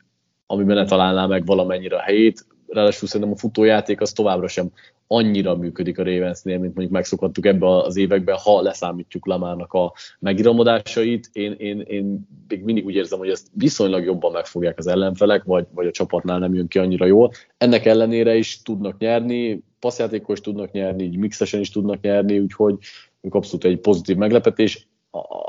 amiben 0.46 0.77
ne 0.77 0.85
találná 0.85 1.27
meg 1.27 1.46
valamennyire 1.46 1.96
a 1.96 2.03
helyét. 2.03 2.46
Ráadásul 2.72 3.08
szerintem 3.08 3.32
a 3.32 3.38
futójáték 3.38 4.00
az 4.00 4.12
továbbra 4.12 4.48
sem 4.48 4.70
annyira 5.06 5.56
működik 5.56 5.98
a 5.98 6.04
Ravensnél, 6.04 6.58
mint 6.58 6.74
mondjuk 6.74 6.90
megszokhattuk 6.90 7.46
ebbe 7.46 7.66
az 7.66 7.96
években, 7.96 8.37
ha 8.42 8.62
leszámítjuk 8.62 9.26
Lamárnak 9.26 9.72
a 9.72 9.92
megiramodásait. 10.18 11.28
Én, 11.32 11.54
én, 11.58 11.80
én 11.80 12.28
még 12.48 12.64
mindig 12.64 12.85
úgy 12.85 12.94
érzem, 12.94 13.18
hogy 13.18 13.28
ezt 13.28 13.46
viszonylag 13.52 14.04
jobban 14.04 14.32
megfogják 14.32 14.78
az 14.78 14.87
ellenfelek, 14.87 15.44
vagy, 15.44 15.66
vagy 15.74 15.87
a 15.87 15.90
csapatnál 15.90 16.38
nem 16.38 16.54
jön 16.54 16.68
ki 16.68 16.78
annyira 16.78 17.06
jól. 17.06 17.30
Ennek 17.58 17.85
ellenére 17.85 18.35
is 18.35 18.62
tudnak 18.62 18.98
nyerni, 18.98 19.62
passzjátékos 19.78 20.40
tudnak 20.40 20.72
nyerni, 20.72 21.02
így 21.02 21.16
mixesen 21.16 21.61
is 21.61 21.70
tudnak 21.70 22.00
nyerni, 22.00 22.38
úgyhogy 22.38 22.76
ők 23.20 23.35
abszolút 23.35 23.64
egy 23.64 23.78
pozitív 23.78 24.16
meglepetés, 24.16 24.87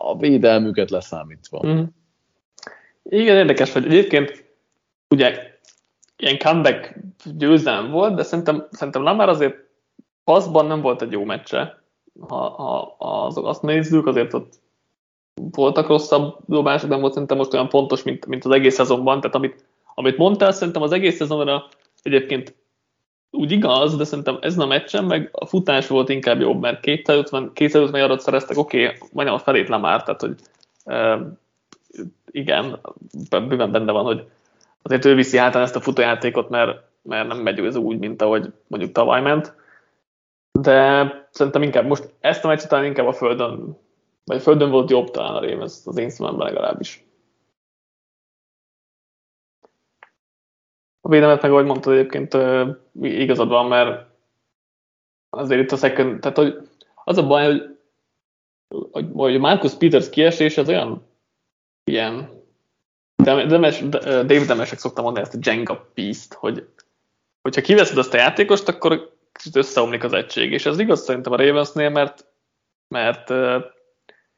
a 0.05 0.17
védelmüket 0.17 0.89
leszámítva. 0.89 1.67
Mm. 1.67 1.83
Igen, 3.03 3.37
érdekes, 3.37 3.71
hogy 3.71 3.85
egyébként 3.85 4.45
ugye 5.09 5.52
ilyen 6.23 6.37
comeback 6.37 6.95
győzelem 7.25 7.91
volt, 7.91 8.15
de 8.15 8.23
szerintem, 8.23 8.67
szerintem 8.71 9.03
Lamar 9.03 9.29
azért 9.29 9.55
passzban 10.23 10.65
nem 10.65 10.81
volt 10.81 11.01
egy 11.01 11.11
jó 11.11 11.23
meccse. 11.23 11.83
Ha, 12.27 12.49
ha 12.49 12.95
az, 12.97 13.37
azt 13.37 13.61
nézzük, 13.61 14.07
azért 14.07 14.33
ott 14.33 14.53
voltak 15.51 15.87
rosszabb 15.87 16.37
dobások, 16.45 16.89
nem 16.89 16.99
volt 16.99 17.13
szerintem 17.13 17.37
most 17.37 17.53
olyan 17.53 17.69
pontos, 17.69 18.03
mint, 18.03 18.25
mint 18.25 18.45
az 18.45 18.51
egész 18.51 18.75
szezonban. 18.75 19.21
Tehát 19.21 19.35
amit, 19.35 19.65
amit 19.93 20.17
mondtál, 20.17 20.51
szerintem 20.51 20.81
az 20.81 20.91
egész 20.91 21.15
szezonra 21.15 21.67
egyébként 22.01 22.55
úgy 23.31 23.51
igaz, 23.51 23.95
de 23.95 24.03
szerintem 24.03 24.37
ez 24.41 24.57
a 24.57 24.65
meccsen 24.65 25.03
meg 25.03 25.29
a 25.31 25.45
futás 25.45 25.87
volt 25.87 26.09
inkább 26.09 26.39
jobb, 26.39 26.61
mert 26.61 26.79
250, 26.79 27.51
250 27.53 27.99
yardot 27.99 28.19
szereztek, 28.19 28.57
oké, 28.57 28.85
okay, 28.85 28.97
majdnem 29.11 29.35
a 29.35 29.39
felét 29.39 29.69
lemár, 29.69 30.03
tehát 30.03 30.21
hogy 30.21 30.35
e, 30.85 31.19
igen, 32.31 32.79
bőven 33.29 33.71
benne 33.71 33.91
van, 33.91 34.03
hogy 34.03 34.25
azért 34.83 35.05
ő 35.05 35.15
viszi 35.15 35.37
hátán 35.37 35.61
ezt 35.61 35.75
a 35.75 35.81
futójátékot, 35.81 36.49
mert, 36.49 36.83
mert 37.01 37.27
nem 37.27 37.37
megy 37.37 37.59
ez 37.59 37.75
úgy, 37.75 37.99
mint 37.99 38.21
ahogy 38.21 38.53
mondjuk 38.67 38.91
tavaly 38.91 39.21
ment. 39.21 39.55
De 40.59 41.27
szerintem 41.31 41.61
inkább 41.61 41.85
most 41.85 42.13
ezt 42.19 42.43
a 42.43 42.47
meccset 42.47 42.69
talán 42.69 42.85
inkább 42.85 43.07
a 43.07 43.13
földön, 43.13 43.77
vagy 44.23 44.37
a 44.37 44.39
földön 44.39 44.69
volt 44.69 44.89
jobb 44.89 45.11
talán 45.11 45.35
a 45.35 45.39
Ravens, 45.39 45.73
az 45.85 45.97
én 45.97 46.09
szememben 46.09 46.47
legalábbis. 46.47 47.05
A 51.01 51.09
védelmet 51.09 51.41
meg, 51.41 51.51
ahogy 51.51 51.65
mondtad 51.65 51.93
egyébként, 51.93 52.37
igazad 53.01 53.47
van, 53.47 53.67
mert 53.67 54.11
azért 55.29 55.61
itt 55.61 55.71
a 55.71 55.75
second, 55.75 56.19
tehát 56.19 56.37
hogy 56.37 56.69
az 57.03 57.17
a 57.17 57.27
baj, 57.27 57.61
hogy, 58.91 59.07
hogy 59.13 59.39
Marcus 59.39 59.73
Peters 59.73 60.09
kiesés 60.09 60.57
az 60.57 60.69
olyan 60.69 61.07
ilyen 61.83 62.42
Demes, 63.23 63.79
Dave 63.89 64.45
Demesek 64.45 64.79
szokta 64.79 65.01
mondani 65.01 65.25
ezt 65.25 65.35
a 65.35 65.39
Jenga 65.41 65.89
piece-t, 65.93 66.33
hogy 66.33 66.67
hogyha 67.41 67.61
kiveszed 67.61 67.97
azt 67.97 68.13
a 68.13 68.17
játékost, 68.17 68.67
akkor 68.67 69.11
kicsit 69.31 69.55
összeomlik 69.55 70.03
az 70.03 70.13
egység, 70.13 70.51
és 70.51 70.65
ez 70.65 70.79
igaz 70.79 71.03
szerintem 71.03 71.31
a 71.31 71.35
Ravensnél, 71.35 71.89
mert, 71.89 72.25
mert 72.87 73.29
uh, 73.29 73.63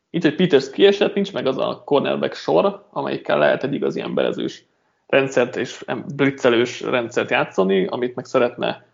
így, 0.09 0.23
hogy 0.23 0.35
Peters 0.35 0.69
kiesett, 0.69 1.13
nincs 1.13 1.33
meg 1.33 1.47
az 1.47 1.57
a 1.57 1.81
cornerback 1.85 2.35
sor, 2.35 2.85
amelyikkel 2.91 3.37
lehet 3.37 3.63
egy 3.63 3.73
igazi 3.73 4.01
emberezős 4.01 4.65
rendszert 5.07 5.55
és 5.55 5.83
blitzelős 6.15 6.81
rendszert 6.81 7.29
játszani, 7.29 7.85
amit 7.85 8.15
meg 8.15 8.25
szeretne 8.25 8.85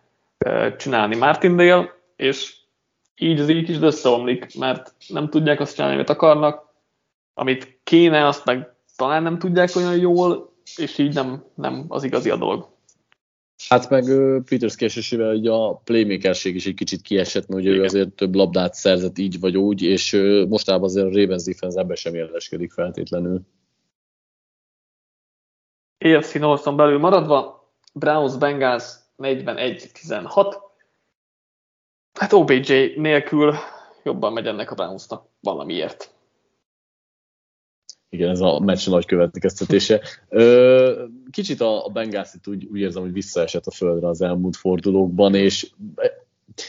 uh, 0.46 0.76
csinálni 0.76 1.16
Martindale, 1.16 1.94
és 2.16 2.56
így 3.16 3.40
az 3.40 3.50
így 3.50 3.70
is 3.70 3.80
összeomlik, 3.80 4.58
mert 4.58 4.94
nem 5.08 5.30
tudják 5.30 5.60
azt 5.60 5.76
csinálni, 5.76 5.96
amit 5.96 6.10
akarnak, 6.10 6.70
amit 7.34 7.80
kéne, 7.84 8.28
azt 8.28 8.46
meg 8.46 8.74
talán 9.02 9.24
nem 9.24 9.40
tudják 9.40 9.76
olyan 9.76 9.98
jól, 9.98 10.54
és 10.76 10.98
így 10.98 11.14
nem, 11.14 11.44
nem 11.56 11.86
az 11.88 12.04
igazi 12.04 12.30
a 12.30 12.36
dolog. 12.36 12.70
Hát 13.68 13.90
meg 13.90 14.04
Peters 14.44 14.76
késésével 14.76 15.36
ugye 15.36 15.52
a 15.52 15.74
playmakerség 15.74 16.56
is 16.56 16.66
egy 16.66 16.74
kicsit 16.74 17.02
kiesett, 17.02 17.48
mert 17.48 17.62
ugye 17.62 17.72
ő 17.72 17.84
azért 17.84 18.10
több 18.10 18.36
labdát 18.36 18.74
szerzett 18.74 19.18
így 19.18 19.40
vagy 19.40 19.58
úgy, 19.58 19.82
és 19.82 20.12
mostában 20.50 20.84
azért 20.84 21.06
a 21.06 21.20
Ravens 21.20 21.44
defense 21.44 21.80
ebben 21.80 21.96
sem 21.96 22.16
érdeskedik 22.16 22.72
feltétlenül. 22.72 23.42
AFC 25.98 26.34
Northon 26.34 26.76
belül 26.76 27.00
maradva, 27.00 27.70
Browns 27.94 28.38
Bengals 28.38 28.84
41-16. 29.18 30.56
Hát 32.14 32.34
OBJ 32.34 32.74
nélkül 32.96 33.54
jobban 34.04 34.34
megy 34.34 34.48
ennek 34.48 34.72
a 34.72 34.76
Brownsnak 34.76 35.26
valamiért 35.40 36.14
igen, 38.12 38.30
ez 38.30 38.40
a 38.40 38.60
meccs 38.60 38.90
nagy 38.90 39.06
következtetése. 39.06 40.02
Kicsit 41.32 41.62
a, 41.62 41.86
a 41.86 41.90
bengals 41.90 42.32
úgy, 42.46 42.68
úgy 42.72 42.80
érzem, 42.80 43.02
hogy 43.02 43.14
visszaesett 43.14 43.66
a 43.66 43.72
földre 43.72 44.08
az 44.08 44.22
elmúlt 44.22 44.56
fordulókban, 44.56 45.36
és 45.36 45.72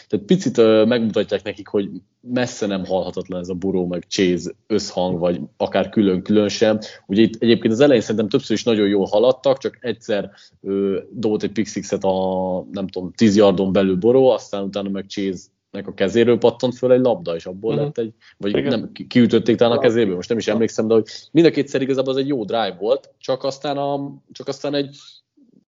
tehát 0.08 0.26
picit 0.26 0.56
megmutatják 0.86 1.42
nekik, 1.42 1.68
hogy 1.68 1.90
messze 2.20 2.66
nem 2.66 2.84
halhatatlan 2.84 3.40
ez 3.40 3.48
a 3.48 3.54
Buró 3.54 3.86
meg 3.86 4.04
Chase 4.08 4.50
összhang, 4.66 5.18
vagy 5.18 5.40
akár 5.56 5.88
külön-külön 5.88 6.48
sem. 6.48 6.78
Ugye 7.06 7.22
itt 7.22 7.42
egyébként 7.42 7.72
az 7.72 7.80
elején 7.80 8.02
szerintem 8.02 8.28
többször 8.28 8.56
is 8.56 8.64
nagyon 8.64 8.88
jól 8.88 9.06
haladtak, 9.06 9.58
csak 9.58 9.78
egyszer 9.80 10.30
ö, 10.60 11.00
dobott 11.10 11.42
egy 11.42 11.52
pixixet 11.52 12.04
a, 12.04 12.66
nem 12.70 12.86
tudom, 12.86 13.12
10 13.12 13.36
yardon 13.36 13.72
belül 13.72 13.96
Boró, 13.96 14.30
aztán 14.30 14.62
utána 14.62 14.88
meg 14.88 15.06
Chase 15.06 15.42
nek 15.72 15.86
a 15.86 15.94
kezéről 15.94 16.38
pattant 16.38 16.74
föl 16.74 16.92
egy 16.92 17.00
labda, 17.00 17.34
és 17.34 17.46
abból 17.46 17.72
uh-huh. 17.72 17.86
lett 17.86 17.98
egy, 17.98 18.12
vagy 18.38 18.56
Igen. 18.56 18.78
nem, 18.78 18.92
kiütötték 19.08 19.56
talán 19.56 19.76
a 19.76 19.80
kezéből, 19.80 20.14
most 20.14 20.28
nem 20.28 20.38
is 20.38 20.48
emlékszem, 20.48 20.88
de 20.88 20.94
hogy 20.94 21.06
mind 21.30 21.46
a 21.46 21.50
kétszer 21.50 21.82
igazából 21.82 22.12
az 22.12 22.18
egy 22.18 22.28
jó 22.28 22.44
drive 22.44 22.76
volt, 22.80 23.10
csak 23.18 23.44
aztán, 23.44 23.76
a, 23.76 24.14
csak 24.32 24.48
aztán 24.48 24.74
egy, 24.74 24.96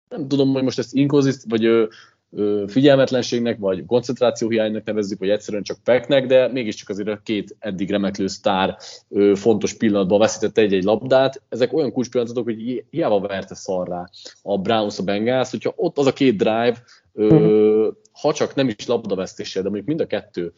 nem 0.09 0.29
tudom, 0.29 0.53
hogy 0.53 0.63
most 0.63 0.79
ezt 0.79 0.95
inkoziszt, 0.95 1.45
vagy 1.49 1.65
ö, 1.65 1.85
ö, 2.31 2.65
figyelmetlenségnek, 2.67 3.59
vagy 3.59 3.85
koncentrációhiánynak 3.87 4.85
nevezzük, 4.85 5.19
vagy 5.19 5.29
egyszerűen 5.29 5.63
csak 5.63 5.79
peknek, 5.85 6.27
de 6.27 6.49
mégiscsak 6.49 6.89
azért 6.89 7.09
a 7.09 7.21
két 7.23 7.57
eddig 7.59 7.91
remeklő 7.91 8.27
sztár 8.27 8.77
ö, 9.09 9.33
fontos 9.35 9.75
pillanatban 9.75 10.19
veszítette 10.19 10.61
egy-egy 10.61 10.85
labdát. 10.85 11.43
Ezek 11.49 11.73
olyan 11.73 11.93
kulcspillanatok, 11.93 12.45
hogy 12.45 12.85
hiába 12.91 13.21
verte 13.21 13.55
szarrá 13.55 14.09
a 14.43 14.59
Browns 14.59 14.99
a 14.99 15.03
Bengals, 15.03 15.51
hogyha 15.51 15.73
ott 15.77 15.99
az 15.99 16.07
a 16.07 16.13
két 16.13 16.37
drive, 16.37 16.83
ö, 17.13 17.27
uh-huh 17.27 18.03
ha 18.21 18.33
csak 18.33 18.55
nem 18.55 18.69
is 18.69 18.87
labdavesztéssel, 18.87 19.63
de 19.63 19.69
mondjuk 19.69 19.89
mind 19.89 20.01
a 20.01 20.07
kettő 20.07 20.53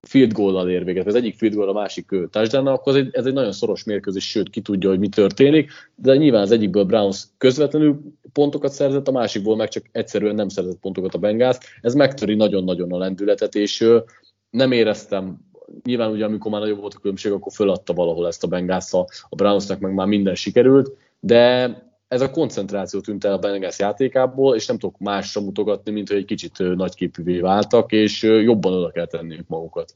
field 0.00 0.32
goal 0.32 0.70
ér 0.70 0.84
véget, 0.84 1.06
az 1.06 1.14
egyik 1.14 1.36
field 1.36 1.54
goal 1.54 1.68
a 1.68 1.72
másik 1.72 2.06
touchdown 2.30 2.66
akkor 2.66 2.96
ez 2.96 2.98
egy, 2.98 3.08
ez 3.12 3.26
egy 3.26 3.32
nagyon 3.32 3.52
szoros 3.52 3.84
mérkőzés, 3.84 4.28
sőt 4.28 4.50
ki 4.50 4.60
tudja, 4.60 4.88
hogy 4.88 4.98
mi 4.98 5.08
történik, 5.08 5.70
de 5.94 6.16
nyilván 6.16 6.42
az 6.42 6.50
egyikből 6.50 6.84
Browns 6.84 7.24
közvetlenül 7.38 8.00
pontokat 8.32 8.72
szerzett, 8.72 9.08
a 9.08 9.12
másikból 9.12 9.56
meg 9.56 9.68
csak 9.68 9.84
egyszerűen 9.92 10.34
nem 10.34 10.48
szerzett 10.48 10.78
pontokat 10.78 11.14
a 11.14 11.18
Bengals. 11.18 11.56
Ez 11.80 11.94
megtöri 11.94 12.34
nagyon-nagyon 12.34 12.92
a 12.92 12.98
lendületet, 12.98 13.54
és 13.54 13.88
nem 14.50 14.72
éreztem 14.72 15.44
nyilván 15.84 16.10
ugye 16.10 16.24
amikor 16.24 16.50
már 16.50 16.60
nagyobb 16.60 16.80
volt 16.80 16.94
a 16.94 16.98
különbség, 16.98 17.32
akkor 17.32 17.52
föladta 17.52 17.92
valahol 17.92 18.26
ezt 18.26 18.44
a 18.44 18.46
Bengals 18.46 18.92
a, 18.92 19.06
a 19.28 19.34
Brownsnak 19.34 19.80
meg 19.80 19.94
már 19.94 20.06
minden 20.06 20.34
sikerült, 20.34 20.96
de 21.20 21.70
ez 22.08 22.20
a 22.20 22.30
koncentráció 22.30 23.00
tűnt 23.00 23.24
el 23.24 23.32
a 23.32 23.38
Bengals 23.38 23.78
játékából, 23.78 24.54
és 24.54 24.66
nem 24.66 24.78
tudok 24.78 24.98
másra 24.98 25.40
mutogatni, 25.40 25.92
mint 25.92 26.08
hogy 26.08 26.16
egy 26.16 26.24
kicsit 26.24 26.58
nagyképűvé 26.58 27.40
váltak, 27.40 27.92
és 27.92 28.22
jobban 28.22 28.72
oda 28.72 28.90
kell 28.90 29.06
tenniük 29.06 29.48
magukat. 29.48 29.94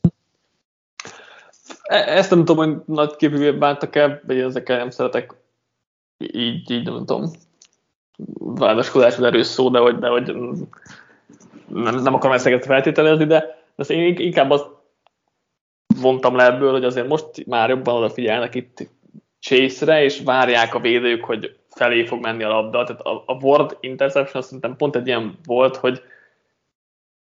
E, 1.83 1.97
ezt 1.97 2.31
nem 2.31 2.45
tudom, 2.45 2.57
hogy 2.67 2.83
nagyképűvé 2.87 3.51
váltak-e, 3.51 4.23
vagy 4.27 4.39
ezekkel 4.39 4.77
nem 4.77 4.91
szeretek 4.91 5.35
így, 6.19 6.71
így 6.71 6.85
nem 6.85 7.05
tudom, 7.05 7.31
vádaskodás 8.39 9.17
vagy 9.17 9.27
erős 9.27 9.47
szó, 9.47 9.69
de 9.69 9.79
hogy, 9.79 9.99
de 9.99 10.09
hogy 10.09 10.35
nem, 11.67 11.95
nem 11.95 12.15
akarom 12.15 12.37
ezt 12.37 12.65
feltételezni, 12.65 13.25
de, 13.25 13.65
de 13.77 13.95
én 13.95 14.17
inkább 14.19 14.51
azt 14.51 14.67
vontam 16.01 16.37
le 16.37 16.45
ebből, 16.45 16.73
hogy 16.73 16.85
azért 16.85 17.09
most 17.09 17.47
már 17.47 17.69
jobban 17.69 17.95
odafigyelnek 17.95 18.55
itt 18.55 18.89
Chase-re, 19.41 20.03
és 20.03 20.21
várják 20.21 20.75
a 20.75 20.81
védők, 20.81 21.25
hogy 21.25 21.60
felé 21.81 22.05
fog 22.05 22.21
menni 22.21 22.43
a 22.43 22.49
labda. 22.49 22.85
Tehát 22.85 23.01
a, 23.01 23.23
a 23.27 23.33
Ward 23.33 23.77
interception 23.81 24.43
szerintem 24.43 24.77
pont 24.77 24.97
egy 24.97 25.07
ilyen 25.07 25.39
volt, 25.45 25.77
hogy 25.77 26.03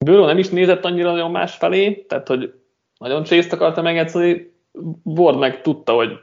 Bőró 0.06 0.26
nem 0.26 0.38
is 0.38 0.50
nézett 0.50 0.86
annyira 0.86 1.12
nagyon 1.12 1.32
más 1.32 1.56
felé, 1.56 1.93
tehát 1.93 2.28
hogy 2.28 2.54
nagyon 2.97 3.24
chase 3.24 3.50
akarta 3.52 3.82
megegyszerűen, 3.82 4.52
Ward 5.04 5.39
meg 5.39 5.62
tudta, 5.62 5.93
hogy 5.93 6.20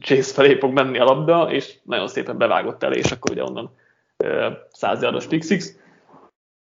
Chase 0.00 0.32
felé 0.32 0.58
fog 0.58 0.72
menni 0.72 0.98
a 0.98 1.04
labda, 1.04 1.52
és 1.52 1.78
nagyon 1.82 2.08
szépen 2.08 2.38
bevágott 2.38 2.82
elé, 2.82 2.98
és 2.98 3.12
akkor 3.12 3.30
ugye 3.30 3.44
onnan 3.44 3.70
százjáros 4.70 5.24
fixix. 5.24 5.76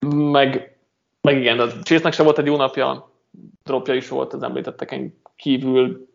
Meg, 0.09 0.78
meg 1.20 1.36
igen, 1.36 1.61
a 1.61 1.66
Chase-nek 1.66 2.12
sem 2.12 2.24
volt 2.24 2.38
egy 2.38 2.46
jó 2.46 2.57
napja, 2.57 3.11
dropja 3.64 3.94
is 3.94 4.09
volt 4.09 4.32
az 4.32 4.42
említetteken 4.42 5.20
kívül, 5.36 6.09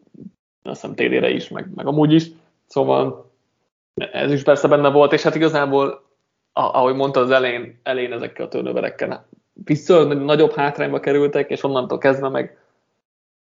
azt 0.63 0.81
hiszem 0.81 0.95
télére 0.95 1.29
is, 1.29 1.49
meg, 1.49 1.67
meg 1.75 1.88
amúgy 1.88 2.13
is. 2.13 2.25
Szóval 2.65 3.32
ez 3.93 4.31
is 4.31 4.43
persze 4.43 4.67
benne 4.67 4.89
volt, 4.89 5.13
és 5.13 5.23
hát 5.23 5.35
igazából, 5.35 6.03
ahogy 6.53 6.95
mondta 6.95 7.19
az 7.19 7.31
elején, 7.31 7.79
elején 7.83 8.13
ezekkel 8.13 8.45
a 8.45 8.49
turnoverekkel 8.49 9.27
vissza 9.53 10.03
nagyobb 10.03 10.53
hátrányba 10.53 10.99
kerültek, 10.99 11.49
és 11.49 11.63
onnantól 11.63 11.97
kezdve 11.97 12.29
meg, 12.29 12.57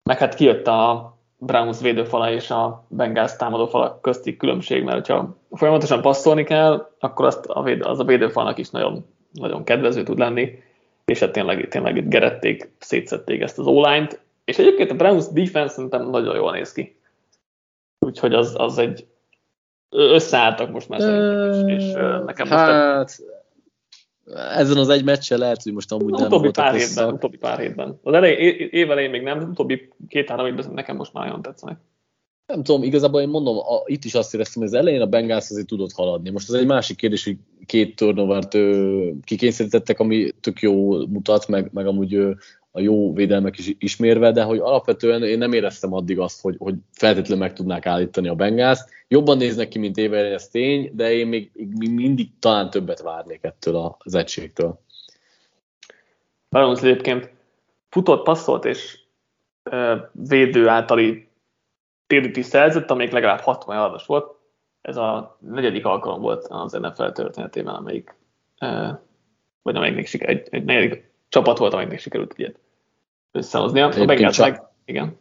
meg 0.03 0.19
hát 0.19 0.35
kijött 0.35 0.67
a 0.67 1.13
Browns 1.37 1.81
védőfala 1.81 2.31
és 2.31 2.51
a 2.51 2.85
Bengals 2.89 3.37
támadófala 3.37 3.99
közti 4.01 4.37
különbség, 4.37 4.85
mert 4.85 5.07
ha 5.07 5.37
folyamatosan 5.51 6.03
passzolni 6.03 6.45
kell, 6.45 6.91
akkor 6.99 7.27
azt 7.27 7.47
a 7.47 7.63
véd, 7.63 7.83
az 7.83 7.99
a 7.99 8.05
védőfalnak 8.05 8.59
is 8.59 8.71
nagyon, 8.71 9.07
nagyon 9.33 9.65
kedvező 9.65 10.03
tud 10.03 10.19
lenni, 10.19 10.63
és 11.05 11.21
hát 11.21 11.33
tényleg, 11.33 11.69
tényleg 11.69 11.97
itt 11.97 12.09
gerették, 12.09 12.71
szétszették 12.79 13.41
ezt 13.41 13.59
az 13.59 13.67
o 13.67 13.83
és 14.45 14.59
egyébként 14.59 14.91
a 14.91 14.95
Browns 14.95 15.29
defense 15.29 15.75
szerintem 15.75 16.11
nagyon 16.11 16.37
jól 16.37 16.53
néz 16.53 16.73
ki. 16.73 17.01
Úgyhogy 17.99 18.35
az, 18.35 18.55
az 18.57 18.79
egy 18.79 19.07
összeálltak 19.91 20.71
most 20.71 20.89
már 20.89 21.01
szerintem, 21.01 21.69
és, 21.69 21.85
és 21.85 21.93
nekem 22.25 22.49
most 22.49 22.61
hát, 22.61 23.19
ezen 24.35 24.77
az 24.77 24.89
egy 24.89 25.05
meccsen 25.05 25.39
lehet, 25.39 25.63
hogy 25.63 25.73
most 25.73 25.93
amúgy 25.93 26.13
nem 26.13 26.27
utóbbi 26.27 26.51
pár 26.51 26.75
hétben, 26.75 27.13
utóbbi 27.13 27.37
pár 27.37 27.59
hétben. 27.59 27.99
Az 28.03 28.15
elején, 28.15 28.69
év 28.71 28.91
elején 28.91 29.11
még 29.11 29.23
nem, 29.23 29.49
utóbbi 29.51 29.89
két-három 30.09 30.47
évben 30.47 30.71
nekem 30.73 30.97
most 30.97 31.13
már 31.13 31.25
nagyon 31.25 31.43
tetszenek. 31.43 31.79
Nem 32.47 32.63
tudom, 32.63 32.83
igazából 32.83 33.21
én 33.21 33.29
mondom, 33.29 33.57
a, 33.59 33.83
itt 33.85 34.05
is 34.05 34.15
azt 34.15 34.35
éreztem, 34.35 34.63
hogy 34.63 34.73
az 34.73 34.79
elején 34.79 35.01
a 35.01 35.07
Bengals 35.07 35.51
azért 35.51 35.67
tudott 35.67 35.93
haladni. 35.93 36.31
Most 36.31 36.49
az 36.49 36.55
egy 36.55 36.67
másik 36.67 36.97
kérdés, 36.97 37.25
hogy 37.25 37.37
két 37.67 37.97
turnovert 37.97 38.57
kikényszerítettek, 39.25 40.01
ami 40.01 40.31
tök 40.41 40.61
jó 40.61 41.07
mutat, 41.07 41.49
meg, 41.49 41.71
meg 41.73 41.87
amúgy 41.87 42.15
ö, 42.15 42.31
a 42.71 42.81
jó 42.81 43.13
védelmek 43.13 43.59
is 43.59 43.75
ismérve, 43.79 44.33
de 44.33 44.43
hogy 44.43 44.59
alapvetően 44.59 45.23
én 45.23 45.39
nem 45.39 45.53
éreztem 45.53 45.93
addig 45.93 46.19
azt, 46.19 46.41
hogy, 46.41 46.57
hogy 46.59 46.75
feltétlenül 46.93 47.45
meg 47.45 47.53
tudnák 47.53 47.87
állítani 47.87 48.29
a 48.29 48.35
Bengals. 48.35 48.79
Jobban 49.09 49.37
néznek 49.37 49.69
ki, 49.69 49.79
mint 49.79 49.97
éve, 49.97 50.19
ez 50.19 50.49
tény, 50.49 50.91
de 50.95 51.13
én 51.13 51.27
még, 51.27 51.51
még 51.79 51.91
mindig 51.91 52.39
talán 52.39 52.71
többet 52.71 53.01
várnék 53.01 53.45
ettől 53.45 53.97
az 53.99 54.15
egységtől. 54.15 54.81
Valószínűleg 56.49 56.99
egyébként 56.99 57.33
futott, 57.89 58.23
passzolt 58.23 58.65
és 58.65 58.99
védő 60.13 60.69
általi 60.69 61.29
TDT 62.07 62.43
szerzett, 62.43 62.91
amelyik 62.91 63.13
legalább 63.13 63.41
60 63.41 63.77
yardos 63.77 64.07
volt. 64.07 64.37
Ez 64.81 64.97
a 64.97 65.39
negyedik 65.41 65.85
alkalom 65.85 66.21
volt 66.21 66.47
az 66.49 66.73
NFL 66.73 67.09
történetében, 67.09 67.75
amelyik, 67.75 68.15
vagy 69.63 69.77
amelyiknek 69.77 70.07
siker, 70.07 70.29
egy, 70.29 70.49
egy 70.51 70.65
negyedik 70.65 71.08
csapat 71.29 71.59
volt, 71.59 71.73
amelyiknek 71.73 72.01
sikerült 72.01 72.35
ilyet 72.37 72.59
összehozni. 73.33 73.81
A 73.81 74.05
Bengals 74.05 74.39
meg, 74.39 74.63
igen. 74.85 75.17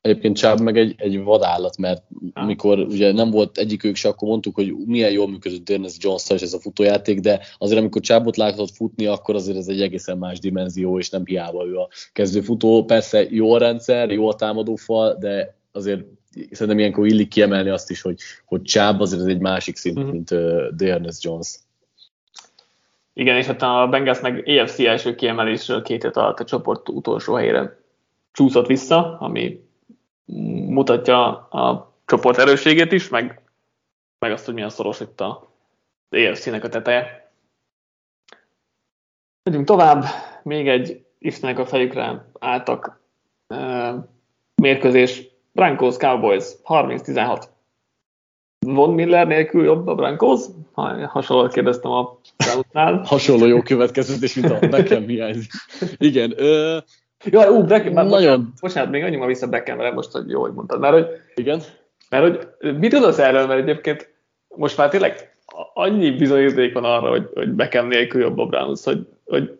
Egyébként 0.00 0.36
Csáb 0.36 0.60
meg 0.60 0.76
egy, 0.76 0.94
egy 0.98 1.22
vadállat, 1.22 1.76
mert 1.76 2.02
ha. 2.34 2.40
amikor 2.40 2.78
ugye 2.78 3.12
nem 3.12 3.30
volt 3.30 3.58
egyikük 3.58 3.96
se, 3.96 4.08
akkor 4.08 4.28
mondtuk, 4.28 4.54
hogy 4.54 4.74
milyen 4.84 5.10
jól 5.10 5.28
működött 5.28 5.64
Dennis 5.64 5.92
jones 5.98 6.30
és 6.30 6.42
ez 6.42 6.52
a 6.52 6.60
futójáték, 6.60 7.20
de 7.20 7.40
azért 7.58 7.80
amikor 7.80 8.02
Csábot 8.02 8.36
láthatott 8.36 8.74
futni, 8.74 9.06
akkor 9.06 9.34
azért 9.34 9.56
ez 9.56 9.68
egy 9.68 9.80
egészen 9.80 10.18
más 10.18 10.38
dimenzió, 10.38 10.98
és 10.98 11.10
nem 11.10 11.24
hiába 11.24 11.66
ő 11.66 11.76
a 11.76 11.88
kezdő 12.12 12.40
futó. 12.40 12.84
Persze 12.84 13.26
jó 13.30 13.52
a 13.52 13.58
rendszer, 13.58 14.10
jó 14.10 14.28
a 14.28 14.34
támadófal, 14.34 15.16
de 15.18 15.56
azért 15.72 16.04
szerintem 16.50 16.78
ilyenkor 16.78 17.06
illik 17.06 17.28
kiemelni 17.28 17.68
azt 17.68 17.90
is, 17.90 18.00
hogy, 18.00 18.18
hogy 18.44 18.62
Csáb 18.62 19.00
azért 19.00 19.20
ez 19.20 19.28
egy 19.28 19.40
másik 19.40 19.76
szint, 19.76 19.96
uh-huh. 19.96 20.12
mint 20.12 20.30
uh, 20.30 20.66
Dearness 20.76 21.18
Jones. 21.20 21.58
Igen, 23.18 23.36
és 23.36 23.46
hát 23.46 23.62
a 23.62 23.86
Bengals 23.90 24.20
meg 24.20 24.48
EFC 24.48 24.78
első 24.78 25.14
kiemelésről 25.14 25.82
két 25.82 26.02
hét 26.02 26.16
alatt 26.16 26.40
a 26.40 26.44
csoport 26.44 26.88
utolsó 26.88 27.34
helyére 27.34 27.78
csúszott 28.32 28.66
vissza, 28.66 29.18
ami 29.18 29.68
mutatja 30.68 31.28
a 31.48 31.94
csoport 32.04 32.38
erősségét 32.38 32.92
is, 32.92 33.08
meg, 33.08 33.42
meg 34.18 34.32
azt, 34.32 34.44
hogy 34.44 34.54
milyen 34.54 34.70
szoros 34.70 35.00
itt 35.00 35.20
a 35.20 35.50
EFC-nek 36.08 36.64
a 36.64 36.68
teteje. 36.68 37.32
Megyünk 39.42 39.66
tovább, 39.66 40.04
még 40.42 40.68
egy 40.68 41.04
Istenek 41.18 41.58
a 41.58 41.66
fejükre 41.66 42.30
álltak 42.38 43.00
mérkőzés. 44.62 45.22
Broncos 45.52 45.96
Cowboys 45.96 46.44
30-16. 46.64 47.44
Von 48.74 48.94
Miller 48.94 49.26
nélkül 49.26 49.64
jobb 49.64 49.86
a 49.86 49.94
Broncos? 49.94 50.40
Hasonlóan 51.06 51.48
kérdeztem 51.48 51.90
a 51.90 52.18
Brownsnál. 52.36 53.02
Hasonló 53.06 53.46
jó 53.46 53.62
következtetés, 53.62 54.34
mint 54.34 54.50
a 54.50 54.66
nekem 54.76 55.06
hiányzik. 55.06 55.50
Igen. 55.96 56.32
Ö, 56.36 56.76
Jaj, 57.24 57.48
ú, 57.48 57.64
Beckham, 57.64 57.92
nagyon... 57.92 58.10
Bocsánat, 58.10 58.60
bocsánat, 58.60 58.90
még 58.90 59.02
annyira 59.02 59.26
vissza 59.26 59.46
Beckhamre 59.46 59.92
most, 59.92 60.10
hogy 60.10 60.30
jó, 60.30 60.40
hogy 60.40 60.52
mondtad. 60.52 60.80
Mert 60.80 60.92
hogy, 60.94 61.06
Igen? 61.34 61.62
Mert 62.10 62.24
hogy 62.24 62.78
mit 62.78 62.90
tudod 62.90 63.18
erről, 63.18 63.46
mert 63.46 63.60
egyébként 63.60 64.14
most 64.48 64.76
már 64.76 64.88
tényleg 64.88 65.36
annyi 65.74 66.10
bizonyíték 66.10 66.72
van 66.74 66.84
arra, 66.84 67.08
hogy, 67.08 67.30
hogy 67.34 67.48
Beckham 67.48 67.88
nélkül 67.88 68.20
jobb 68.20 68.38
a 68.38 68.46
Browns, 68.46 68.84
hogy, 68.84 69.06
hogy, 69.24 69.58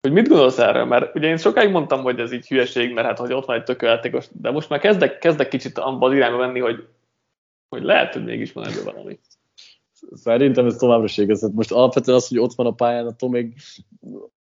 hogy 0.00 0.12
mit 0.12 0.28
gondolsz 0.28 0.58
erről? 0.58 0.84
Mert 0.84 1.14
ugye 1.14 1.28
én 1.28 1.36
sokáig 1.36 1.70
mondtam, 1.70 2.02
hogy 2.02 2.18
ez 2.18 2.32
így 2.32 2.48
hülyeség, 2.48 2.92
mert 2.92 3.06
hát 3.06 3.18
hogy 3.18 3.32
ott 3.32 3.46
van 3.46 3.56
egy 3.56 3.62
tökéletes, 3.62 4.26
de 4.32 4.50
most 4.50 4.68
már 4.68 4.78
kezdek, 4.78 5.18
kezdek 5.18 5.48
kicsit 5.48 5.78
abban 5.78 6.10
az 6.10 6.16
irányba 6.16 6.38
menni, 6.38 6.60
hogy, 6.60 6.86
hogy 7.74 7.86
lehet, 7.86 8.12
hogy 8.14 8.24
mégis 8.24 8.52
van 8.52 8.66
ebből 8.66 8.84
valami. 8.84 9.18
Szerintem 10.12 10.66
ez 10.66 10.76
továbbra 10.76 11.04
is 11.04 11.16
igaz. 11.16 11.50
Most 11.52 11.72
alapvetően 11.72 12.16
az, 12.16 12.28
hogy 12.28 12.38
ott 12.38 12.54
van 12.54 12.66
a 12.66 12.70
pályán, 12.70 13.06
attól 13.06 13.30
még 13.30 13.54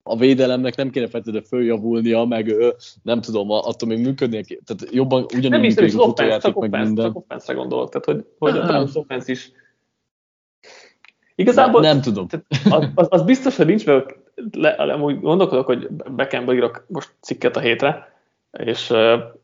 a 0.03 0.17
védelemnek 0.17 0.75
nem 0.75 0.89
kéne 0.89 1.07
feltétlenül 1.07 1.47
följavulnia, 1.47 2.25
meg 2.25 2.55
nem 3.03 3.21
tudom, 3.21 3.51
attól 3.51 3.89
még 3.89 3.99
működnie, 3.99 4.43
tehát 4.43 4.93
jobban 4.93 5.23
ugyanúgy 5.23 5.49
nem 5.49 5.61
működik 5.61 5.99
a 5.99 6.03
futójáték, 6.03 6.55
meg 6.55 6.69
offense, 6.69 6.85
minden. 6.85 7.05
Csak 7.05 7.15
offense 7.15 7.53
gondolok, 7.53 7.89
tehát 7.89 8.05
hogy, 8.05 8.25
hogy 8.37 8.57
a 8.57 8.65
Browns 8.65 8.95
offense 8.95 9.31
is 9.31 9.51
Igazából 11.35 11.81
nem, 11.81 11.91
nem 11.91 12.01
tudom. 12.01 12.27
Az, 12.69 12.87
az, 12.95 13.07
az, 13.09 13.23
biztos, 13.23 13.55
hogy 13.55 13.65
nincs, 13.65 13.85
mert 13.85 14.15
le, 14.51 14.69
amúgy 14.69 15.19
gondolkodok, 15.19 15.65
hogy 15.65 15.87
Beckhambe 15.89 16.53
írok 16.53 16.85
most 16.87 17.13
cikket 17.19 17.55
a 17.55 17.59
hétre, 17.59 18.18
és 18.51 18.93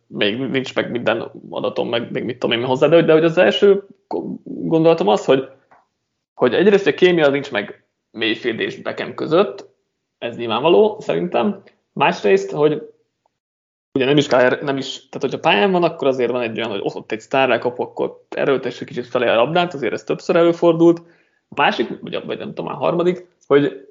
még 0.08 0.38
nincs 0.38 0.76
meg 0.76 0.92
minden 0.92 1.32
adatom, 1.50 1.90
meg 1.90 2.12
még 2.12 2.24
mit 2.24 2.40
tudom 2.40 2.60
én 2.60 2.66
hozzá, 2.66 2.88
de, 2.88 3.02
de 3.02 3.14
hogy 3.14 3.24
az 3.24 3.38
első 3.38 3.88
gondolatom 4.44 5.08
az, 5.08 5.26
hogy, 5.26 5.50
hogy 6.34 6.54
egyrészt 6.54 6.88
a 6.88 6.94
kémia 6.94 7.30
nincs 7.30 7.52
meg 7.52 7.86
Mayfield 8.12 8.60
és 8.60 8.82
Beckham 8.82 9.14
között, 9.14 9.70
ez 10.18 10.38
nyilvánvaló 10.38 11.00
szerintem. 11.00 11.64
Másrészt, 11.94 12.52
hogy 12.52 12.94
ugye 13.94 14.06
nem 14.06 14.18
is, 14.18 14.28
kell, 14.28 14.60
nem 14.62 14.78
is, 14.78 14.96
tehát 14.96 15.22
hogyha 15.22 15.40
pályán 15.40 15.72
van, 15.72 15.84
akkor 15.84 16.08
azért 16.08 16.32
van 16.32 16.42
egy 16.42 16.58
olyan, 16.58 16.70
hogy 16.70 16.82
ott 16.84 17.12
egy 17.12 17.20
sztár 17.20 17.60
kap, 17.60 17.80
akkor 17.80 18.26
erőltesse 18.30 18.86
kicsit 18.86 19.06
felé 19.06 19.28
a 19.28 19.36
labdát, 19.36 19.74
azért 19.74 19.94
ez 19.94 20.04
többször 20.04 20.36
előfordult. 20.36 21.02
Másik, 21.48 22.00
vagy, 22.02 22.26
vagy 22.26 22.38
nem 22.38 22.54
tudom, 22.54 22.68
a 22.68 22.74
harmadik, 22.74 23.28
hogy, 23.48 23.88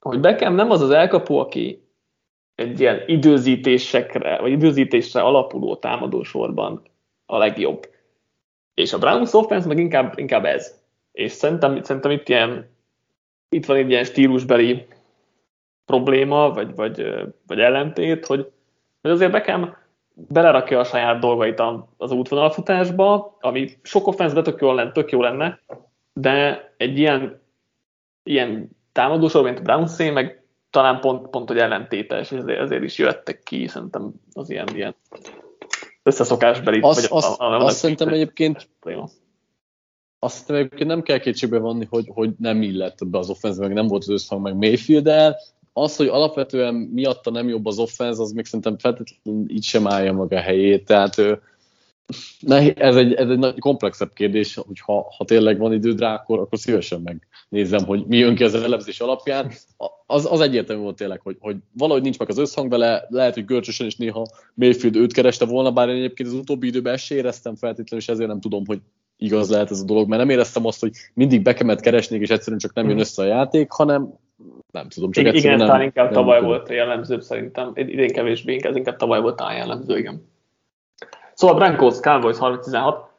hogy 0.00 0.20
Beckham 0.20 0.54
nem 0.54 0.70
az 0.70 0.80
az 0.80 0.90
elkapó, 0.90 1.38
aki 1.38 1.87
egy 2.58 2.80
ilyen 2.80 3.02
időzítésekre, 3.06 4.38
vagy 4.40 4.50
időzítésre 4.50 5.20
alapuló 5.20 5.76
támadósorban 5.76 6.82
a 7.26 7.38
legjobb. 7.38 7.88
És 8.74 8.92
a 8.92 8.98
Browns 8.98 9.32
offense 9.32 9.68
meg 9.68 9.78
inkább, 9.78 10.18
inkább 10.18 10.44
ez. 10.44 10.82
És 11.12 11.32
szerintem, 11.32 11.82
szerintem 11.82 12.10
itt, 12.10 12.28
ilyen, 12.28 12.70
itt 13.48 13.66
van 13.66 13.76
egy 13.76 13.90
ilyen 13.90 14.04
stílusbeli 14.04 14.86
probléma, 15.84 16.50
vagy, 16.50 16.74
vagy, 16.74 17.12
vagy 17.46 17.60
ellentét, 17.60 18.26
hogy, 18.26 18.50
hogy 19.00 19.10
azért 19.10 19.32
Beckham 19.32 19.76
belerakja 20.14 20.78
a 20.78 20.84
saját 20.84 21.20
dolgait 21.20 21.62
az 21.96 22.10
útvonalfutásba, 22.10 23.36
ami 23.40 23.68
sok 23.82 24.06
offenszbe 24.06 24.42
tök 24.42 24.60
lenne, 24.60 24.92
tök 24.92 25.10
jó 25.10 25.20
lenne, 25.20 25.60
de 26.12 26.64
egy 26.76 26.98
ilyen, 26.98 27.42
ilyen 28.22 28.70
támadósor, 28.92 29.42
mint 29.42 29.62
Brownszé, 29.62 30.10
meg 30.10 30.37
talán 30.70 31.00
pont, 31.00 31.28
pont 31.28 31.48
hogy 31.48 31.58
ellentétes, 31.58 32.30
és 32.30 32.38
ezért, 32.38 32.60
ezért 32.60 32.82
is 32.82 32.98
jöttek 32.98 33.42
ki, 33.42 33.66
szerintem 33.66 34.12
az 34.32 34.50
ilyen, 34.50 34.68
ilyen 34.74 34.94
összeszokásbeli. 36.02 36.80
Azt, 36.80 37.08
vagy 37.08 37.18
azt, 37.18 37.40
a, 37.40 37.52
a, 37.52 37.64
azt 37.64 37.76
szerintem 37.76 38.08
egyébként 38.08 38.68
probléma. 38.80 39.08
azt 40.18 40.34
szerintem 40.34 40.56
egyébként 40.56 40.88
nem 40.88 41.02
kell 41.02 41.18
kétségbe 41.18 41.58
vanni, 41.58 41.86
hogy, 41.90 42.10
hogy 42.14 42.30
nem 42.38 42.62
illett 42.62 43.06
be 43.06 43.18
az 43.18 43.30
offense, 43.30 43.60
meg 43.60 43.72
nem 43.72 43.86
volt 43.86 44.02
az 44.02 44.08
összhang 44.08 44.42
meg 44.42 44.56
mayfield 44.56 45.06
-el 45.06 45.36
az, 45.72 45.96
hogy 45.96 46.06
alapvetően 46.06 46.74
miatta 46.74 47.30
nem 47.30 47.48
jobb 47.48 47.66
az 47.66 47.78
offense, 47.78 48.22
az 48.22 48.32
még 48.32 48.44
szerintem 48.44 48.78
feltétlenül 48.78 49.50
így 49.50 49.64
sem 49.64 49.86
állja 49.86 50.12
maga 50.12 50.36
a 50.36 50.40
helyét, 50.40 50.84
tehát 50.84 51.14
ez 52.76 52.96
egy, 52.96 53.14
ez 53.14 53.28
egy 53.30 53.58
komplexebb 53.58 54.12
kérdés, 54.12 54.54
hogy 54.54 54.80
ha, 54.80 55.14
ha 55.16 55.24
tényleg 55.24 55.58
van 55.58 55.72
időd 55.72 56.00
rá, 56.00 56.14
akkor, 56.14 56.38
akkor 56.38 56.58
szívesen 56.58 57.20
megnézem, 57.50 57.84
hogy 57.84 58.04
mi 58.06 58.16
jön 58.16 58.34
ki 58.34 58.44
az 58.44 58.54
elemzés 58.54 59.00
alapján. 59.00 59.50
Az, 60.06 60.32
az 60.32 60.40
egyértelmű 60.40 60.82
volt 60.82 60.96
tényleg, 60.96 61.20
hogy, 61.20 61.36
hogy 61.40 61.56
valahogy 61.72 62.02
nincs 62.02 62.18
meg 62.18 62.28
az 62.28 62.38
összhang 62.38 62.70
vele, 62.70 63.06
lehet, 63.08 63.34
hogy 63.34 63.44
görcsösen 63.44 63.86
is 63.86 63.96
néha 63.96 64.26
Mayfield 64.54 64.96
őt 64.96 65.12
kereste 65.12 65.44
volna, 65.44 65.72
bár 65.72 65.88
én 65.88 65.96
egyébként 65.96 66.28
az 66.28 66.34
utóbbi 66.34 66.66
időben 66.66 66.92
ezt 66.92 67.10
éreztem 67.10 67.56
feltétlenül, 67.56 68.04
és 68.04 68.08
ezért 68.08 68.28
nem 68.28 68.40
tudom, 68.40 68.62
hogy 68.66 68.80
igaz 69.16 69.50
lehet 69.50 69.70
ez 69.70 69.80
a 69.80 69.84
dolog, 69.84 70.08
mert 70.08 70.20
nem 70.20 70.30
éreztem 70.30 70.66
azt, 70.66 70.80
hogy 70.80 70.90
mindig 71.14 71.42
bekemet 71.42 71.80
keresnék, 71.80 72.20
és 72.20 72.28
egyszerűen 72.28 72.58
csak 72.58 72.74
nem 72.74 72.88
jön 72.88 72.98
össze 72.98 73.22
a 73.22 73.26
játék, 73.26 73.70
hanem 73.70 74.14
Nem 74.72 74.88
tudom, 74.88 75.10
csak 75.10 75.34
igen, 75.34 75.56
nem, 75.56 75.80
inkább 75.80 76.04
nem 76.04 76.14
tavaly 76.14 76.38
nem 76.38 76.48
volt 76.48 76.68
jellemzőbb 76.68 77.22
szerintem, 77.22 77.72
idén 77.74 78.12
kevésbé, 78.12 78.52
inkább, 78.52 78.76
inkább 78.76 78.96
tavaly 78.96 79.20
volt 79.20 79.36
talán 79.36 79.56
jellemző, 79.56 79.98
igen. 79.98 80.36
Szóval 81.38 81.56
Brankos, 81.56 82.00
Cowboys 82.00 82.36
316. 82.38 83.10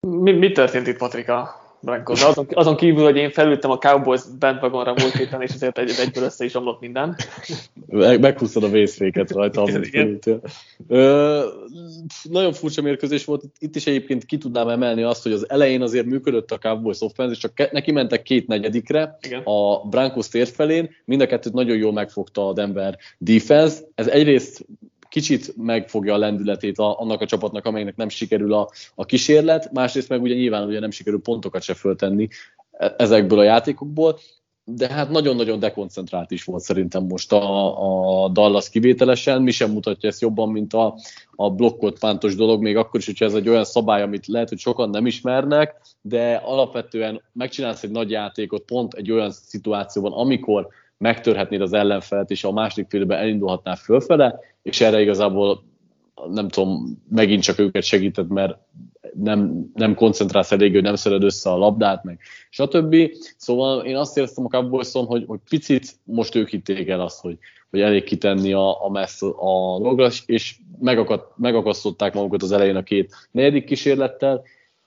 Mi, 0.00 0.32
mi 0.32 0.52
történt 0.52 0.86
itt, 0.86 0.96
Patrika? 0.96 1.60
Broncos. 1.80 2.22
Azon, 2.22 2.46
azon 2.50 2.76
kívül, 2.76 3.04
hogy 3.04 3.16
én 3.16 3.30
felültem 3.30 3.70
a 3.70 3.78
Cowboys 3.78 4.20
bandwagonra 4.38 4.94
múlt 4.96 5.12
héten, 5.12 5.42
és 5.42 5.52
ezért 5.52 5.78
egy, 5.78 5.90
egyből 6.00 6.24
össze 6.24 6.44
is 6.44 6.54
omlott 6.54 6.80
minden. 6.80 7.16
Meg, 7.86 8.20
meghúztad 8.20 8.62
a 8.62 8.68
vészféket 8.68 9.30
rajta, 9.30 9.62
amit 9.62 9.88
felültél. 9.88 10.40
Ö, 10.88 11.44
nagyon 12.22 12.52
furcsa 12.52 12.82
mérkőzés 12.82 13.24
volt. 13.24 13.44
Itt 13.58 13.76
is 13.76 13.86
egyébként 13.86 14.24
ki 14.24 14.38
tudnám 14.38 14.68
emelni 14.68 15.02
azt, 15.02 15.22
hogy 15.22 15.32
az 15.32 15.50
elején 15.50 15.82
azért 15.82 16.06
működött 16.06 16.50
a 16.50 16.58
Cowboys 16.58 17.00
offense, 17.00 17.32
és 17.32 17.38
csak 17.38 17.72
neki 17.72 17.92
mentek 17.92 18.22
két 18.22 18.46
negyedikre 18.46 19.18
Igen. 19.22 19.42
a 19.44 19.88
Broncos 19.88 20.28
tér 20.28 20.46
felén. 20.46 20.90
Mind 21.04 21.20
a 21.20 21.26
kettőt 21.26 21.52
nagyon 21.52 21.76
jól 21.76 21.92
megfogta 21.92 22.48
a 22.48 22.52
Denver 22.52 22.98
defense. 23.18 23.80
Ez 23.94 24.08
egyrészt 24.08 24.66
kicsit 25.10 25.56
megfogja 25.56 26.14
a 26.14 26.18
lendületét 26.18 26.78
a, 26.78 27.00
annak 27.00 27.20
a 27.20 27.26
csapatnak, 27.26 27.66
amelynek 27.66 27.96
nem 27.96 28.08
sikerül 28.08 28.52
a, 28.52 28.68
a 28.94 29.04
kísérlet, 29.04 29.72
másrészt 29.72 30.08
meg 30.08 30.22
ugye 30.22 30.34
nyilván 30.34 30.66
ugye 30.66 30.80
nem 30.80 30.90
sikerül 30.90 31.20
pontokat 31.20 31.62
se 31.62 31.74
föltenni 31.74 32.28
e, 32.70 32.94
ezekből 32.98 33.38
a 33.38 33.42
játékokból, 33.42 34.18
de 34.64 34.88
hát 34.88 35.10
nagyon-nagyon 35.10 35.58
dekoncentrált 35.58 36.30
is 36.30 36.44
volt 36.44 36.62
szerintem 36.62 37.04
most 37.04 37.32
a, 37.32 38.24
a 38.24 38.28
Dallas 38.28 38.70
kivételesen, 38.70 39.42
mi 39.42 39.50
sem 39.50 39.70
mutatja 39.70 40.08
ezt 40.08 40.20
jobban, 40.20 40.48
mint 40.48 40.74
a, 40.74 40.94
a 41.34 41.50
blokkolt 41.50 41.98
pántos 41.98 42.34
dolog, 42.34 42.62
még 42.62 42.76
akkor 42.76 43.00
is, 43.00 43.06
hogyha 43.06 43.24
ez 43.24 43.34
egy 43.34 43.48
olyan 43.48 43.64
szabály, 43.64 44.02
amit 44.02 44.26
lehet, 44.26 44.48
hogy 44.48 44.58
sokan 44.58 44.90
nem 44.90 45.06
ismernek, 45.06 45.80
de 46.00 46.34
alapvetően 46.34 47.22
megcsinálsz 47.32 47.82
egy 47.82 47.90
nagy 47.90 48.10
játékot 48.10 48.62
pont 48.62 48.94
egy 48.94 49.10
olyan 49.10 49.30
szituációban, 49.30 50.12
amikor 50.12 50.68
megtörhetnéd 51.00 51.60
az 51.60 51.72
ellenfelet, 51.72 52.30
és 52.30 52.44
a 52.44 52.52
második 52.52 52.90
félben 52.90 53.18
elindulhatnál 53.18 53.76
fölfele, 53.76 54.40
és 54.62 54.80
erre 54.80 55.00
igazából 55.00 55.62
nem 56.30 56.48
tudom, 56.48 57.02
megint 57.08 57.42
csak 57.42 57.58
őket 57.58 57.82
segített, 57.82 58.28
mert 58.28 58.58
nem, 59.14 59.70
nem 59.74 59.94
koncentrálsz 59.94 60.52
elég, 60.52 60.72
hogy 60.72 60.82
nem 60.82 60.94
szeded 60.94 61.22
össze 61.22 61.50
a 61.50 61.56
labdát, 61.56 62.04
meg 62.04 62.18
stb. 62.50 62.96
Szóval 63.36 63.84
én 63.84 63.96
azt 63.96 64.16
éreztem 64.16 64.44
a 64.44 64.48
cowboys 64.48 64.92
hogy, 64.92 65.24
hogy 65.26 65.38
picit 65.48 65.96
most 66.04 66.34
ők 66.34 66.48
hitték 66.48 66.88
el 66.88 67.00
azt, 67.00 67.20
hogy, 67.20 67.38
hogy 67.70 67.80
elég 67.80 68.04
kitenni 68.04 68.52
a, 68.52 68.84
a 68.84 68.90
messz 68.90 69.22
a 69.22 69.78
dolgra, 69.82 70.08
és 70.26 70.56
megakad, 70.78 71.32
megakasztották 71.36 72.14
magukat 72.14 72.42
az 72.42 72.52
elején 72.52 72.76
a 72.76 72.82
két 72.82 73.14
negyedik 73.30 73.64
kísérlettel. 73.64 74.42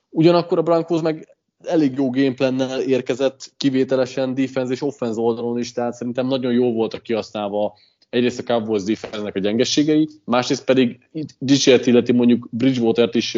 Ugyanakkor 0.09 0.57
a 0.57 0.61
Broncos 0.61 1.01
meg 1.01 1.32
elég 1.66 1.93
jó 1.95 2.09
gameplannel 2.09 2.82
érkezett 2.82 3.53
kivételesen 3.57 4.34
defense 4.34 4.74
és 4.74 4.82
offense 4.82 5.20
oldalon 5.20 5.59
is, 5.59 5.72
tehát 5.72 5.93
szerintem 5.93 6.28
nagyon 6.28 6.53
jó 6.53 6.74
voltak 6.74 7.03
kihasználva 7.03 7.74
egyrészt 8.09 8.39
a 8.39 8.43
Cowboys 8.43 8.84
defense 8.84 9.32
a 9.34 9.39
gyengességei, 9.39 10.09
másrészt 10.26 10.66
pedig 10.66 10.99
dicsért 11.39 11.86
illeti 11.86 12.11
mondjuk 12.11 12.47
Bridgewater-t 12.51 13.16
is, 13.16 13.34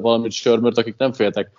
valamint 0.00 0.32
Sörmört, 0.32 0.78
akik 0.78 0.96
nem 0.96 1.12
féltek 1.12 1.50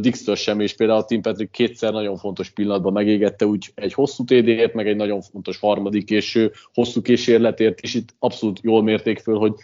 Dixtől 0.00 0.34
sem, 0.34 0.60
és 0.60 0.74
például 0.74 0.98
a 0.98 1.04
Tim 1.04 1.20
Patrick 1.20 1.50
kétszer 1.50 1.92
nagyon 1.92 2.16
fontos 2.16 2.50
pillanatban 2.50 2.92
megégette 2.92 3.46
úgy 3.46 3.72
egy 3.74 3.92
hosszú 3.92 4.24
TD-ért, 4.24 4.74
meg 4.74 4.88
egy 4.88 4.96
nagyon 4.96 5.20
fontos 5.20 5.58
harmadik 5.58 6.10
és 6.10 6.48
hosszú 6.74 7.02
kísérletért, 7.02 7.80
és 7.80 7.94
itt 7.94 8.14
abszolút 8.18 8.60
jól 8.62 8.82
mérték 8.82 9.18
föl, 9.18 9.38
hogy 9.38 9.54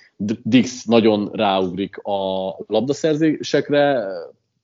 Dix 0.43 0.85
nagyon 0.85 1.31
ráugrik 1.33 1.97
a 1.97 2.49
labdaszerzésekre, 2.67 4.07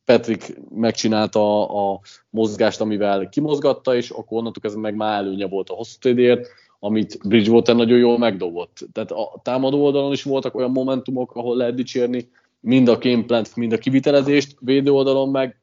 Patrick 0.05 0.59
megcsinálta 0.71 1.69
a, 1.69 1.93
a 1.93 2.01
mozgást, 2.31 2.81
amivel 2.81 3.29
kimozgatta, 3.29 3.97
és 3.97 4.11
akkor 4.11 4.39
onnantól 4.39 4.63
kezdve 4.63 4.81
meg 4.81 4.95
már 4.95 5.23
előnye 5.23 5.47
volt 5.47 5.71
a 5.71 5.75
hosszú 5.75 5.99
TD-ért, 5.99 6.49
amit 6.79 7.19
Bridgewater 7.29 7.77
nagyon 7.77 7.99
jól 7.99 8.19
megdobott. 8.19 8.87
Tehát 8.93 9.11
a 9.11 9.41
támadó 9.43 9.85
oldalon 9.85 10.13
is 10.13 10.23
voltak 10.23 10.55
olyan 10.55 10.71
momentumok, 10.71 11.35
ahol 11.35 11.57
lehet 11.57 11.75
dicsérni, 11.75 12.29
mind 12.61 12.89
a 12.89 12.99
gameplant, 12.99 13.57
mind 13.57 13.73
a 13.73 13.79
kivitelezést, 13.79 14.57
védő 14.61 14.91
oldalon 14.91 15.29
meg 15.29 15.61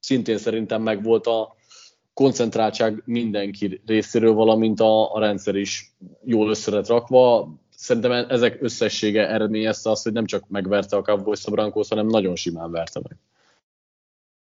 szintén 0.00 0.38
szerintem 0.38 0.82
meg 0.82 1.02
volt 1.02 1.26
a 1.26 1.54
koncentráltság 2.14 3.02
mindenki 3.04 3.80
részéről, 3.86 4.32
valamint 4.32 4.80
a, 4.80 5.14
a 5.14 5.18
rendszer 5.18 5.54
is 5.54 5.94
jól 6.24 6.48
össze 6.48 6.80
rakva. 6.86 7.54
Szerintem 7.70 8.12
ezek 8.12 8.62
összessége 8.62 9.28
eredményezte 9.28 9.90
azt, 9.90 10.02
hogy 10.02 10.12
nem 10.12 10.24
csak 10.26 10.48
megverte 10.48 10.96
a 10.96 11.02
Cowboys 11.02 11.44
a 11.44 11.84
hanem 11.88 12.06
nagyon 12.06 12.36
simán 12.36 12.70
verte 12.70 13.00
meg. 13.02 13.18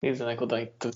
Nézzenek 0.05 0.41
oda 0.41 0.59
itt 0.59 0.89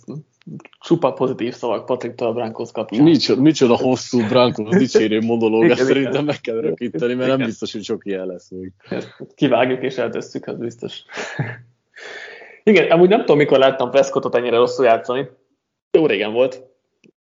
csupa 0.81 1.13
pozitív 1.13 1.55
szavak 1.55 1.87
Patrik 1.87 2.21
a 2.21 2.33
Brankos 2.33 2.73
kapcsán. 2.73 3.03
Micsoda, 3.03 3.41
micsoda 3.41 3.77
hosszú 3.77 4.27
Brankos 4.27 4.77
dicsérő 4.77 5.21
monológ, 5.21 5.71
ezt 5.71 5.85
szerintem 5.85 6.25
meg 6.25 6.41
kell 6.41 6.61
rökíteni, 6.61 7.15
mert 7.15 7.37
nem 7.37 7.47
biztos, 7.47 7.73
hogy 7.73 7.83
sok 7.85 8.07
ilyen 8.07 8.27
lesz 8.27 8.51
még. 8.51 8.73
Kivágjuk 9.35 9.83
és 9.83 9.97
eltesszük, 9.97 10.47
az 10.47 10.59
biztos. 10.59 11.03
Igen, 12.63 12.91
amúgy 12.91 13.09
nem 13.09 13.21
tudom, 13.21 13.37
mikor 13.37 13.59
láttam 13.59 13.91
Prescottot 13.91 14.35
ennyire 14.35 14.57
rosszul 14.57 14.85
játszani. 14.85 15.29
Jó 15.91 16.07
régen 16.07 16.33
volt. 16.33 16.63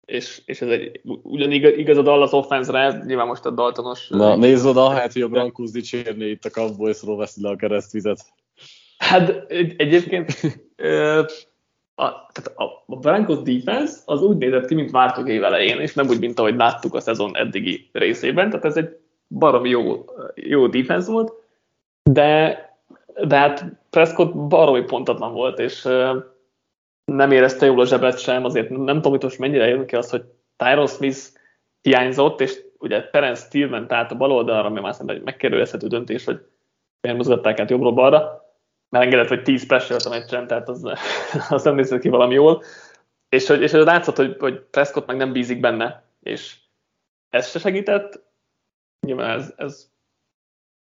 És, 0.05 0.43
és 0.45 0.61
ez 0.61 0.69
egy, 0.69 1.01
ugyanígy 1.23 1.79
igaz 1.79 1.97
a 1.97 2.03
Dallas 2.03 2.33
offense-re, 2.33 3.03
nyilván 3.07 3.27
most 3.27 3.45
a 3.45 3.51
Daltonos... 3.51 4.09
Na, 4.09 4.37
nézd 4.37 4.67
oda, 4.67 4.89
hát, 4.89 5.13
hogy 5.13 5.23
a 5.23 5.29
Brankos 5.29 5.71
dicsérni 5.71 6.25
itt 6.25 6.45
a 6.45 6.51
Cowboysról 6.51 7.17
veszi 7.17 7.43
le 7.43 7.49
a 7.49 7.57
keresztvizet. 7.57 8.25
Hát 8.99 9.45
egyébként 9.77 10.41
a, 11.95 12.05
tehát 12.33 12.53
a, 12.55 12.85
a 12.87 12.97
Broncos 12.97 13.43
defense 13.43 14.01
az 14.05 14.23
úgy 14.23 14.37
nézett 14.37 14.67
ki, 14.67 14.75
mint 14.75 14.91
vártuk 14.91 15.29
év 15.29 15.45
elején, 15.45 15.81
és 15.81 15.95
nem 15.95 16.09
úgy, 16.09 16.19
mint 16.19 16.39
ahogy 16.39 16.57
láttuk 16.57 16.95
a 16.95 17.01
szezon 17.01 17.37
eddigi 17.37 17.89
részében, 17.93 18.51
tehát 18.51 18.65
ez 18.65 18.77
egy 18.77 18.97
baromi 19.29 19.69
jó, 19.69 20.05
jó 20.35 20.67
defense 20.67 21.11
volt, 21.11 21.33
de, 22.03 22.59
de 23.27 23.37
hát 23.37 23.65
Prescott 23.91 24.35
baromi 24.35 24.83
pontatlan 24.83 25.33
volt, 25.33 25.59
és 25.59 25.83
nem 27.05 27.31
érezte 27.31 27.67
jól 27.67 27.81
a 27.81 27.87
zsebet 27.87 28.19
sem, 28.19 28.45
azért 28.45 28.69
nem 28.69 28.95
tudom, 28.95 29.13
hogy 29.13 29.23
most 29.23 29.39
mennyire 29.39 29.69
jön 29.69 29.87
ki 29.87 29.97
az, 29.97 30.11
hogy 30.11 30.25
Tyron 30.57 30.87
Smith 30.87 31.19
hiányzott, 31.81 32.41
és 32.41 32.61
ugye 32.79 33.09
Terence 33.11 33.45
Steele 33.45 33.69
ment 33.69 33.91
a 33.91 34.17
bal 34.17 34.33
oldalra, 34.33 34.69
ami 34.69 34.81
már 34.81 34.93
szerintem 34.93 35.17
egy 35.17 35.23
megkerülhető 35.23 35.87
döntés, 35.87 36.25
hogy 36.25 36.41
miért 37.01 37.17
mozgatták 37.17 37.61
át 37.61 37.71
jobbról 37.71 37.93
balra, 37.93 38.42
mert 38.93 39.05
engedett, 39.05 39.29
hogy 39.29 39.43
10 39.43 39.63
special 39.63 39.99
a 40.05 40.09
meccsen, 40.09 40.47
tehát 40.47 40.69
az, 40.69 40.85
az 41.49 41.65
nem 41.65 41.75
nézett 41.75 42.01
ki 42.01 42.09
valami 42.09 42.35
jól. 42.35 42.63
És 43.29 43.47
hogy, 43.47 43.63
és 43.63 43.71
hogy 43.71 43.85
látszott, 43.85 44.17
hogy, 44.17 44.37
hogy 44.39 44.61
Prescott 44.61 45.07
meg 45.07 45.17
nem 45.17 45.33
bízik 45.33 45.61
benne, 45.61 46.05
és 46.21 46.57
ez 47.31 47.51
se 47.51 47.59
segített. 47.59 48.23
Nyilván 49.07 49.39
ez, 49.39 49.53
ez 49.57 49.91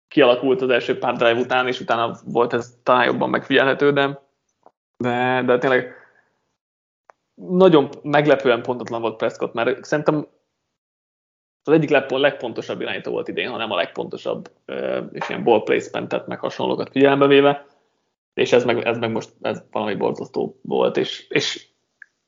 kialakult 0.08 0.62
az 0.62 0.70
első 0.70 0.98
pár 0.98 1.16
drive 1.16 1.40
után, 1.40 1.68
és 1.68 1.80
utána 1.80 2.16
volt 2.26 2.54
ez 2.54 2.78
talán 2.84 3.06
jobban 3.06 3.30
megfigyelhető, 3.30 3.92
de, 3.92 4.22
de, 4.98 5.44
de 5.46 5.58
tényleg 5.58 5.94
nagyon 7.36 7.90
meglepően 8.02 8.62
pontatlan 8.62 9.02
volt 9.02 9.18
Prescott, 9.18 9.54
mert 9.54 9.84
szerintem 9.84 10.28
az 11.64 11.74
egyik 11.74 11.90
legpontosabb 12.10 12.82
irányító 12.82 13.12
volt 13.12 13.28
idén, 13.28 13.50
hanem 13.50 13.72
a 13.72 13.76
legpontosabb, 13.76 14.52
és 15.12 15.30
ilyen 15.30 15.44
ball 15.44 15.64
placement 15.64 16.28
meg 16.28 16.40
hasonlókat 16.40 16.90
figyelembe 16.90 17.28
véve 17.28 17.66
és 18.34 18.52
ez 18.52 18.66
meg, 18.66 18.86
ez 18.86 18.98
meg 18.98 19.12
most 19.12 19.34
ez 19.42 19.64
valami 19.72 19.96
borzasztó 19.96 20.60
volt, 20.62 20.98
és, 20.98 21.28
és 21.30 21.68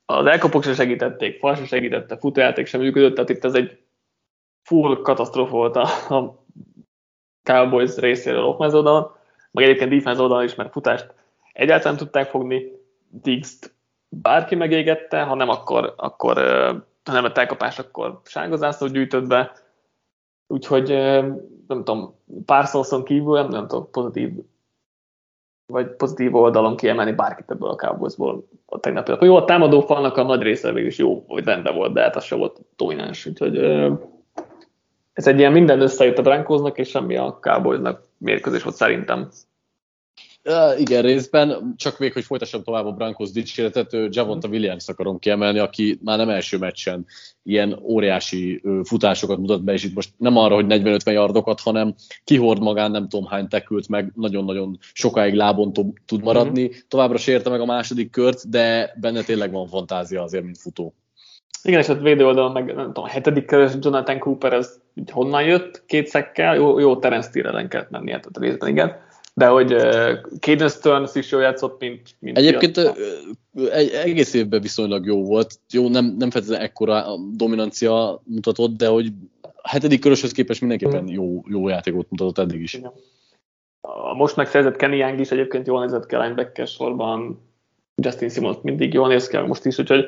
az 0.05 0.25
elkapok 0.25 0.63
se 0.63 0.73
segítették, 0.73 1.39
fal 1.39 1.55
se 1.55 1.65
segítette, 1.65 2.17
futójáték 2.17 2.65
sem 2.65 2.81
működött, 2.81 3.15
tehát 3.15 3.29
itt 3.29 3.45
ez 3.45 3.53
egy 3.53 3.79
full 4.63 5.01
katasztrófa 5.01 5.51
volt 5.51 5.75
a, 5.75 6.15
a 6.15 6.45
Cowboys 7.43 7.95
részéről 7.95 8.43
offense 8.43 8.75
oldalon, 8.75 9.11
meg 9.51 9.63
egyébként 9.63 9.89
defense 9.89 10.21
oldalon 10.21 10.43
is, 10.43 10.55
mert 10.55 10.71
futást 10.71 11.13
egyáltalán 11.53 11.97
tudták 11.97 12.29
fogni, 12.29 12.71
Diggs-t 13.09 13.75
bárki 14.09 14.55
megégette, 14.55 15.21
ha 15.21 15.35
nem, 15.35 15.49
akkor, 15.49 15.93
akkor 15.97 16.37
ha 17.03 17.11
nem 17.11 17.23
lett 17.23 17.37
elkapás, 17.37 17.79
akkor 17.79 18.21
sárgazászló 18.23 18.87
gyűjtött 18.87 19.27
be, 19.27 19.51
úgyhogy 20.47 20.89
nem 21.67 21.83
tudom, 21.83 22.15
pár 22.45 22.65
szószon 22.65 23.03
kívül 23.03 23.33
nem, 23.33 23.47
nem 23.47 23.67
tudom, 23.67 23.89
pozitív 23.91 24.31
vagy 25.71 25.87
pozitív 25.87 26.35
oldalon 26.35 26.75
kiemelni 26.75 27.11
bárkit 27.11 27.51
ebből 27.51 27.69
a 27.69 27.75
Cowboysból 27.75 28.47
a 28.65 28.79
tegnapi 28.79 29.25
Jó, 29.25 29.35
a 29.35 29.45
támadó 29.45 29.81
falnak 29.81 30.17
a 30.17 30.23
nagy 30.23 30.41
része 30.41 30.71
végül 30.71 30.89
is 30.89 30.97
jó, 30.97 31.23
hogy 31.27 31.43
rendben 31.43 31.75
volt, 31.75 31.93
de 31.93 32.01
hát 32.01 32.15
az 32.15 32.23
se 32.23 32.35
volt 32.35 32.59
domináns, 32.75 33.25
úgyhogy 33.25 33.57
ez 35.13 35.27
egy 35.27 35.39
ilyen 35.39 35.51
minden 35.51 35.81
összejött 35.81 36.17
a 36.17 36.21
Broncosnak, 36.21 36.77
és 36.77 36.89
semmi 36.89 37.17
a 37.17 37.37
Cowboysnak 37.41 38.07
mérkőzés 38.17 38.63
volt 38.63 38.75
szerintem. 38.75 39.29
Uh, 40.43 40.79
igen, 40.79 41.01
részben, 41.01 41.73
csak 41.77 41.99
még, 41.99 42.13
hogy 42.13 42.23
folytassam 42.23 42.63
tovább 42.63 42.85
a 42.85 42.91
Brankos 42.91 43.31
dicséretet, 43.31 43.97
Javonta 44.09 44.47
Williams 44.47 44.87
akarom 44.87 45.19
kiemelni, 45.19 45.59
aki 45.59 45.99
már 46.03 46.17
nem 46.17 46.29
első 46.29 46.57
meccsen 46.57 47.05
ilyen 47.43 47.79
óriási 47.83 48.61
futásokat 48.83 49.37
mutat 49.37 49.63
be, 49.63 49.73
és 49.73 49.83
itt 49.83 49.95
most 49.95 50.09
nem 50.17 50.37
arra, 50.37 50.55
hogy 50.55 50.65
40-50 50.67 51.11
yardokat, 51.11 51.59
hanem 51.59 51.95
kihord 52.23 52.61
magán 52.61 52.91
nem 52.91 53.09
tudom 53.09 53.25
hány 53.25 53.47
tekült 53.47 53.87
meg, 53.87 54.11
nagyon-nagyon 54.15 54.77
sokáig 54.93 55.33
lábon 55.33 55.73
tud 56.05 56.23
maradni. 56.23 56.61
Mm-hmm. 56.61 56.71
Továbbra 56.87 57.17
sérte 57.17 57.49
meg 57.49 57.61
a 57.61 57.65
második 57.65 58.11
kört, 58.11 58.49
de 58.49 58.93
benne 58.99 59.21
tényleg 59.21 59.51
van 59.51 59.67
fantázia 59.67 60.21
azért, 60.21 60.43
mint 60.43 60.57
futó. 60.57 60.93
Igen, 61.63 61.79
és 61.79 61.87
ott 61.87 62.01
védő 62.01 62.25
oldalon 62.25 62.51
meg 62.51 62.65
nem 62.65 62.85
tudom, 62.85 63.03
a 63.03 63.07
hetedik 63.07 63.45
keres 63.45 63.71
Jonathan 63.81 64.19
Cooper, 64.19 64.53
ez 64.53 64.79
így 64.95 65.11
honnan 65.11 65.43
jött 65.43 65.83
két 65.85 66.07
szekkel, 66.07 66.55
jó, 66.55 66.79
jó 66.79 66.97
Terence 66.97 67.29
Tyrrell 67.29 67.67
kellett 67.67 67.89
menni, 67.89 68.11
hát 68.11 68.25
a 68.25 68.39
részben, 68.39 68.69
igen. 68.69 69.09
De 69.33 69.47
hogy 69.47 69.73
uh, 69.73 70.19
Caden 70.39 70.69
Stearns 70.69 71.15
is 71.15 71.31
jól 71.31 71.41
játszott, 71.41 71.79
mint... 71.79 72.15
mint 72.19 72.37
Egyébként 72.37 72.77
egy, 73.71 73.89
egész 73.89 74.33
évben 74.33 74.61
viszonylag 74.61 75.05
jó 75.05 75.23
volt. 75.23 75.59
Jó, 75.71 75.89
nem, 75.89 76.15
nem 76.17 76.29
feltétlenül 76.31 76.65
ekkora 76.65 77.05
dominancia 77.35 78.21
mutatott, 78.23 78.77
de 78.77 78.87
hogy 78.87 79.11
a 79.61 79.69
hetedik 79.69 79.99
köröshöz 79.99 80.31
képest 80.31 80.59
mindenképpen 80.59 81.07
jó, 81.07 81.43
jó 81.47 81.67
játékot 81.67 82.09
mutatott 82.09 82.37
eddig 82.37 82.61
is. 82.61 82.73
Igen. 82.73 82.91
A 83.81 84.13
most 84.13 84.35
megszerzett 84.35 84.75
Kenny 84.75 84.95
Young 84.95 85.19
is 85.19 85.31
egyébként 85.31 85.67
jól 85.67 85.81
nézett 85.81 86.05
ki 86.05 86.15
a 86.15 86.21
linebacker 86.21 86.67
sorban, 86.67 87.39
Justin 87.95 88.29
Simmons 88.29 88.57
mindig 88.61 88.93
jól 88.93 89.07
néz 89.07 89.27
ki, 89.27 89.37
most 89.37 89.65
is, 89.65 89.77
úgyhogy 89.77 90.05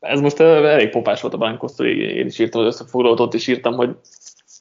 ez 0.00 0.20
most 0.20 0.40
elég 0.40 0.90
popás 0.90 1.20
volt 1.20 1.34
a 1.34 1.38
Broncos, 1.38 1.78
én 1.78 2.26
is 2.26 2.38
írtam 2.38 2.60
az 2.60 2.66
összefoglalót, 2.66 3.20
ott 3.20 3.34
is 3.34 3.46
írtam, 3.46 3.74
hogy 3.74 3.96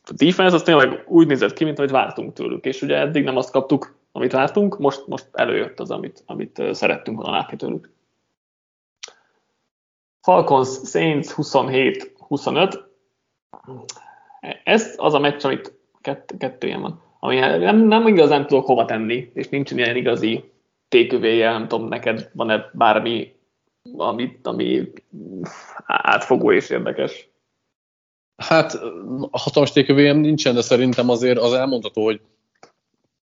a 0.09 0.13
defense 0.13 0.55
az 0.55 0.63
tényleg 0.63 1.03
úgy 1.07 1.27
nézett 1.27 1.53
ki, 1.53 1.63
mint 1.63 1.77
hogy 1.77 1.91
vártunk 1.91 2.33
tőlük, 2.33 2.65
és 2.65 2.81
ugye 2.81 2.97
eddig 2.97 3.23
nem 3.23 3.37
azt 3.37 3.51
kaptuk, 3.51 3.95
amit 4.11 4.31
vártunk, 4.31 4.77
most, 4.77 5.07
most 5.07 5.27
előjött 5.31 5.79
az, 5.79 5.91
amit, 5.91 6.23
amit 6.25 6.61
szerettünk 6.71 7.17
volna 7.17 7.37
látni 7.37 7.57
tőlük. 7.57 7.89
Falcons 10.21 10.69
Saints 10.83 11.27
27-25. 11.35 12.79
Ez 14.63 14.93
az 14.97 15.13
a 15.13 15.19
meccs, 15.19 15.45
amit 15.45 15.73
kett, 16.01 16.33
kettő 16.37 16.67
ilyen 16.67 16.81
van, 16.81 17.01
ami 17.19 17.39
nem, 17.39 17.77
nem 17.77 18.07
igazán 18.07 18.47
tudok 18.47 18.65
hova 18.65 18.85
tenni, 18.85 19.31
és 19.33 19.49
nincs 19.49 19.71
ilyen 19.71 19.95
igazi 19.95 20.51
tékövéje, 20.87 21.51
nem 21.51 21.67
tudom, 21.67 21.87
neked 21.87 22.29
van-e 22.33 22.69
bármi, 22.73 23.35
ami, 23.97 24.39
ami 24.43 24.91
átfogó 25.85 26.51
és 26.51 26.69
érdekes? 26.69 27.29
Hát 28.35 28.79
hatalmas 29.31 29.71
tékövéjem 29.71 30.17
nincsen, 30.17 30.53
de 30.53 30.61
szerintem 30.61 31.09
azért 31.09 31.37
az 31.37 31.53
elmondható, 31.53 32.03
hogy 32.03 32.21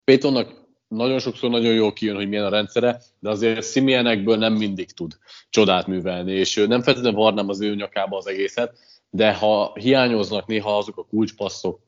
Pétonnak 0.03 0.65
nagyon 0.87 1.19
sokszor 1.19 1.49
nagyon 1.49 1.73
jól 1.73 1.93
kijön, 1.93 2.15
hogy 2.15 2.29
milyen 2.29 2.45
a 2.45 2.49
rendszere, 2.49 3.01
de 3.19 3.29
azért 3.29 3.71
Simienekből 3.71 4.37
nem 4.37 4.53
mindig 4.53 4.91
tud 4.91 5.17
csodát 5.49 5.87
művelni, 5.87 6.31
és 6.31 6.55
nem 6.67 6.81
feltétlenül 6.81 7.19
varnám 7.19 7.49
az 7.49 7.61
ő 7.61 7.75
nyakába 7.75 8.17
az 8.17 8.27
egészet, 8.27 8.77
de 9.09 9.33
ha 9.33 9.73
hiányoznak 9.73 10.47
néha 10.47 10.77
azok 10.77 10.97
a 10.97 11.05
kulcspasszok, 11.05 11.79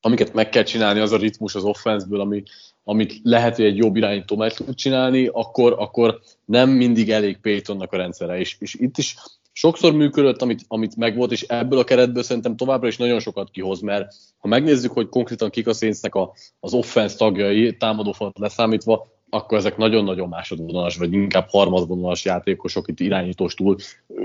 amiket 0.00 0.32
meg 0.32 0.48
kell 0.48 0.62
csinálni, 0.62 1.00
az 1.00 1.12
a 1.12 1.16
ritmus 1.16 1.54
az 1.54 1.64
offenszből, 1.64 2.20
ami, 2.20 2.42
amit 2.84 3.20
lehet, 3.22 3.56
hogy 3.56 3.64
egy 3.64 3.76
jobb 3.76 3.96
irányító 3.96 4.36
meg 4.36 4.52
tud 4.52 4.74
csinálni, 4.74 5.26
akkor, 5.26 5.74
akkor 5.78 6.20
nem 6.44 6.70
mindig 6.70 7.10
elég 7.10 7.38
Paytonnak 7.38 7.92
a 7.92 7.96
rendszere. 7.96 8.38
És, 8.38 8.56
és 8.58 8.74
itt 8.74 8.98
is 8.98 9.16
sokszor 9.58 9.92
működött, 9.92 10.42
amit, 10.42 10.64
amit 10.68 10.96
megvolt, 10.96 11.32
és 11.32 11.42
ebből 11.42 11.78
a 11.78 11.84
keretből 11.84 12.22
szerintem 12.22 12.56
továbbra 12.56 12.88
is 12.88 12.96
nagyon 12.96 13.20
sokat 13.20 13.50
kihoz, 13.50 13.80
mert 13.80 14.14
ha 14.38 14.48
megnézzük, 14.48 14.92
hogy 14.92 15.08
konkrétan 15.08 15.50
kik 15.50 15.66
a 15.66 15.72
Saintsnek 15.72 16.14
a, 16.14 16.32
az 16.60 16.74
offense 16.74 17.16
tagjai, 17.16 17.76
támadófalt 17.76 18.38
leszámítva, 18.38 19.06
akkor 19.30 19.58
ezek 19.58 19.76
nagyon-nagyon 19.76 20.28
másodvonalas, 20.28 20.96
vagy 20.96 21.12
inkább 21.12 21.48
harmadvonalas 21.48 22.24
játékosok 22.24 22.88
itt 22.88 23.00
irányítós 23.00 23.54
túl, 23.54 23.76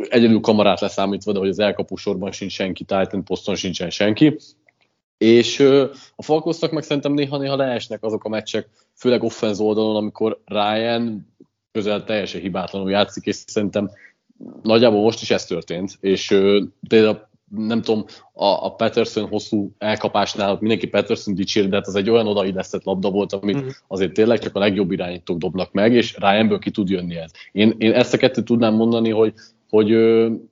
egyedül 0.09 0.39
kamarát 0.39 0.79
leszámítva, 0.79 1.31
de 1.31 1.39
hogy 1.39 1.49
az 1.49 1.59
elkapusorban 1.59 2.31
sincs 2.31 2.51
senki, 2.51 2.83
Titan 2.83 3.23
poszton 3.23 3.55
sincsen 3.55 3.89
senki, 3.89 4.37
és 5.17 5.59
a 6.15 6.23
Falkosznak 6.23 6.71
meg 6.71 6.83
szerintem 6.83 7.13
néha-néha 7.13 7.55
leesnek 7.55 8.03
azok 8.03 8.23
a 8.23 8.29
meccsek, 8.29 8.69
főleg 8.95 9.23
offenz 9.23 9.59
oldalon, 9.59 9.95
amikor 9.95 10.41
Ryan 10.45 11.33
közel 11.71 12.03
teljesen 12.03 12.41
hibátlanul 12.41 12.89
játszik, 12.91 13.25
és 13.25 13.35
szerintem 13.35 13.91
nagyjából 14.61 15.01
most 15.01 15.21
is 15.21 15.31
ez 15.31 15.45
történt, 15.45 15.97
és 15.99 16.27
például 16.87 17.31
nem 17.57 17.81
tudom, 17.81 18.05
a, 18.33 18.45
a 18.45 18.69
Peterson 18.75 19.27
hosszú 19.27 19.71
elkapásnál 19.77 20.57
mindenki 20.59 20.87
Peterson 20.87 21.35
dicsér, 21.35 21.69
de 21.69 21.75
hát 21.75 21.87
az 21.87 21.95
egy 21.95 22.09
olyan 22.09 22.27
odaillesztett 22.27 22.83
labda 22.83 23.09
volt, 23.09 23.33
amit 23.33 23.55
uh-huh. 23.55 23.71
azért 23.87 24.13
tényleg 24.13 24.39
csak 24.39 24.55
a 24.55 24.59
legjobb 24.59 24.91
irányítók 24.91 25.37
dobnak 25.37 25.71
meg, 25.71 25.93
és 25.93 26.17
Ryanből 26.17 26.59
ki 26.59 26.71
tud 26.71 26.89
jönni 26.89 27.15
ez. 27.15 27.31
Én, 27.51 27.75
én 27.77 27.93
ezt 27.93 28.13
a 28.13 28.17
kettőt 28.17 28.45
tudnám 28.45 28.73
mondani, 28.73 29.09
hogy, 29.09 29.33
hogy, 29.69 29.91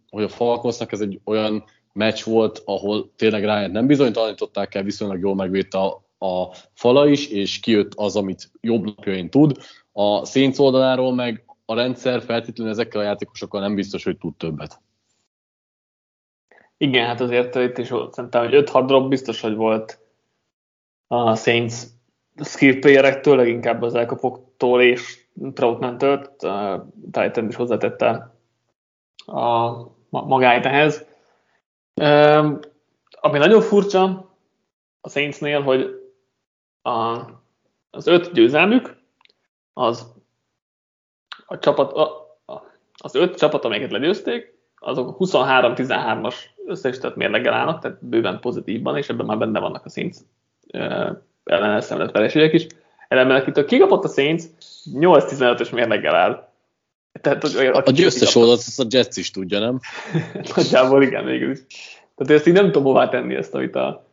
hogy 0.10 0.24
a 0.24 0.28
Falconsnak 0.28 0.92
ez 0.92 1.00
egy 1.00 1.20
olyan 1.24 1.64
meccs 1.94 2.24
volt, 2.24 2.62
ahol 2.66 3.12
tényleg 3.16 3.44
Ryan 3.44 3.72
nem 3.72 3.88
bizonytalanították 3.88 4.76
el, 4.76 4.84
viszonylag 4.84 5.20
jól 5.20 5.36
megvédte 5.36 5.78
a, 5.78 6.04
a 6.26 6.54
fala 6.74 7.08
is, 7.08 7.28
és 7.28 7.60
kijött 7.60 7.92
az, 7.96 8.16
amit 8.16 8.52
jobb 8.62 8.84
napjain 8.84 9.30
tud. 9.30 9.58
A 9.92 10.26
Saints 10.26 10.60
oldaláról 10.60 11.14
meg 11.14 11.44
a 11.72 11.76
rendszer 11.76 12.22
feltétlenül 12.22 12.74
ezekkel 12.74 13.00
a 13.00 13.04
játékosokkal 13.04 13.62
nem 13.62 13.76
biztos, 13.76 14.04
hogy 14.04 14.18
tud 14.18 14.36
többet. 14.36 14.82
Igen, 16.78 17.06
hát 17.06 17.22
azért 17.22 17.56
itt 17.56 17.78
is 17.78 17.90
volt, 17.90 18.14
szerintem, 18.14 18.44
hogy 18.44 18.64
5-6 18.72 18.84
drop 18.86 19.10
biztos, 19.10 19.42
hogy 19.42 19.56
volt 19.56 20.00
a 21.08 21.36
Saints 21.36 21.74
skill 22.44 22.80
playerektől, 22.80 23.36
leginkább 23.36 23.82
az 23.82 23.96
elkapoktól 23.96 24.82
és 24.82 25.26
Troutman-től, 25.54 26.36
Titan 27.12 27.48
is 27.48 27.56
hozzátette 27.56 28.36
a 29.26 29.72
magáit 30.10 30.66
ehhez. 30.66 31.06
Ami 33.12 33.38
nagyon 33.38 33.62
furcsa 33.62 34.32
a 35.02 35.10
Saintsnél, 35.10 35.62
hogy 35.62 36.12
a, 36.82 37.20
az 37.90 38.08
öt 38.08 38.34
győzelmük, 38.34 38.98
az 39.74 40.21
a 41.52 41.60
csapat, 41.60 41.94
a, 41.94 42.38
az 42.98 43.16
öt 43.16 43.38
csapat, 43.38 43.66
amelyeket 43.66 43.92
legyőzték, 43.92 44.54
azok 44.76 45.16
23-13-as 45.20 46.36
összesített 46.66 47.16
mérleggel 47.16 47.54
állnak, 47.54 47.82
tehát 47.82 48.06
bőven 48.06 48.40
pozitívban, 48.40 48.98
és 48.98 49.10
ebben 49.10 49.26
már 49.26 49.38
benne 49.38 49.60
vannak 49.60 49.86
a 49.86 49.90
Saints 49.90 50.16
ellenes 51.44 51.84
szemlet 51.84 52.12
vereségek 52.12 52.54
is. 52.54 52.68
Ellenben, 53.08 53.66
kikapott 53.66 54.04
a 54.04 54.08
Saints, 54.08 54.44
8-15-ös 54.94 55.74
mérleggel 55.74 56.16
áll. 56.16 56.50
Tehát, 57.22 57.42
hogy 57.42 57.66
a, 57.66 57.82
a 57.86 57.92
győztes 57.92 58.36
oldalt 58.36 58.58
azt 58.58 58.80
a 58.80 58.86
Jets 58.90 59.18
is 59.18 59.32
tudja, 59.32 59.60
nem? 59.60 59.80
Nagyjából 60.56 61.04
igen, 61.04 61.26
végül 61.26 61.52
is. 61.52 61.60
Tehát 62.16 62.34
ezt 62.34 62.48
így 62.48 62.54
nem 62.54 62.66
tudom 62.66 62.84
hová 62.84 63.10
tenni 63.10 63.36
ezt, 63.36 63.54
amit 63.54 63.76
a 63.76 64.06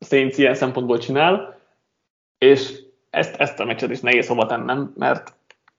Saints 0.00 0.36
ilyen 0.36 0.54
szempontból 0.54 0.98
csinál, 0.98 1.60
és 2.38 2.82
ezt, 3.10 3.34
ezt 3.36 3.60
a 3.60 3.64
meccset 3.64 3.90
is 3.90 4.00
nehéz 4.00 4.26
hova 4.26 4.46
tennem, 4.46 4.92
mert 4.96 5.32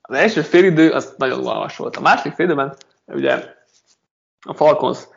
az 0.08 0.16
első 0.16 0.42
félidő 0.42 0.92
az 0.92 1.14
nagyon 1.18 1.40
unalmas 1.40 1.78
volt. 1.78 1.96
A 1.96 2.02
második 2.02 2.34
félidőben 2.34 2.76
ugye 3.06 3.56
a 4.40 4.54
Falcons 4.54 5.08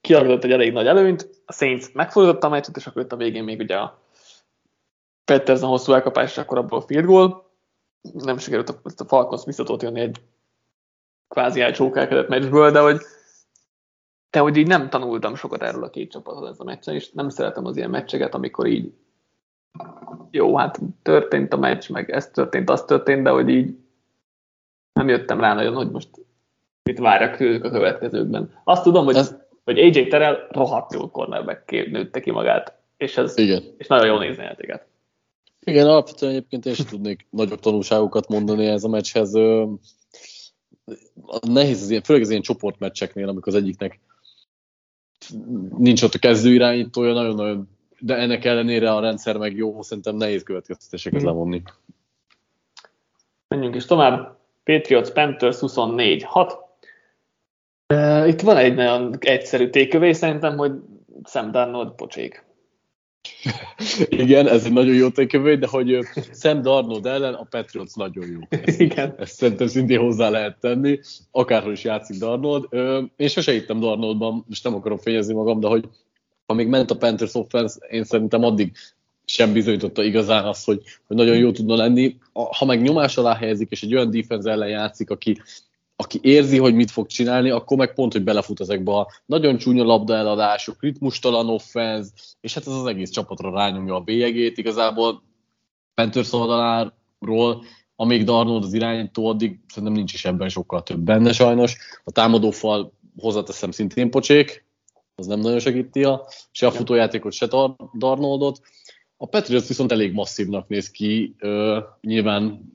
kialakult 0.00 0.44
egy 0.44 0.52
elég 0.52 0.72
nagy 0.72 0.86
előnyt, 0.86 1.28
a 1.46 1.52
Saints 1.52 1.92
megfordította 1.92 2.46
a 2.46 2.50
meccset, 2.50 2.76
és 2.76 2.86
akkor 2.86 3.06
a 3.08 3.16
végén 3.16 3.44
még 3.44 3.60
ugye 3.60 3.76
a 3.76 4.02
Pettersen 5.24 5.68
hosszú 5.68 5.92
elkapás, 5.92 6.30
és 6.30 6.38
akkor 6.38 6.58
abból 6.58 6.78
a 6.78 6.82
field 6.82 7.04
goal. 7.04 7.50
Nem 8.12 8.38
sikerült 8.38 8.68
a, 8.68 8.80
a 8.96 9.04
Falcons 9.06 9.44
visszatott 9.44 9.82
jönni 9.82 10.00
egy 10.00 10.22
kvázi 11.28 11.60
elcsókálkedett 11.60 12.28
meccsből, 12.28 12.70
de 12.70 12.80
hogy 12.80 13.00
de 14.30 14.38
hogy 14.38 14.56
így 14.56 14.66
nem 14.66 14.90
tanultam 14.90 15.34
sokat 15.34 15.62
erről 15.62 15.84
a 15.84 15.90
két 15.90 16.10
csapatról 16.10 16.48
ez 16.48 16.60
a 16.60 16.64
meccsen, 16.64 16.94
és 16.94 17.10
nem 17.10 17.28
szeretem 17.28 17.66
az 17.66 17.76
ilyen 17.76 17.90
meccseket, 17.90 18.34
amikor 18.34 18.66
így 18.66 18.92
jó, 20.30 20.56
hát 20.56 20.80
történt 21.02 21.52
a 21.52 21.56
meccs, 21.56 21.90
meg 21.90 22.10
ez 22.10 22.30
történt, 22.30 22.70
az 22.70 22.84
történt, 22.84 23.22
de 23.22 23.30
hogy 23.30 23.48
így 23.48 23.76
nem 24.92 25.08
jöttem 25.08 25.40
rá 25.40 25.54
nagyon, 25.54 25.74
hogy 25.74 25.90
most 25.90 26.08
mit 26.82 26.98
várjak 26.98 27.36
tőlük 27.36 27.64
a 27.64 27.70
következőkben. 27.70 28.60
Azt 28.64 28.82
tudom, 28.82 29.04
hogy, 29.04 29.16
ez... 29.16 29.36
hogy 29.64 29.78
AJ 29.78 30.08
Terrell 30.08 30.46
rohadt 30.50 30.92
jó 30.92 31.10
cornerback 31.10 31.70
nőtte 31.70 32.20
ki 32.20 32.30
magát, 32.30 32.78
és, 32.96 33.16
ez, 33.16 33.38
Igen. 33.38 33.62
és 33.78 33.86
nagyon 33.86 34.06
jól 34.06 34.18
nézni 34.18 34.42
játéket. 34.42 34.86
Igen, 35.64 35.86
alapvetően 35.86 36.32
egyébként 36.32 36.66
én 36.66 36.74
sem 36.74 36.86
tudnék 36.86 37.26
nagyobb 37.30 37.60
tanulságokat 37.60 38.28
mondani 38.28 38.66
ez 38.66 38.84
a 38.84 38.88
meccshez. 38.88 39.32
Nehéz 41.40 41.82
az 41.82 41.90
ilyen, 41.90 42.02
főleg 42.02 42.22
az 42.22 42.30
ilyen 42.30 42.42
csoportmeccseknél, 42.42 43.28
amikor 43.28 43.54
az 43.54 43.60
egyiknek 43.60 44.00
nincs 45.78 46.02
ott 46.02 46.14
a 46.14 46.18
kezdő 46.18 46.52
irányítója, 46.52 47.12
nagyon-nagyon, 47.12 47.68
de 48.04 48.16
ennek 48.16 48.44
ellenére 48.44 48.92
a 48.92 49.00
rendszer 49.00 49.36
meg 49.36 49.56
jó, 49.56 49.82
szerintem 49.82 50.16
nehéz 50.16 50.42
következtetéseket 50.42 51.20
hmm. 51.20 51.28
levonni. 51.28 51.62
Menjünk 53.48 53.74
is 53.74 53.84
tovább. 53.84 54.36
Patriots 54.64 55.10
Panthers 55.10 55.56
24-6. 55.60 56.52
Itt 58.26 58.40
van 58.40 58.56
egy 58.56 58.74
nagyon 58.74 59.16
egyszerű 59.20 59.68
tékövé, 59.68 60.12
szerintem, 60.12 60.56
hogy 60.56 60.72
Sam 61.24 61.50
Darnold 61.50 61.90
pocsék. 61.90 62.44
Igen, 64.08 64.48
ez 64.48 64.64
egy 64.64 64.72
nagyon 64.72 64.94
jó 64.94 65.08
tékövé, 65.08 65.54
de 65.54 65.66
hogy 65.66 65.98
Sam 66.32 66.62
Darnold 66.62 67.06
ellen 67.06 67.34
a 67.34 67.46
Patriots 67.50 67.94
nagyon 67.94 68.26
jó. 68.30 68.38
Ezt, 68.48 68.80
Igen. 68.86 69.14
ezt 69.18 69.34
szerintem 69.34 69.66
szintén 69.66 70.00
hozzá 70.00 70.28
lehet 70.28 70.60
tenni, 70.60 70.98
akárhol 71.30 71.72
is 71.72 71.84
játszik 71.84 72.18
Darnold. 72.18 72.64
Én 73.16 73.28
sose 73.28 73.52
hittem 73.52 73.80
Darnoldban, 73.80 74.44
most 74.48 74.64
nem 74.64 74.74
akarom 74.74 74.98
fényezni 74.98 75.34
magam, 75.34 75.60
de 75.60 75.68
hogy 75.68 75.88
amíg 76.52 76.68
ment 76.68 76.90
a 76.90 76.96
Panthers 76.96 77.34
offense, 77.34 77.86
én 77.90 78.04
szerintem 78.04 78.44
addig 78.44 78.72
sem 79.24 79.52
bizonyította 79.52 80.02
igazán 80.02 80.44
azt, 80.44 80.64
hogy, 80.64 80.82
hogy 81.06 81.16
nagyon 81.16 81.36
jó 81.36 81.52
tudna 81.52 81.74
lenni. 81.74 82.16
Ha 82.32 82.64
meg 82.64 82.82
nyomás 82.82 83.16
alá 83.16 83.34
helyezik, 83.34 83.70
és 83.70 83.82
egy 83.82 83.94
olyan 83.94 84.10
defense 84.10 84.50
ellen 84.50 84.68
játszik, 84.68 85.10
aki 85.10 85.40
aki 85.96 86.18
érzi, 86.22 86.58
hogy 86.58 86.74
mit 86.74 86.90
fog 86.90 87.06
csinálni, 87.06 87.50
akkor 87.50 87.76
meg 87.76 87.94
pont, 87.94 88.12
hogy 88.12 88.24
belefut 88.24 88.60
ezekbe 88.60 88.92
a 88.92 89.08
nagyon 89.26 89.56
csúnya 89.56 89.84
labdaeladások, 89.84 90.82
ritmustalan 90.82 91.48
offense, 91.48 92.10
és 92.40 92.54
hát 92.54 92.66
ez 92.66 92.72
az 92.72 92.86
egész 92.86 93.10
csapatra 93.10 93.50
rányomja 93.50 93.94
a 93.94 94.00
bélyegét. 94.00 94.58
Igazából 94.58 95.22
Panthers 95.94 96.32
oldaláról, 96.32 97.64
amíg 97.96 98.24
Darnold 98.24 98.64
az 98.64 98.72
irányító, 98.72 99.26
addig 99.26 99.58
szerintem 99.68 99.92
nincs 99.96 100.12
is 100.12 100.24
ebben 100.24 100.48
sokkal 100.48 100.82
több 100.82 101.00
benne 101.00 101.32
sajnos. 101.32 101.76
A 102.04 102.10
támadófal 102.10 102.92
hozzáteszem 103.18 103.70
szintén 103.70 104.10
pocsék, 104.10 104.64
az 105.14 105.26
nem 105.26 105.40
nagyon 105.40 105.58
segíti 105.58 106.04
a, 106.04 106.26
se 106.50 106.66
a 106.66 106.70
futójátékot, 106.70 107.32
se 107.32 107.46
Dar- 107.46 107.98
Darnoldot. 107.98 108.60
A 109.16 109.26
Patriots 109.26 109.66
viszont 109.66 109.92
elég 109.92 110.12
masszívnak 110.12 110.68
néz 110.68 110.90
ki, 110.90 111.34
uh, 111.40 111.76
nyilván 112.00 112.72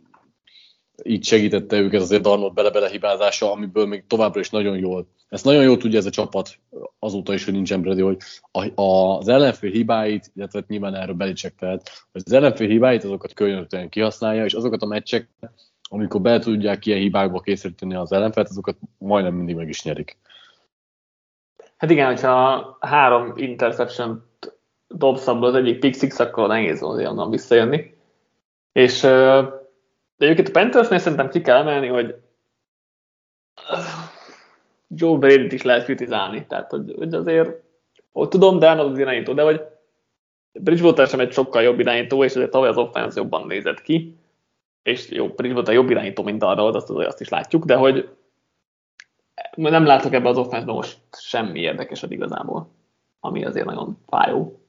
így 1.03 1.25
segítette 1.25 1.77
őket 1.79 2.01
azért 2.01 2.21
Darnold 2.21 2.53
bele-bele 2.53 2.89
hibázása, 2.89 3.51
amiből 3.51 3.85
még 3.85 4.03
továbbra 4.07 4.39
is 4.39 4.49
nagyon 4.49 4.77
jól. 4.77 5.07
Ezt 5.29 5.45
nagyon 5.45 5.63
jól 5.63 5.77
tudja 5.77 5.97
ez 5.97 6.05
a 6.05 6.09
csapat 6.09 6.59
azóta 6.99 7.33
is, 7.33 7.45
hogy 7.45 7.53
nincsen 7.53 7.81
Brady, 7.81 8.01
hogy 8.01 8.17
a, 8.51 8.81
a, 8.81 9.17
az 9.17 9.27
ellenfél 9.27 9.71
hibáit, 9.71 10.31
illetve 10.35 10.63
nyilván 10.67 10.95
erről 10.95 11.15
Belicek 11.15 11.55
tehet, 11.55 12.07
hogy 12.11 12.21
az 12.25 12.31
ellenfél 12.31 12.67
hibáit 12.67 13.03
azokat 13.03 13.33
könnyűtően 13.33 13.89
kihasználja, 13.89 14.45
és 14.45 14.53
azokat 14.53 14.81
a 14.81 14.85
meccsek, 14.85 15.29
amikor 15.89 16.21
be 16.21 16.39
tudják 16.39 16.85
ilyen 16.85 16.99
hibákba 16.99 17.39
készíteni 17.39 17.95
az 17.95 18.11
ellenfelt, 18.11 18.49
azokat 18.49 18.77
majdnem 18.97 19.33
mindig 19.33 19.55
meg 19.55 19.69
is 19.69 19.83
nyerik. 19.83 20.17
Hát 21.77 21.89
igen, 21.89 22.07
hogyha 22.07 22.77
három 22.79 23.33
interception 23.35 24.25
dobsz 24.87 25.27
abból 25.27 25.47
az 25.47 25.55
egyik 25.55 25.79
pick 25.79 25.99
six, 25.99 26.19
akkor 26.19 26.47
nehéz 26.47 26.81
azért 26.81 27.09
onnan 27.09 27.29
visszajönni. 27.29 27.97
És 28.71 29.01
de 29.01 30.25
egyébként 30.25 30.47
a 30.47 30.51
Panthersnél 30.51 30.99
szerintem 30.99 31.29
ki 31.29 31.41
kell 31.41 31.57
emelni, 31.57 31.87
hogy 31.87 32.15
Joe 34.87 35.17
Brady-t 35.17 35.51
is 35.51 35.61
lehet 35.61 35.83
kritizálni. 35.83 36.45
Tehát, 36.45 36.71
hogy, 36.71 36.93
hogy 36.97 37.13
azért, 37.13 37.63
hogy 38.11 38.27
tudom, 38.27 38.59
de 38.59 38.71
az 38.71 38.99
irányító, 38.99 39.33
de 39.33 39.41
hogy 39.41 39.61
Bridgewater 40.51 41.07
sem 41.07 41.19
egy 41.19 41.31
sokkal 41.31 41.61
jobb 41.61 41.79
irányító, 41.79 42.23
és 42.23 42.35
azért 42.35 42.51
tavaly 42.51 42.69
az 42.69 42.77
offense 42.77 43.19
jobban 43.19 43.47
nézett 43.47 43.81
ki, 43.81 44.17
és 44.83 45.09
jó, 45.09 45.27
Bridgewater 45.27 45.73
jobb 45.73 45.89
irányító, 45.89 46.23
mint 46.23 46.43
arra, 46.43 46.65
azt, 46.65 46.89
azt 46.89 47.21
is 47.21 47.29
látjuk, 47.29 47.65
de 47.65 47.75
hogy 47.75 48.09
nem 49.55 49.85
látok 49.85 50.13
ebbe 50.13 50.29
az 50.29 50.37
offense 50.37 50.65
most 50.65 50.99
semmi 51.11 51.59
érdekeset 51.59 52.11
igazából, 52.11 52.69
ami 53.19 53.45
azért 53.45 53.65
nagyon 53.65 53.97
fájó. 54.07 54.61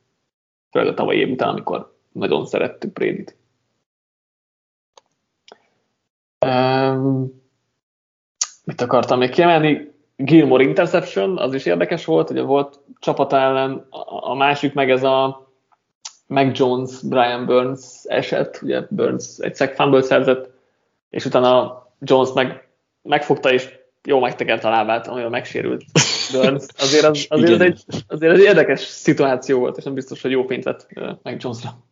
Főleg 0.70 0.88
a 0.88 0.94
tavalyi 0.94 1.18
év 1.18 1.30
után, 1.30 1.48
amikor 1.48 1.96
nagyon 2.12 2.46
szerettük 2.46 2.92
Prédit. 2.92 3.36
Um, 6.46 7.42
mit 8.64 8.80
akartam 8.80 9.18
még 9.18 9.30
kiemelni? 9.30 9.96
Gilmore 10.16 10.64
interception, 10.64 11.38
az 11.38 11.54
is 11.54 11.66
érdekes 11.66 12.04
volt, 12.04 12.30
ugye 12.30 12.42
volt 12.42 12.80
csapat 12.98 13.32
ellen, 13.32 13.86
a 14.20 14.34
másik 14.34 14.74
meg 14.74 14.90
ez 14.90 15.02
a 15.02 15.48
Mac 16.26 16.58
Jones, 16.58 17.02
Brian 17.02 17.46
Burns 17.46 18.04
eset, 18.04 18.60
ugye 18.62 18.82
Burns 18.90 19.38
egy 19.38 19.56
fumble 19.74 20.02
szerzett, 20.02 20.50
és 21.10 21.24
utána 21.24 21.86
Jones 22.00 22.32
meg 22.32 22.68
megfogta 23.02 23.52
és 23.52 23.77
jó 24.08 24.20
megtekert 24.20 24.64
a 24.64 24.70
lábát, 24.70 25.06
amivel 25.06 25.28
megsérült 25.28 25.84
Burns. 26.32 26.64
Azért 26.84 27.04
az, 27.04 27.26
azért, 27.28 27.52
az 27.52 27.60
egy, 27.60 27.84
azért 28.06 28.32
egy 28.32 28.40
érdekes 28.40 28.80
szituáció 28.80 29.58
volt, 29.58 29.76
és 29.76 29.84
nem 29.84 29.94
biztos, 29.94 30.22
hogy 30.22 30.30
jó 30.30 30.44
pénzt 30.44 30.64
vett 30.64 30.88
meg 31.22 31.36
Jonesra. 31.40 31.86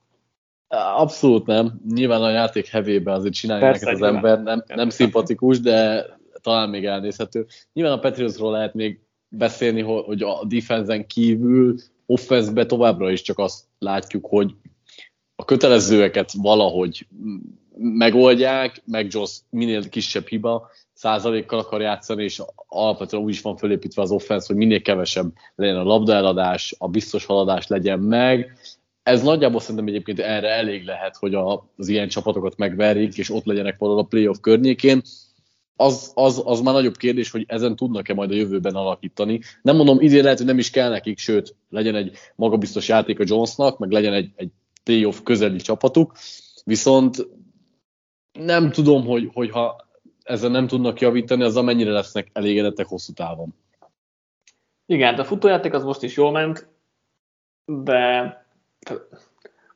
Abszolút 0.97 1.47
nem. 1.47 1.81
Nyilván 1.95 2.23
a 2.23 2.31
játék 2.31 2.67
hevébe 2.67 3.12
azért 3.12 3.35
csinálja 3.35 3.71
neked 3.71 3.89
az 3.89 4.03
ember, 4.03 4.43
nem, 4.43 4.64
nem 4.67 4.89
szimpatikus, 4.89 5.61
de 5.61 6.07
talán 6.41 6.69
még 6.69 6.85
elnézhető. 6.85 7.47
Nyilván 7.73 7.95
a 7.95 8.01
Patriotsról 8.01 8.53
lehet 8.53 8.75
még 8.75 9.01
beszélni, 9.29 9.81
hogy 9.83 10.23
a 10.23 10.45
defensen 10.45 11.07
kívül 11.07 11.75
offense 12.07 12.67
továbbra 12.67 13.11
is 13.11 13.23
csak 13.23 13.39
azt 13.39 13.64
látjuk, 13.79 14.27
hogy 14.27 14.55
a 15.35 15.45
kötelezőeket 15.45 16.33
valahogy 16.33 17.07
megoldják, 17.79 18.83
meg 18.85 19.07
Jones 19.11 19.41
minél 19.51 19.89
kisebb 19.89 20.27
hiba 20.27 20.71
százalékkal 20.97 21.59
akar 21.59 21.81
játszani, 21.81 22.23
és 22.23 22.43
alapvetően 22.67 23.23
úgy 23.23 23.31
is 23.31 23.41
van 23.41 23.57
fölépítve 23.57 24.03
az 24.03 24.11
offense, 24.11 24.47
hogy 24.47 24.57
minél 24.57 24.83
kevesebb 24.83 25.33
legyen 25.55 25.77
a 25.77 25.83
labdaeladás, 25.83 26.75
a 26.79 26.89
biztos 26.89 27.25
haladás 27.25 27.67
legyen 27.67 27.99
meg. 27.99 28.59
Ez 29.03 29.23
nagyjából 29.23 29.61
szerintem 29.61 29.87
egyébként 29.87 30.19
erre 30.19 30.49
elég 30.49 30.85
lehet, 30.85 31.17
hogy 31.17 31.35
az 31.35 31.89
ilyen 31.89 32.09
csapatokat 32.09 32.57
megverjék, 32.57 33.17
és 33.19 33.31
ott 33.31 33.45
legyenek 33.45 33.79
valahol 33.79 34.03
a 34.03 34.07
playoff 34.07 34.37
környékén 34.41 35.03
az, 35.77 36.13
az, 36.15 36.43
az 36.45 36.61
már 36.61 36.75
nagyobb 36.75 36.97
kérdés, 36.97 37.31
hogy 37.31 37.45
ezen 37.49 37.77
tudnak-e 37.77 38.15
majd 38.15 38.31
a 38.31 38.35
jövőben 38.35 38.75
alakítani. 38.75 39.41
Nem 39.63 39.77
mondom, 39.77 40.01
idén 40.01 40.23
lehet, 40.23 40.39
hogy 40.39 40.47
nem 40.47 40.59
is 40.59 40.71
kell 40.71 40.89
nekik, 40.89 41.19
sőt, 41.19 41.57
legyen 41.71 41.95
egy 41.95 42.17
magabiztos 42.37 42.89
játék 42.89 43.21
a 43.21 43.25
Jonesnak, 43.27 43.79
meg 43.79 43.91
legyen 43.91 44.13
egy, 44.13 44.31
egy 44.37 44.51
playoff 44.83 45.21
közeli 45.23 45.61
csapatuk, 45.61 46.13
viszont 46.65 47.29
nem 48.33 48.71
tudom, 48.71 49.07
hogy, 49.07 49.31
hogyha 49.33 49.86
ezen 50.27 50.51
nem 50.51 50.66
tudnak 50.66 51.01
javítani, 51.01 51.43
az 51.43 51.55
mennyire 51.55 51.91
lesznek 51.91 52.31
elégedettek 52.33 52.87
hosszú 52.87 53.12
távon. 53.12 53.55
Igen, 54.87 55.14
de 55.14 55.20
a 55.20 55.24
futójáték 55.24 55.72
az 55.72 55.85
most 55.85 56.03
is 56.03 56.16
jól 56.16 56.31
ment, 56.31 56.68
de 57.64 58.45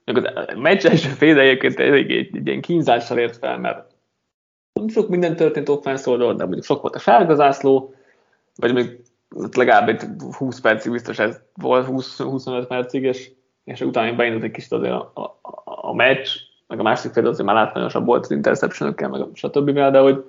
a 0.05 0.55
meccs 0.57 0.87
első 0.87 1.09
fél 1.09 1.39
egyébként 1.39 1.79
egy, 1.79 2.11
egy, 2.11 2.37
egy 2.37 2.47
ilyen 2.47 2.61
kínzással 2.61 3.19
ért 3.19 3.37
fel, 3.37 3.59
mert 3.59 3.95
sok 4.89 5.09
minden 5.09 5.37
történt 5.37 5.69
offense 5.69 6.11
oldalon, 6.11 6.37
de 6.37 6.45
mondjuk 6.45 6.65
sok 6.65 6.83
volt 6.83 6.95
a 6.95 6.99
sárgazászló, 6.99 7.95
vagy 8.57 8.75
még 8.75 9.01
legalább 9.53 9.89
egy 9.89 10.03
20 10.37 10.61
percig 10.61 10.93
biztos 10.93 11.19
ez 11.19 11.41
volt, 11.55 11.87
20-25 11.91 12.65
percig, 12.69 13.03
és, 13.03 13.31
és 13.65 13.81
utána 13.81 14.17
beindult 14.17 14.45
egy 14.45 14.51
kicsit 14.51 14.73
azért 14.73 14.93
a, 14.93 15.13
a, 15.15 15.41
a 15.65 15.95
meccs, 15.95 16.29
meg 16.67 16.79
a 16.79 16.83
másik 16.83 17.13
fél 17.13 17.27
azért 17.27 17.47
már 17.47 17.55
látványosabb 17.55 18.07
volt 18.07 18.25
az 18.25 18.31
interception 18.31 18.95
meg 18.99 19.21
a 19.21 19.29
stb. 19.33 19.71
de 19.71 19.99
hogy 19.99 20.25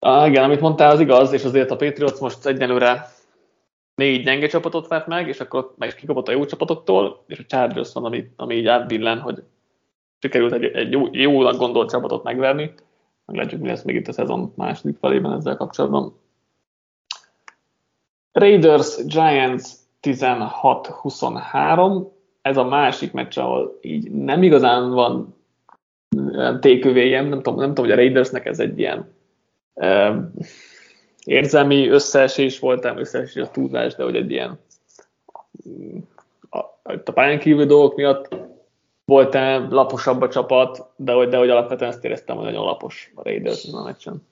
ah, 0.00 0.28
igen, 0.28 0.44
amit 0.44 0.60
mondtál, 0.60 0.90
az 0.90 1.00
igaz, 1.00 1.32
és 1.32 1.44
azért 1.44 1.70
a 1.70 1.76
Patriots 1.76 2.20
most 2.20 2.46
egyenlőre 2.46 3.08
négy 3.94 4.24
gyenge 4.24 4.46
csapatot 4.46 4.88
vett 4.88 5.06
meg, 5.06 5.28
és 5.28 5.40
akkor 5.40 5.74
meg 5.76 5.88
is 5.88 5.94
kikapott 5.94 6.28
a 6.28 6.32
jó 6.32 6.44
csapatoktól, 6.44 7.24
és 7.26 7.38
a 7.38 7.44
Chargers 7.46 7.92
van, 7.92 8.04
ami, 8.04 8.30
ami 8.36 8.54
így 8.54 8.66
átbillen, 8.66 9.18
hogy 9.18 9.42
sikerült 10.18 10.52
egy, 10.52 10.64
egy 10.64 10.92
jó, 10.92 11.08
jónak 11.12 11.56
gondolt 11.56 11.90
csapatot 11.90 12.22
megverni. 12.22 12.72
Meglátjuk, 13.26 13.60
mi 13.60 13.68
lesz 13.68 13.82
még 13.82 13.96
itt 13.96 14.08
a 14.08 14.12
szezon 14.12 14.52
második 14.56 14.96
felében 15.00 15.32
ezzel 15.32 15.56
kapcsolatban. 15.56 16.18
Raiders 18.32 19.04
Giants 19.04 19.64
16-23. 20.02 22.08
Ez 22.42 22.56
a 22.56 22.64
másik 22.64 23.12
meccs, 23.12 23.38
ahol 23.38 23.78
így 23.80 24.10
nem 24.10 24.42
igazán 24.42 24.90
van 24.90 25.34
tékövéjem, 26.60 27.28
nem 27.28 27.42
tudom, 27.42 27.58
nem 27.58 27.68
tudom, 27.68 27.84
hogy 27.84 27.92
a 27.92 27.96
Raidersnek 27.96 28.46
ez 28.46 28.58
egy 28.58 28.78
ilyen 28.78 29.18
érzelmi 31.24 31.88
összeesés 31.88 32.58
volt, 32.58 32.84
összeesés 32.84 33.42
a 33.42 33.50
tudás, 33.50 33.94
de 33.94 34.02
hogy 34.02 34.16
egy 34.16 34.30
ilyen 34.30 34.58
a, 36.50 36.58
a 36.84 37.10
pályán 37.14 37.38
kívül 37.38 37.66
dolgok 37.66 37.96
miatt 37.96 38.28
volt-e 39.04 39.58
laposabb 39.58 40.20
a 40.20 40.28
csapat, 40.28 40.92
de 40.96 41.12
hogy, 41.12 41.28
de 41.28 41.36
hogy 41.36 41.50
alapvetően 41.50 41.90
ezt 41.90 42.04
éreztem, 42.04 42.36
hogy 42.36 42.44
nagyon 42.44 42.64
lapos 42.64 43.12
a 43.14 43.22
Raiders 43.22 43.64
a 43.72 43.82
meccsen. 43.82 44.28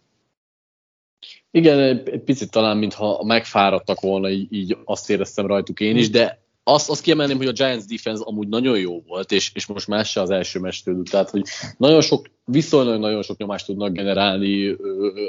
Igen, 1.50 1.78
egy, 1.78 2.08
egy 2.08 2.20
picit 2.20 2.50
talán, 2.50 2.76
mintha 2.76 3.24
megfáradtak 3.24 4.00
volna, 4.00 4.28
így, 4.28 4.52
így 4.52 4.76
azt 4.84 5.10
éreztem 5.10 5.46
rajtuk 5.46 5.80
én 5.80 5.96
is, 5.96 6.10
de 6.10 6.40
azt, 6.68 6.90
azt 6.90 7.02
kiemelném, 7.02 7.36
hogy 7.36 7.46
a 7.46 7.52
Giants 7.52 7.84
defense 7.84 8.22
amúgy 8.24 8.48
nagyon 8.48 8.78
jó 8.78 9.02
volt, 9.06 9.32
és, 9.32 9.50
és 9.54 9.66
most 9.66 9.86
más 9.86 10.10
se 10.10 10.20
az 10.20 10.30
első 10.30 10.60
mestől, 10.60 11.02
tehát 11.02 11.30
hogy 11.30 11.42
nagyon 11.76 12.00
sok, 12.00 12.26
viszonylag 12.44 13.00
nagyon 13.00 13.22
sok 13.22 13.36
nyomást 13.36 13.66
tudnak 13.66 13.92
generálni, 13.92 14.76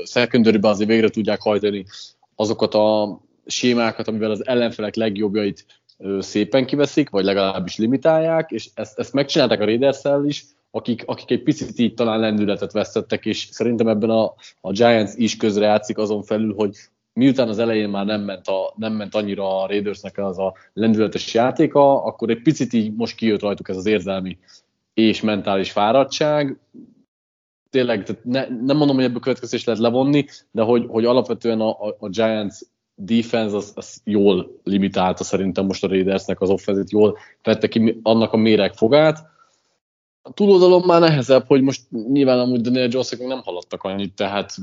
secondary 0.06 0.60
azért 0.62 0.90
végre 0.90 1.10
tudják 1.10 1.42
hajtani 1.42 1.86
azokat 2.36 2.74
a 2.74 3.20
sémákat, 3.46 4.08
amivel 4.08 4.32
az 4.32 4.48
ellenfelek 4.48 4.96
legjobbjait 4.96 5.66
szépen 6.20 6.66
kiveszik, 6.66 7.10
vagy 7.10 7.24
legalábbis 7.24 7.78
limitálják, 7.78 8.52
és 8.52 8.70
ezt, 8.74 9.00
ezt 9.00 9.14
megcsinálták 9.14 9.62
a 9.62 9.66
raiders 9.66 10.02
is, 10.26 10.46
akik, 10.72 11.04
akik 11.06 11.32
egy 11.32 11.44
picit 11.44 11.80
így 11.80 11.94
talán 11.94 12.20
lendületet 12.20 12.72
vesztettek, 12.72 13.26
és 13.26 13.48
szerintem 13.52 13.88
ebben 13.88 14.10
a, 14.10 14.34
a 14.62 14.72
Giants 14.72 15.12
is 15.16 15.38
közrejátszik 15.38 15.98
azon 15.98 16.24
felül, 16.24 16.54
hogy 16.54 16.76
miután 17.20 17.48
az 17.48 17.60
elején 17.60 17.90
már 17.90 18.06
nem 18.06 18.22
ment, 18.22 18.48
a, 18.48 18.74
nem 18.76 18.94
ment 18.94 19.16
annyira 19.16 19.62
a 19.62 19.68
Raidersnek 19.68 20.18
az 20.18 20.40
a 20.40 20.54
lendületes 20.74 21.34
játéka, 21.34 22.04
akkor 22.04 22.30
egy 22.30 22.42
picit 22.42 22.74
így 22.74 22.96
most 22.96 23.16
kijött 23.16 23.42
rajtuk 23.42 23.70
ez 23.70 23.78
az 23.78 23.86
érzelmi 23.86 24.38
és 24.94 25.22
mentális 25.22 25.72
fáradtság. 25.72 26.60
Tényleg, 27.70 28.04
tehát 28.04 28.24
ne, 28.24 28.48
nem 28.66 28.78
mondom, 28.78 28.96
hogy 28.96 29.06
ebből 29.06 29.20
következést 29.20 29.66
lehet 29.66 29.82
levonni, 29.82 30.26
de 30.52 30.62
hogy, 30.62 30.86
hogy 30.88 31.06
alapvetően 31.06 31.60
a, 31.60 31.70
a, 31.70 31.96
a 32.00 32.10
Giants 32.10 32.56
defense 32.96 33.56
az, 33.56 33.72
az 33.76 34.02
jól 34.04 34.60
limitálta 34.64 35.24
szerintem 35.24 35.66
most 35.66 35.84
a 35.84 35.88
Raidersnek 35.88 36.42
az 36.42 36.50
offenzit, 36.50 36.92
jól 36.92 37.18
vette 37.44 37.68
ki 37.68 38.00
annak 38.04 38.34
a 38.34 38.38
méreg 38.38 38.74
fogát. 38.74 39.28
A 40.22 40.32
túloldalon 40.32 40.84
már 40.86 41.00
nehezebb, 41.00 41.46
hogy 41.48 41.62
most 41.62 41.82
nyilván 41.90 42.40
amúgy 42.40 42.62
Daniel 42.62 42.88
jones 42.92 43.10
nem 43.10 43.42
haladtak 43.42 43.84
annyit, 43.84 44.14
tehát 44.14 44.56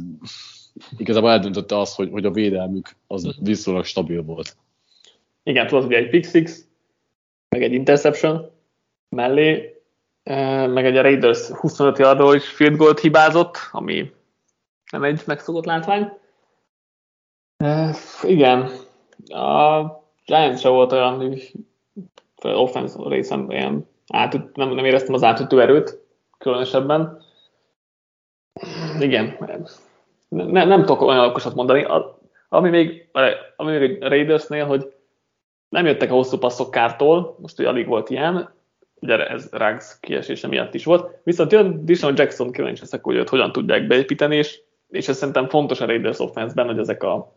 igazából 0.97 1.31
eldöntötte 1.31 1.79
azt, 1.79 1.97
hogy, 1.97 2.11
hogy 2.11 2.25
a 2.25 2.31
védelmük 2.31 2.89
az 3.07 3.37
viszonylag 3.41 3.85
stabil 3.85 4.23
volt. 4.23 4.57
Igen, 5.43 5.67
volt 5.71 5.85
ugye 5.85 5.97
egy 5.97 6.09
pick 6.09 6.31
six, 6.31 6.67
meg 7.49 7.63
egy 7.63 7.73
interception 7.73 8.51
mellé, 9.09 9.81
meg 10.67 10.85
egy 10.85 10.97
a 10.97 11.03
Raiders 11.03 11.49
25 11.49 11.99
yardról 11.99 12.35
is 12.35 12.49
field 12.49 12.77
goal 12.77 12.95
hibázott, 13.01 13.57
ami 13.71 14.13
nem 14.91 15.05
egy 15.05 15.23
megszokott 15.27 15.65
látvány. 15.65 16.13
Igen, 18.23 18.71
a 19.29 19.83
Giants 20.25 20.61
se 20.61 20.69
volt 20.69 20.93
olyan, 20.93 21.17
hogy 21.17 21.53
offense 22.43 22.99
részem 23.09 23.51
ilyen 23.51 23.89
átüt, 24.09 24.57
nem, 24.57 24.69
nem 24.69 24.85
éreztem 24.85 25.15
az 25.15 25.23
átütő 25.23 25.61
erőt, 25.61 26.01
különösebben. 26.39 27.23
Igen, 28.99 29.37
ne, 30.29 30.65
nem 30.65 30.81
tudok 30.81 31.01
olyan 31.01 31.29
okosat 31.29 31.55
mondani. 31.55 31.87
Ami 32.49 32.69
még, 32.69 33.09
ami 33.57 33.79
még 33.79 34.03
a 34.03 34.09
Raidersnél, 34.09 34.67
hogy 34.67 34.93
nem 35.69 35.87
jöttek 35.87 36.11
a 36.11 36.15
hosszú 36.15 36.39
passzok 36.39 36.71
kártól, 36.71 37.37
most 37.41 37.59
ugye 37.59 37.69
alig 37.69 37.87
volt 37.87 38.11
ilyen, 38.11 38.55
ugye 39.01 39.27
ez 39.27 39.49
Ruggs 39.53 39.97
kiesése 40.01 40.49
miatt 40.49 40.75
is 40.75 40.85
volt, 40.85 41.21
viszont 41.23 41.53
jön 41.53 41.85
Dishon 41.85 42.15
Jackson 42.17 42.53
kíváncsi 42.53 42.81
leszek, 42.81 43.05
hogy 43.05 43.17
őt 43.17 43.29
hogyan 43.29 43.53
tudják 43.53 43.87
beépíteni, 43.87 44.37
és, 44.37 44.61
és 44.89 45.09
ez 45.09 45.17
szerintem 45.17 45.49
fontos 45.49 45.81
a 45.81 45.87
Raiders 45.87 46.19
offense-ben, 46.19 46.67
hogy 46.67 46.79
ezek 46.79 47.03
a 47.03 47.33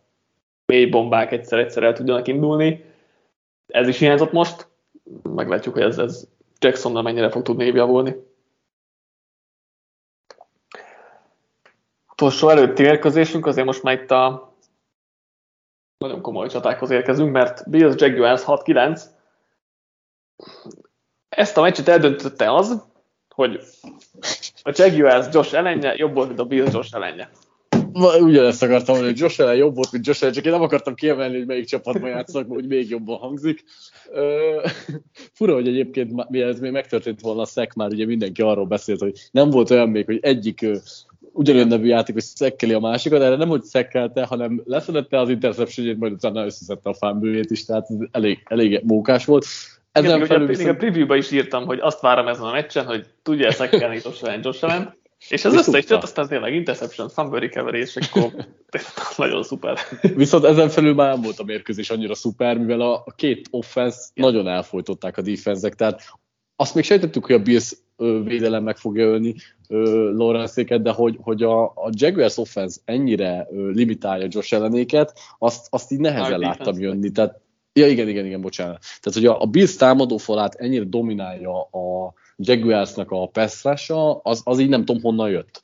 mély 0.65 0.85
bombák 0.85 1.31
egyszer-egyszer 1.31 1.83
el 1.83 1.93
tudjanak 1.93 2.27
indulni. 2.27 2.83
Ez 3.67 3.87
is 3.87 3.99
hiányzott 3.99 4.31
most, 4.31 4.67
meglátjuk, 5.23 5.73
hogy 5.73 5.83
ez, 5.83 5.97
ez 5.97 6.27
Jacksonnal 6.59 7.01
mennyire 7.01 7.29
fog 7.29 7.41
tudni 7.41 7.65
javulni. 7.65 8.15
Utolsó 12.19 12.49
előtti 12.49 12.81
mérkőzésünk, 12.81 13.45
azért 13.45 13.65
most 13.65 13.83
már 13.83 14.01
itt 14.01 14.11
a 14.11 14.53
nagyon 15.97 16.21
komoly 16.21 16.47
csatákhoz 16.47 16.89
érkezünk, 16.89 17.31
mert 17.31 17.69
Bills 17.69 17.95
Jaguars 17.97 18.41
6-9. 18.45 19.01
Ezt 21.29 21.57
a 21.57 21.61
meccset 21.61 21.87
eldöntötte 21.87 22.53
az, 22.53 22.83
hogy 23.35 23.59
a 24.63 24.71
Jaguars 24.73 25.27
Josh 25.31 25.55
ellenje 25.55 25.93
jobb 25.95 26.13
volt, 26.13 26.27
mint 26.27 26.39
a 26.39 26.45
Bills 26.45 26.73
Josh 26.73 26.95
ellenje. 26.95 27.29
Ugyanezt 28.19 28.63
akartam 28.63 28.95
mondani, 28.95 29.11
hogy 29.11 29.19
Josh 29.19 29.41
Allen 29.41 29.55
jobb 29.55 29.75
volt, 29.75 29.91
mint 29.91 30.07
Josh 30.07 30.21
Allen, 30.21 30.33
csak 30.33 30.45
én 30.45 30.51
nem 30.51 30.61
akartam 30.61 30.95
kiemelni, 30.95 31.37
hogy 31.37 31.47
melyik 31.47 31.65
csapatban 31.65 32.09
játszanak, 32.09 32.49
hogy 32.49 32.67
még 32.67 32.89
jobban 32.89 33.17
hangzik. 33.17 33.63
Uh, 34.11 34.71
fura, 35.33 35.53
hogy 35.53 35.67
egyébként 35.67 36.29
mielőtt 36.29 36.59
még 36.59 36.71
megtörtént 36.71 37.21
volna 37.21 37.41
a 37.41 37.45
szek, 37.45 37.73
már 37.73 37.89
ugye 37.89 38.05
mindenki 38.05 38.41
arról 38.41 38.65
beszélt, 38.65 38.99
hogy 38.99 39.29
nem 39.31 39.49
volt 39.49 39.69
olyan 39.69 39.89
még, 39.89 40.05
hogy 40.05 40.19
egyik 40.21 40.65
ugyanolyan 41.39 41.67
nevű 41.67 41.87
játékos 41.87 42.23
szekkeli 42.23 42.73
a 42.73 42.79
másikat, 42.79 43.21
erre 43.21 43.35
nem 43.35 43.47
hogy 43.47 43.63
szekkelte, 43.63 44.25
hanem 44.25 44.61
leszedette 44.65 45.19
az 45.19 45.29
interception 45.29 45.95
majd 45.97 46.11
utána 46.11 46.45
összeszedte 46.45 46.89
a 46.89 46.93
fánbőjét 46.93 47.51
is, 47.51 47.65
tehát 47.65 47.87
elég, 48.11 48.43
elég 48.45 48.81
mókás 48.83 49.25
volt. 49.25 49.45
Ezen 49.91 50.15
Igen, 50.15 50.27
felül 50.27 50.47
viszont... 50.47 50.69
a 50.69 50.73
preview 50.75 51.13
is 51.13 51.31
írtam, 51.31 51.65
hogy 51.65 51.79
azt 51.81 52.01
várom 52.01 52.27
ezen 52.27 52.43
a 52.43 52.51
meccsen, 52.51 52.85
hogy 52.85 53.05
tudja 53.23 53.51
szekkelni 53.61 53.99
Josh 54.03 54.23
Allen, 54.23 54.39
Josh 54.43 54.63
Allen, 54.63 54.95
és 55.29 55.45
ez 55.45 55.53
össze 55.53 55.77
is 55.77 55.89
jött, 55.89 56.03
aztán 56.03 56.27
tényleg 56.27 56.53
interception, 56.53 57.09
fumble 57.09 57.39
recovery, 57.39 57.79
és 57.79 57.95
akkor 57.95 58.33
nagyon 59.17 59.43
szuper. 59.43 59.77
Viszont 60.15 60.45
ezen 60.45 60.69
felül 60.69 60.93
már 60.93 61.13
nem 61.13 61.21
volt 61.21 61.39
a 61.39 61.43
mérkőzés 61.43 61.89
annyira 61.89 62.15
szuper, 62.15 62.57
mivel 62.57 62.81
a, 62.81 62.93
a 62.93 63.11
két 63.15 63.47
offense 63.51 63.99
yeah. 64.13 64.31
nagyon 64.31 64.51
elfolytották 64.51 65.17
a 65.17 65.21
defense 65.21 65.69
tehát 65.69 66.01
azt 66.55 66.75
még 66.75 66.83
sejtettük, 66.83 67.25
hogy 67.25 67.35
a 67.35 67.41
Bills 67.41 67.73
védelem 68.23 68.63
meg 68.63 68.77
fogja 68.77 69.05
ölni 69.05 69.35
lawrence 69.67 70.77
de 70.77 70.91
hogy, 70.91 71.17
hogy 71.21 71.43
a, 71.43 71.63
a 71.63 71.89
Jaguars 71.91 72.37
offense 72.37 72.79
ennyire 72.85 73.47
limitálja 73.51 74.27
Josh 74.29 74.53
ellenéket, 74.53 75.19
azt, 75.37 75.67
azt 75.69 75.91
így 75.91 75.99
nehezen 75.99 76.39
láttam 76.39 76.79
jönni. 76.79 77.11
Tehát, 77.11 77.41
ja, 77.73 77.87
igen, 77.87 78.07
igen, 78.07 78.25
igen, 78.25 78.41
bocsánat. 78.41 78.79
Tehát, 79.01 79.19
hogy 79.19 79.25
a, 79.25 79.41
a 79.41 79.45
Bills 79.45 79.75
támadófalát 79.75 80.55
ennyire 80.55 80.83
dominálja 80.83 81.61
a 81.61 82.13
Jaguarsnak 82.35 83.11
a 83.11 83.27
passzrása, 83.27 84.19
az, 84.19 84.41
az 84.43 84.59
így 84.59 84.69
nem 84.69 84.85
tudom 84.85 85.01
honnan 85.01 85.29
jött. 85.29 85.63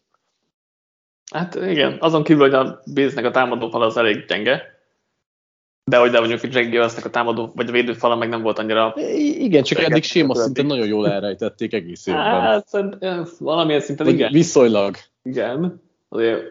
Hát 1.31 1.55
igen, 1.55 1.97
azon 1.99 2.23
kívül, 2.23 2.41
hogy 2.41 2.53
a 2.53 2.81
Billsnek 2.93 3.25
a 3.25 3.31
támadófal 3.31 3.81
az 3.81 3.97
elég 3.97 4.25
gyenge, 4.25 4.74
de 5.87 5.97
hogy 5.97 6.11
de 6.11 6.19
mondjuk 6.19 6.53
Jaguarsnek 6.53 7.05
a 7.05 7.09
támadó, 7.09 7.51
vagy 7.55 7.67
a 7.69 7.71
védőfala 7.71 8.15
meg 8.15 8.29
nem 8.29 8.41
volt 8.41 8.59
annyira... 8.59 8.93
Igen, 9.37 9.63
csak 9.63 9.79
eddig 9.79 10.03
séma 10.03 10.35
szinten 10.35 10.65
nagyon 10.65 10.87
jól 10.87 11.09
elrejtették 11.09 11.73
egész 11.73 12.05
évben. 12.07 12.23
Hát 12.23 12.69
valamilyen 13.39 13.81
szinten 13.81 14.07
igen. 14.07 14.31
Viszonylag. 14.31 14.95
Igen, 15.23 15.81
azért 16.09 16.41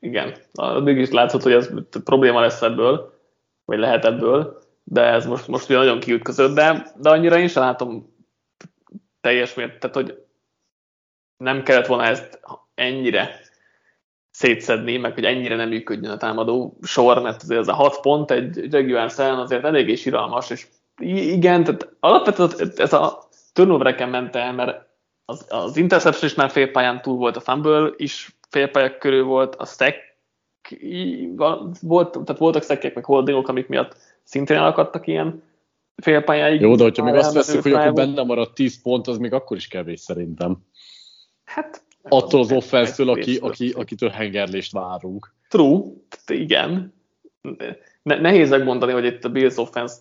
igen. 0.00 0.34
Addig 0.52 0.98
is 0.98 1.10
látszott, 1.10 1.42
hogy 1.42 1.52
ez 1.52 1.70
probléma 2.04 2.40
lesz 2.40 2.62
ebből, 2.62 3.18
vagy 3.64 3.78
lehet 3.78 4.04
ebből, 4.04 4.62
de 4.84 5.02
ez 5.02 5.26
most, 5.26 5.48
most 5.48 5.64
ugye 5.68 5.78
nagyon 5.78 6.00
kiütközött, 6.00 6.54
de, 6.54 6.92
de 7.00 7.10
annyira 7.10 7.38
én 7.38 7.48
sem 7.48 7.62
látom 7.62 8.14
teljes 9.20 9.54
mért, 9.54 9.78
tehát 9.78 9.96
hogy 9.96 10.24
nem 11.36 11.62
kellett 11.62 11.86
volna 11.86 12.04
ezt 12.04 12.40
ennyire 12.74 13.40
szétszedni, 14.34 14.96
meg 14.96 15.14
hogy 15.14 15.24
ennyire 15.24 15.56
nem 15.56 15.68
működjön 15.68 16.10
a 16.10 16.16
támadó 16.16 16.78
sor, 16.82 17.22
mert 17.22 17.42
azért 17.42 17.60
ez 17.60 17.68
a 17.68 17.74
hat 17.74 18.00
pont 18.00 18.30
egy 18.30 18.72
Jaguar 18.72 19.10
szellen 19.10 19.38
azért 19.38 19.64
eléggé 19.64 19.94
siralmas, 19.94 20.50
és 20.50 20.66
igen, 21.00 21.64
tehát 21.64 21.88
alapvetően 22.00 22.72
ez 22.76 22.92
a 22.92 23.28
turnovereken 23.52 24.08
ment 24.08 24.36
el, 24.36 24.52
mert 24.52 24.86
az, 25.24 25.46
az 25.48 25.76
interception 25.76 26.30
is 26.30 26.36
már 26.36 26.50
félpályán 26.50 27.02
túl 27.02 27.16
volt, 27.16 27.36
a 27.36 27.40
fumble 27.40 27.90
is 27.96 28.36
félpályák 28.48 28.98
körül 28.98 29.24
volt, 29.24 29.54
a 29.54 29.64
stack 29.64 29.98
volt, 31.80 32.12
tehát 32.12 32.38
voltak 32.38 32.62
stackek, 32.62 32.94
meg 32.94 33.04
holdingok, 33.04 33.48
amik 33.48 33.68
miatt 33.68 33.96
szintén 34.22 34.56
elakadtak 34.56 35.06
ilyen 35.06 35.42
félpályáig. 35.96 36.60
Jó, 36.60 36.74
de 36.76 36.82
hogyha 36.82 37.04
még 37.04 37.14
azt 37.14 37.34
veszük, 37.34 37.62
hogy 37.62 37.72
akkor 37.72 37.92
benne 37.92 38.22
maradt 38.22 38.54
10 38.54 38.82
pont, 38.82 39.06
az 39.06 39.18
még 39.18 39.32
akkor 39.32 39.56
is 39.56 39.68
kevés 39.68 40.00
szerintem. 40.00 40.56
Hát 41.44 41.82
attól 42.08 42.40
az 42.40 42.52
offensztől, 42.52 43.08
aki, 43.08 43.36
aki, 43.36 43.70
akitől 43.70 44.08
hengerlést 44.08 44.72
várunk. 44.72 45.34
True, 45.48 45.82
igen. 46.26 46.94
Ne, 48.02 48.20
nehéz 48.20 48.50
megmondani, 48.50 48.92
hogy 48.92 49.04
itt 49.04 49.24
a 49.24 49.28
Bills 49.28 49.56
offense 49.56 49.94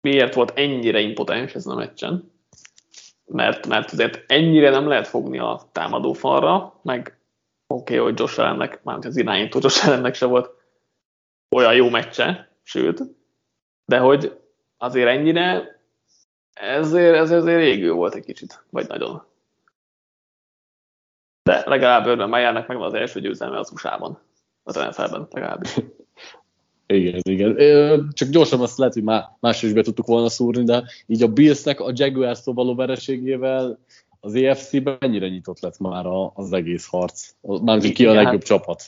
miért 0.00 0.34
volt 0.34 0.58
ennyire 0.58 1.00
impotens 1.00 1.54
ezen 1.54 1.72
a 1.72 1.76
meccsen. 1.76 2.32
Mert, 3.24 3.66
mert 3.66 3.92
azért 3.92 4.24
ennyire 4.26 4.70
nem 4.70 4.88
lehet 4.88 5.08
fogni 5.08 5.38
a 5.38 5.68
támadó 5.72 6.12
falra, 6.12 6.80
meg 6.82 7.18
oké, 7.66 7.94
okay, 7.94 8.06
hogy 8.06 8.18
Josh 8.18 8.38
Allennek, 8.38 8.82
mármint 8.82 9.06
az 9.06 9.16
irányító 9.16 9.58
Josh 9.62 9.86
Allennek 9.86 10.14
se 10.14 10.26
volt 10.26 10.50
olyan 11.56 11.74
jó 11.74 11.88
meccse, 11.88 12.56
sőt, 12.62 13.02
de 13.84 13.98
hogy 13.98 14.38
azért 14.76 15.08
ennyire, 15.08 15.80
ezért, 16.52 17.16
ez 17.16 17.30
azért 17.30 17.58
régő 17.58 17.92
volt 17.92 18.14
egy 18.14 18.24
kicsit, 18.24 18.64
vagy 18.70 18.86
nagyon. 18.88 19.22
De 21.42 21.62
legalább 21.66 22.06
Urban 22.06 22.28
Meyernek 22.28 22.66
megvan 22.66 22.86
az 22.86 22.94
első 22.94 23.20
győzelme 23.20 23.58
az 23.58 23.70
USA-ban, 23.72 24.18
az 24.62 24.74
NFL-ben 24.74 25.26
legalábbis. 25.30 25.74
Igen, 26.86 27.20
igen. 27.22 27.56
Csak 28.12 28.28
gyorsan 28.28 28.60
azt 28.60 28.78
lehet, 28.78 28.94
hogy 28.94 29.02
már 29.02 29.28
másra 29.40 29.68
is 29.68 29.74
be 29.74 29.82
tudtuk 29.82 30.06
volna 30.06 30.28
szúrni, 30.28 30.64
de 30.64 30.84
így 31.06 31.22
a 31.22 31.28
Billsnek 31.28 31.80
a 31.80 31.92
jaguars 31.94 32.40
való 32.44 32.74
vereségével 32.74 33.78
az 34.20 34.34
EFC-ben 34.34 34.96
mennyire 35.00 35.28
nyitott 35.28 35.60
lett 35.60 35.78
már 35.78 36.06
az 36.34 36.52
egész 36.52 36.86
harc? 36.86 37.30
Mármint 37.40 37.94
ki 37.94 38.06
a 38.06 38.12
legjobb 38.12 38.32
hát, 38.32 38.44
csapat. 38.44 38.82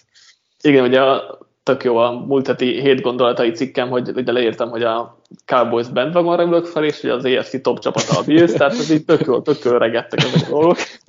Igen, 0.60 0.84
ugye 0.84 1.02
a, 1.02 1.38
tök 1.64 1.84
jó 1.84 1.96
a 1.96 2.10
múlt 2.10 2.46
heti 2.46 2.80
hét 2.80 3.00
gondolatai 3.00 3.50
cikkem, 3.50 3.90
hogy 3.90 4.08
ugye 4.14 4.32
leírtam, 4.32 4.70
hogy 4.70 4.82
a 4.82 5.20
Cowboys 5.46 5.88
bandwagonra 5.88 6.42
ülök 6.42 6.64
fel, 6.64 6.84
és 6.84 7.00
hogy 7.00 7.10
az 7.10 7.24
EFC 7.24 7.62
top 7.62 7.78
csapata 7.78 8.18
a 8.18 8.24
Bills, 8.24 8.52
tehát 8.52 8.72
ez 8.72 8.90
így 8.90 9.04
tök 9.04 9.26
jól, 9.26 9.42
tök 9.42 9.64
jól 9.64 9.78
regettek 9.78 10.22
ezek 10.22 10.46
a 10.46 10.50
dolgok. 10.50 10.76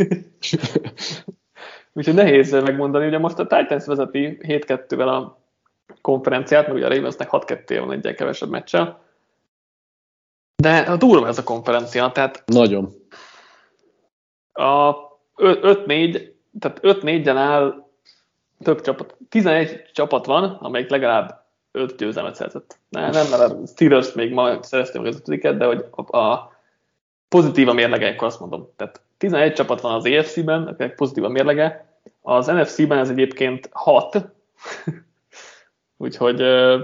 Úgyhogy 1.93 2.13
nehéz 2.13 2.51
megmondani, 2.51 3.07
ugye 3.07 3.17
most 3.17 3.39
a 3.39 3.47
Titans 3.47 3.85
vezeti 3.85 4.37
7-2-vel 4.41 5.07
a 5.07 5.43
konferenciát, 6.01 6.67
mert 6.67 6.77
ugye 6.77 6.85
a 6.85 6.89
Ravensnek 6.89 7.29
6-2 7.31 7.83
van 7.85 8.05
egy 8.05 8.15
kevesebb 8.15 8.49
meccsel. 8.49 9.03
De 10.55 10.77
a 10.77 10.97
durva 10.97 11.27
ez 11.27 11.37
a 11.37 11.43
konferencia, 11.43 12.11
tehát... 12.11 12.43
Nagyon. 12.45 12.93
A 14.53 14.93
5-4, 15.37 16.31
tehát 16.59 16.79
5-4-en 16.81 17.35
áll 17.37 17.84
több 18.63 18.81
csapat. 18.81 19.17
11 19.29 19.91
csapat 19.93 20.25
van, 20.25 20.43
amelyik 20.43 20.89
legalább 20.89 21.45
5 21.71 21.95
győzelmet 21.97 22.35
szerzett. 22.35 22.79
Nem, 22.89 23.09
nem, 23.11 23.29
mert 23.29 23.41
a 23.41 23.57
Steelers 23.65 24.13
még 24.13 24.33
ma 24.33 24.63
szerezte 24.63 24.99
meg 24.99 25.07
az 25.07 25.15
ötödiket, 25.15 25.57
de 25.57 25.65
hogy 25.65 25.85
a, 25.91 26.17
a 26.17 26.51
pozitív 27.27 27.69
a 27.69 27.73
mérlege, 27.73 28.09
akkor 28.09 28.27
azt 28.27 28.39
mondom. 28.39 28.69
Tehát 28.75 29.01
11 29.17 29.53
csapat 29.53 29.81
van 29.81 29.93
az 29.93 30.05
EFC-ben, 30.05 30.67
akinek 30.67 30.95
pozitív 30.95 31.23
a 31.23 31.29
mérlege, 31.29 31.85
az 32.21 32.47
NFC-ben 32.47 32.97
ez 32.97 33.09
egyébként 33.09 33.69
6, 33.71 34.17
úgyhogy 35.97 36.41
ö, 36.41 36.79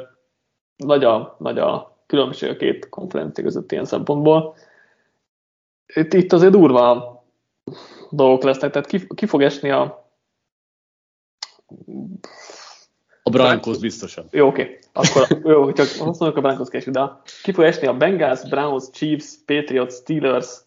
nagy, 0.75 1.03
a, 1.03 1.35
nagy 1.39 1.57
a 1.57 1.97
különbség 2.05 2.49
a 2.49 2.55
két 2.55 2.89
konferencia 2.89 3.43
között 3.43 3.71
ilyen 3.71 3.85
szempontból. 3.85 4.55
Itt, 5.93 6.13
itt 6.13 6.33
azért 6.33 6.51
durva 6.51 7.19
dolgok 8.09 8.43
lesznek, 8.43 8.71
tehát 8.71 8.87
ki, 8.87 9.07
ki 9.15 9.25
fog 9.25 9.41
esni 9.41 9.69
a 9.69 10.00
A 13.23 13.29
Broncos 13.29 13.77
biztosan. 13.77 14.25
Jó, 14.31 14.47
oké. 14.47 14.61
Okay. 14.61 14.79
Akkor 14.93 15.39
jó, 15.43 15.71
csak 15.71 15.85
azt 15.85 15.99
mondjuk 15.99 16.37
a 16.37 16.41
Broncos 16.41 16.69
később, 16.69 16.93
de 16.93 17.11
ki 17.43 17.51
fog 17.51 17.63
esni 17.63 17.87
a 17.87 17.97
Bengals, 17.97 18.49
Browns, 18.49 18.89
Chiefs, 18.91 19.35
Patriots, 19.45 19.93
Steelers, 19.93 20.57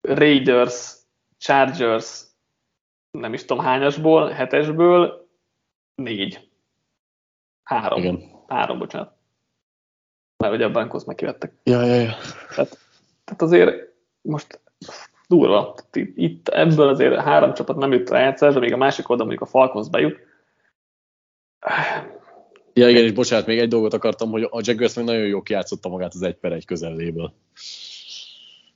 Raiders, 0.00 0.92
Chargers, 1.38 2.22
nem 3.10 3.32
is 3.32 3.44
tudom 3.44 3.64
hányasból, 3.64 4.28
hetesből, 4.28 5.28
négy. 5.94 6.48
Három. 7.62 7.98
Igen. 7.98 8.22
Három, 8.46 8.78
bocsánat. 8.78 9.12
Mert 10.36 10.54
ugye 10.54 10.64
a 10.64 10.70
Broncos 10.70 11.04
megkivettek. 11.04 11.52
Ja, 11.62 11.82
ja, 11.82 11.94
ja. 11.94 12.16
Tehát, 12.48 12.78
tehát 13.24 13.42
azért 13.42 13.92
most 14.20 14.60
durva. 15.28 15.74
Itt 16.14 16.48
ebből 16.48 16.88
azért 16.88 17.20
három 17.20 17.54
csapat 17.54 17.76
nem 17.76 17.92
jut 17.92 18.10
rájátszásra, 18.10 18.60
még 18.60 18.72
a 18.72 18.76
másik 18.76 19.08
oldalon 19.08 19.32
mondjuk 19.32 19.48
a 19.48 19.58
Falcons 19.58 19.88
bejut. 19.88 20.26
Ja, 22.72 22.88
igen, 22.88 23.04
és 23.04 23.12
bocsánat, 23.12 23.46
még 23.46 23.58
egy 23.58 23.68
dolgot 23.68 23.94
akartam, 23.94 24.30
hogy 24.30 24.42
a 24.50 24.60
Jaguars 24.62 24.94
még 24.94 25.04
nagyon 25.04 25.26
jó 25.26 25.42
kiátszotta 25.42 25.88
magát 25.88 26.14
az 26.14 26.22
egy 26.22 26.34
per 26.34 26.52
egy 26.52 26.64
közelléből. 26.64 27.32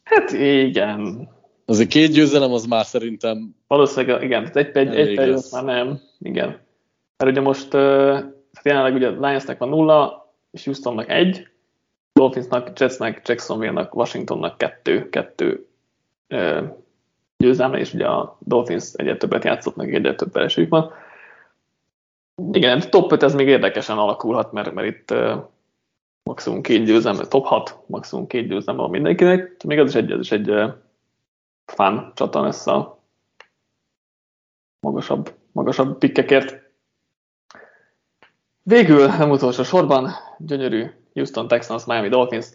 Hát 0.02 0.32
igen. 0.32 1.28
Azért 1.64 1.88
két 1.88 2.12
győzelem 2.12 2.52
az 2.52 2.66
már 2.66 2.84
szerintem... 2.84 3.56
Valószínűleg 3.66 4.22
igen, 4.22 4.42
tehát 4.42 4.56
egy 4.56 4.70
per 4.70 4.86
egy, 4.86 5.08
egy 5.08 5.14
per 5.14 5.28
egy 5.28 5.42
már 5.52 5.64
nem. 5.64 6.00
Igen. 6.18 6.58
Mert 7.16 7.30
ugye 7.30 7.40
most 7.40 7.68
tehát 7.68 8.66
jelenleg 8.66 8.94
ugye 8.94 9.08
Lionsnek 9.08 9.58
van 9.58 9.68
nulla, 9.68 10.32
és 10.50 10.64
Houstonnak 10.64 11.10
egy, 11.10 11.48
Dolphinsnak, 12.12 12.78
Jetsnek, 12.78 13.28
Jacksonville-nak, 13.28 13.94
Washingtonnak 13.94 14.58
kettő, 14.58 15.08
kettő 15.08 15.66
győzelme, 17.36 17.78
és 17.78 17.94
ugye 17.94 18.06
a 18.06 18.36
Dolphins 18.40 18.92
egyet 18.92 19.18
többet 19.18 19.44
játszott, 19.44 19.76
meg 19.76 19.94
egyet 19.94 20.16
több 20.16 20.32
veresük 20.32 20.68
van. 20.68 20.92
Igen, 22.52 22.90
top 22.90 23.12
5 23.12 23.22
ez 23.22 23.34
még 23.34 23.48
érdekesen 23.48 23.98
alakulhat, 23.98 24.52
mert, 24.52 24.72
mert 24.72 24.88
itt 24.88 25.10
uh, 25.10 25.44
maximum 26.22 26.62
két 26.62 26.84
győzelme, 26.84 27.26
top 27.26 27.46
6, 27.46 27.78
maximum 27.86 28.26
két 28.26 28.48
győzelme 28.48 28.80
van 28.80 28.90
mindenkinek, 28.90 29.64
még 29.64 29.78
az 29.78 29.88
is 29.88 29.94
egy, 29.94 30.10
ez 30.10 30.20
is 30.20 30.32
egy 30.32 30.50
uh, 30.50 30.72
fán 31.66 32.12
csata 32.14 32.40
lesz 32.40 32.66
a 32.66 33.02
magasabb, 34.80 35.34
magasabb 35.52 35.98
pikkekért. 35.98 36.60
Végül, 38.62 39.06
nem 39.06 39.30
utolsó 39.30 39.62
sorban, 39.62 40.10
gyönyörű 40.38 40.86
Houston 41.12 41.48
Texans, 41.48 41.84
Miami 41.84 42.08
Dolphins 42.08 42.46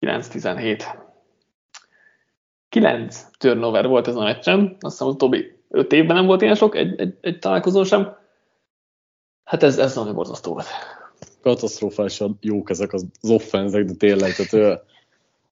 9-17. 0.00 0.84
9 2.68 3.26
turnover 3.38 3.86
volt 3.86 4.08
ez 4.08 4.16
a 4.16 4.22
meccsen, 4.22 4.76
azt 4.80 4.92
hiszem 4.92 5.06
az 5.06 5.14
utóbbi 5.14 5.58
5 5.68 5.92
évben 5.92 6.16
nem 6.16 6.26
volt 6.26 6.42
ilyen 6.42 6.54
sok, 6.54 6.76
egy, 6.76 7.00
egy, 7.00 7.16
egy 7.20 7.38
találkozón 7.38 7.84
sem. 7.84 8.18
Hát 9.44 9.62
ez, 9.62 9.78
ez 9.78 9.94
nagyon 9.94 10.14
borzasztó 10.14 10.52
volt. 10.52 10.66
Katasztrofálisan 11.40 12.38
jók 12.40 12.70
ezek 12.70 12.92
az 12.92 13.06
offenzek, 13.22 13.84
de 13.84 13.92
tényleg, 13.94 14.34
tehát 14.34 14.52
ö, 14.52 14.74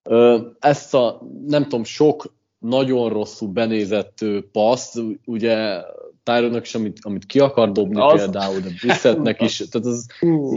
ö, 0.03 0.37
ezt 0.59 0.93
a, 0.93 1.21
nem 1.47 1.63
tudom, 1.63 1.83
sok 1.83 2.33
nagyon 2.59 3.09
rosszul 3.09 3.49
benézett 3.49 4.17
passz, 4.51 4.97
ugye 5.25 5.81
Tyronnak 6.23 6.65
is, 6.65 6.75
amit, 6.75 6.97
amit 7.01 7.25
ki 7.25 7.39
akar 7.39 7.71
dobni 7.71 7.99
az... 8.01 8.21
például, 8.21 8.59
de 8.59 8.69
Brissettnek 8.81 9.41
is, 9.41 9.57
tehát, 9.57 9.87
az, 9.87 10.05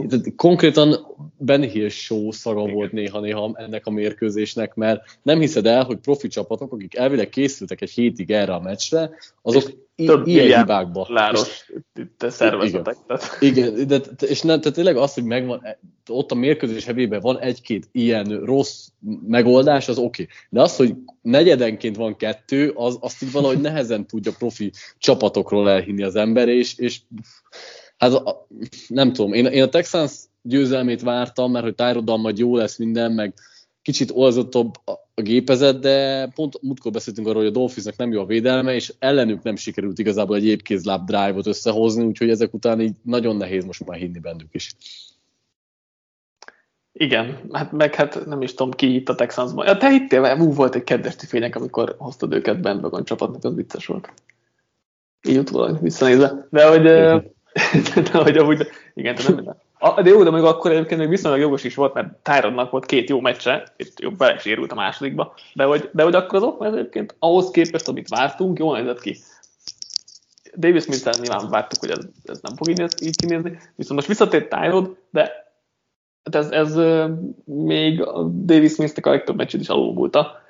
tehát 0.07 0.35
konkrétan 0.35 0.95
Ben 1.37 1.61
Hill 1.61 1.89
show 1.89 2.31
szaga 2.31 2.67
volt 2.67 2.91
néha-néha 2.91 3.51
ennek 3.55 3.85
a 3.85 3.91
mérkőzésnek, 3.91 4.75
mert 4.75 5.19
nem 5.21 5.39
hiszed 5.39 5.65
el, 5.65 5.83
hogy 5.83 5.97
profi 5.97 6.27
csapatok, 6.27 6.73
akik 6.73 6.95
elvileg 6.95 7.29
készültek 7.29 7.81
egy 7.81 7.89
hétig 7.89 8.31
erre 8.31 8.53
a 8.53 8.59
meccsre, 8.59 9.09
azok 9.41 9.71
több 9.95 10.27
ilyen, 10.27 10.59
hibákba. 10.59 11.05
Láros 11.09 11.71
te 12.17 12.29
szervezetek. 12.29 12.95
Igen, 13.39 13.77
igen 13.77 13.87
de, 13.87 13.99
és 14.27 14.41
nem, 14.41 14.59
tehát 14.59 14.75
tényleg 14.75 14.97
az, 14.97 15.13
hogy 15.13 15.23
megvan, 15.23 15.77
ott 16.09 16.31
a 16.31 16.35
mérkőzés 16.35 16.85
hevében 16.85 17.19
van 17.19 17.39
egy-két 17.39 17.89
ilyen 17.91 18.41
rossz 18.43 18.87
megoldás, 19.27 19.87
az 19.87 19.97
oké. 19.97 20.21
Okay. 20.21 20.35
De 20.49 20.61
az, 20.61 20.75
hogy 20.75 20.95
negyedenként 21.21 21.95
van 21.95 22.15
kettő, 22.15 22.71
az, 22.75 22.97
azt 23.01 23.23
így 23.23 23.31
valahogy 23.31 23.61
nehezen 23.69 24.07
tudja 24.07 24.31
profi 24.37 24.71
csapatokról 24.97 25.69
elhinni 25.69 26.03
az 26.03 26.15
ember, 26.15 26.47
és, 26.47 26.77
és 26.77 26.99
hát 27.97 28.23
nem 28.87 29.13
tudom, 29.13 29.33
én, 29.33 29.45
én 29.45 29.63
a 29.63 29.69
Texans 29.69 30.13
győzelmét 30.41 31.01
vártam, 31.01 31.51
mert 31.51 31.65
hogy 31.65 31.75
Tyrodal 31.75 32.17
majd 32.17 32.37
jó 32.37 32.55
lesz 32.55 32.77
minden, 32.77 33.11
meg 33.11 33.33
kicsit 33.83 34.11
olzottabb 34.13 34.73
a 34.85 35.21
gépezet, 35.21 35.79
de 35.79 36.27
pont 36.27 36.61
múltkor 36.61 36.91
beszéltünk 36.91 37.27
arról, 37.27 37.41
hogy 37.41 37.51
a 37.51 37.53
Dolphinsnak 37.53 37.95
nem 37.95 38.11
jó 38.11 38.21
a 38.21 38.25
védelme, 38.25 38.73
és 38.73 38.93
ellenük 38.99 39.43
nem 39.43 39.55
sikerült 39.55 39.99
igazából 39.99 40.35
egy 40.35 40.45
épkézláb 40.45 41.05
drive-ot 41.05 41.47
összehozni, 41.47 42.03
úgyhogy 42.03 42.29
ezek 42.29 42.53
után 42.53 42.81
így 42.81 42.95
nagyon 43.01 43.35
nehéz 43.35 43.65
most 43.65 43.85
már 43.85 43.97
hinni 43.97 44.19
bennük 44.19 44.53
is. 44.53 44.75
Igen, 46.95 47.49
hát 47.51 47.71
meg 47.71 47.95
hát 47.95 48.25
nem 48.25 48.41
is 48.41 48.53
tudom 48.53 48.71
ki 48.71 48.95
itt 48.95 49.09
a 49.09 49.15
Texansban. 49.15 49.65
Ja, 49.65 49.77
te 49.77 49.89
hittél, 49.89 50.37
ú, 50.39 50.53
volt 50.53 50.75
egy 50.75 50.83
kedves 50.83 51.15
fények, 51.27 51.55
amikor 51.55 51.95
hoztad 51.97 52.33
őket 52.33 52.61
bandwagon 52.61 53.03
csapatnak, 53.03 53.43
az 53.43 53.55
vicces 53.55 53.85
volt. 53.85 54.13
Így 55.27 55.37
utólag 55.37 55.81
visszanézve. 55.81 56.47
De 56.49 56.67
hogy, 56.67 56.83
de 58.11 58.17
hogy 58.17 58.37
amúgy, 58.37 58.67
igen, 58.93 59.15
te 59.15 59.33
nem, 59.33 59.55
a, 59.83 60.01
de 60.01 60.09
jó, 60.09 60.23
de 60.23 60.31
még 60.31 60.43
akkor 60.43 60.71
egyébként 60.71 60.99
még 60.99 61.09
viszonylag 61.09 61.39
jogos 61.41 61.63
is 61.63 61.75
volt, 61.75 61.93
mert 61.93 62.13
Tyrodnak 62.21 62.71
volt 62.71 62.85
két 62.85 63.09
jó 63.09 63.19
meccse, 63.19 63.73
és 63.77 63.87
jobb 63.95 64.17
belesérült 64.17 64.71
a 64.71 64.75
másodikba, 64.75 65.33
de 65.53 65.63
hogy, 65.63 65.89
de 65.93 66.03
hogy 66.03 66.15
akkor 66.15 66.35
az 66.35 66.43
ott 66.43 66.63
egyébként 66.63 67.15
ahhoz 67.19 67.51
képest, 67.51 67.87
amit 67.87 68.09
vártunk, 68.09 68.59
jól 68.59 68.77
nézett 68.77 69.01
ki. 69.01 69.17
Davis 70.57 70.83
smith 70.83 71.19
nyilván 71.19 71.49
vártuk, 71.49 71.79
hogy 71.79 71.89
ez, 71.89 72.05
ez 72.23 72.39
nem 72.41 72.55
fog 72.55 72.69
így, 72.69 72.85
így 73.01 73.15
kinézni, 73.15 73.59
viszont 73.75 73.95
most 73.95 74.07
visszatért 74.07 74.49
Tyrod, 74.49 74.95
de 75.09 75.21
hát 76.23 76.35
ez, 76.35 76.49
ez 76.49 76.75
még 77.45 78.01
a 78.01 78.23
Davis 78.23 78.71
Smith-nek 78.71 79.05
a 79.05 79.09
legtöbb 79.09 79.35
meccset 79.35 79.61
is 79.61 79.69
alulmúlta. 79.69 80.41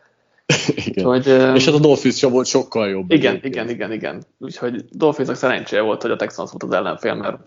igen. 0.86 1.56
És 1.56 1.66
hát 1.66 1.76
a 1.76 1.80
Dolphins 1.80 2.18
sem 2.18 2.32
volt 2.32 2.48
sokkal 2.48 2.90
jobb. 2.90 3.12
Igen, 3.12 3.40
igen, 3.44 3.70
igen, 3.70 3.92
igen. 3.92 4.24
Úgyhogy 4.38 4.86
Dolphinsnak 4.92 5.36
szerencséje 5.36 5.82
volt, 5.82 6.02
hogy 6.02 6.12
a 6.12 6.16
Texans 6.16 6.52
volt 6.52 6.64
az 6.64 6.72
ellenfél, 6.72 7.14
mert 7.14 7.38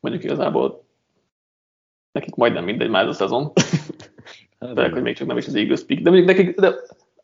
mondjuk 0.00 0.24
igazából 0.24 0.84
nekik 2.12 2.34
majdnem 2.34 2.64
mindegy 2.64 2.90
már 2.90 3.02
ez 3.02 3.08
a 3.08 3.12
szezon. 3.12 3.52
hát, 4.60 4.74
Főleg, 4.74 4.92
hogy 4.92 5.02
még 5.02 5.16
csak 5.16 5.26
nem 5.26 5.36
is 5.36 5.46
az 5.46 5.54
Eagles 5.54 5.84
pick. 5.84 6.02
De 6.02 6.10
mondjuk 6.10 6.36
nekik, 6.36 6.60
de 6.60 6.74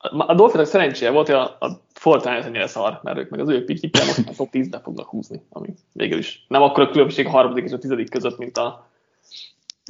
a 0.08 0.34
Dolphinsnak 0.34 0.66
szerencséje 0.66 1.10
volt, 1.10 1.26
hogy 1.26 1.36
a, 1.36 1.56
a 1.66 1.80
Fortnite 1.92 2.44
ennyire 2.44 2.66
szar, 2.66 3.00
mert 3.02 3.18
ők 3.18 3.30
meg 3.30 3.40
az 3.40 3.48
ő 3.48 3.64
pickjükkel 3.64 4.04
most 4.04 4.28
a 4.28 4.32
top 4.36 4.48
10-ben 4.52 4.82
fognak 4.82 5.08
húzni, 5.08 5.42
ami 5.48 5.74
végül 5.92 6.18
is 6.18 6.44
nem 6.48 6.62
akkor 6.62 6.82
a 6.82 6.90
különbség 6.90 7.26
a 7.26 7.30
harmadik 7.30 7.64
és 7.64 7.72
a 7.72 7.78
tizedik 7.78 8.10
között, 8.10 8.38
mint 8.38 8.58
a 8.58 8.88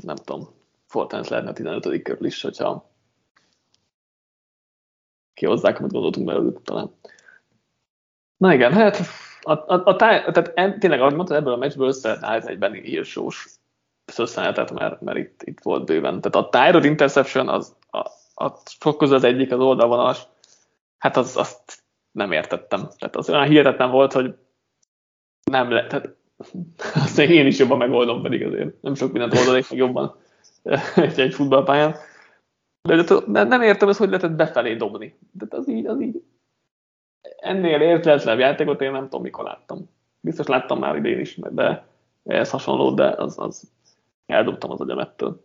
nem 0.02 0.16
tudom, 0.16 0.48
Fortnite 0.86 1.28
lehetne 1.30 1.50
a 1.50 1.52
15. 1.52 2.02
körül 2.02 2.26
is, 2.26 2.42
hogyha 2.42 2.90
kihozzák, 5.34 5.78
amit 5.78 5.92
gondoltunk 5.92 6.26
belőlük 6.26 6.62
talán. 6.62 6.90
Na 8.36 8.54
igen, 8.54 8.72
hát 8.72 8.98
a, 9.46 9.52
a, 9.52 9.82
a 9.84 9.96
táj, 9.96 10.20
tehát 10.20 10.52
en, 10.54 10.78
tényleg, 10.78 11.00
ahogy 11.00 11.14
mondtad, 11.14 11.36
ebből 11.36 11.52
a 11.52 11.56
meccsből 11.56 11.88
össze 11.88 12.40
egy 12.46 12.58
Benny 12.58 12.82
Hill-sós 12.82 13.48
összeállított, 14.16 14.70
mert, 14.70 15.00
mert 15.00 15.18
itt, 15.18 15.42
itt 15.42 15.58
volt 15.62 15.84
bőven. 15.84 16.20
Tehát 16.20 16.46
a 16.46 16.48
Tyrod 16.48 16.84
interception 16.84 17.48
az 17.48 17.76
a, 17.90 17.98
a 18.44 18.52
sok 18.80 19.02
az 19.02 19.24
egyik 19.24 19.52
az 19.52 19.58
oldalvonalas, 19.58 20.22
hát 20.98 21.16
az, 21.16 21.36
azt 21.36 21.82
nem 22.12 22.32
értettem. 22.32 22.88
Tehát 22.98 23.16
az 23.16 23.30
olyan 23.30 23.46
hihetetlen 23.46 23.90
volt, 23.90 24.12
hogy 24.12 24.34
nem 25.50 25.70
lehet, 25.70 25.88
tehát 25.88 26.16
azt 27.04 27.18
én 27.18 27.46
is 27.46 27.58
jobban 27.58 27.78
megoldom, 27.78 28.22
pedig 28.22 28.46
azért 28.46 28.82
nem 28.82 28.94
sok 28.94 29.12
mindent 29.12 29.38
oldanék 29.38 29.70
meg 29.70 29.78
jobban 29.78 30.16
egy, 30.94 31.20
egy 31.20 31.34
futballpályán. 31.34 31.96
De, 32.82 33.02
de, 33.26 33.42
nem 33.42 33.62
értem 33.62 33.88
ezt, 33.88 33.98
hogy 33.98 34.08
lehetett 34.08 34.36
befelé 34.36 34.74
dobni. 34.74 35.18
De 35.32 35.46
az 35.48 35.68
így, 35.68 35.86
az 35.86 36.00
így 36.00 36.22
ennél 37.36 37.80
érteletlenebb 37.80 38.38
játékot 38.38 38.80
én 38.80 38.90
nem 38.90 39.02
tudom, 39.02 39.22
mikor 39.22 39.44
láttam. 39.44 39.90
Biztos 40.20 40.46
láttam 40.46 40.78
már 40.78 40.96
idén 40.96 41.20
is, 41.20 41.38
de 41.50 41.86
ez 42.24 42.50
hasonló, 42.50 42.90
de 42.90 43.08
az, 43.08 43.38
az 43.38 43.70
eldobtam 44.26 44.70
az 44.70 44.80
agyamettől. 44.80 45.44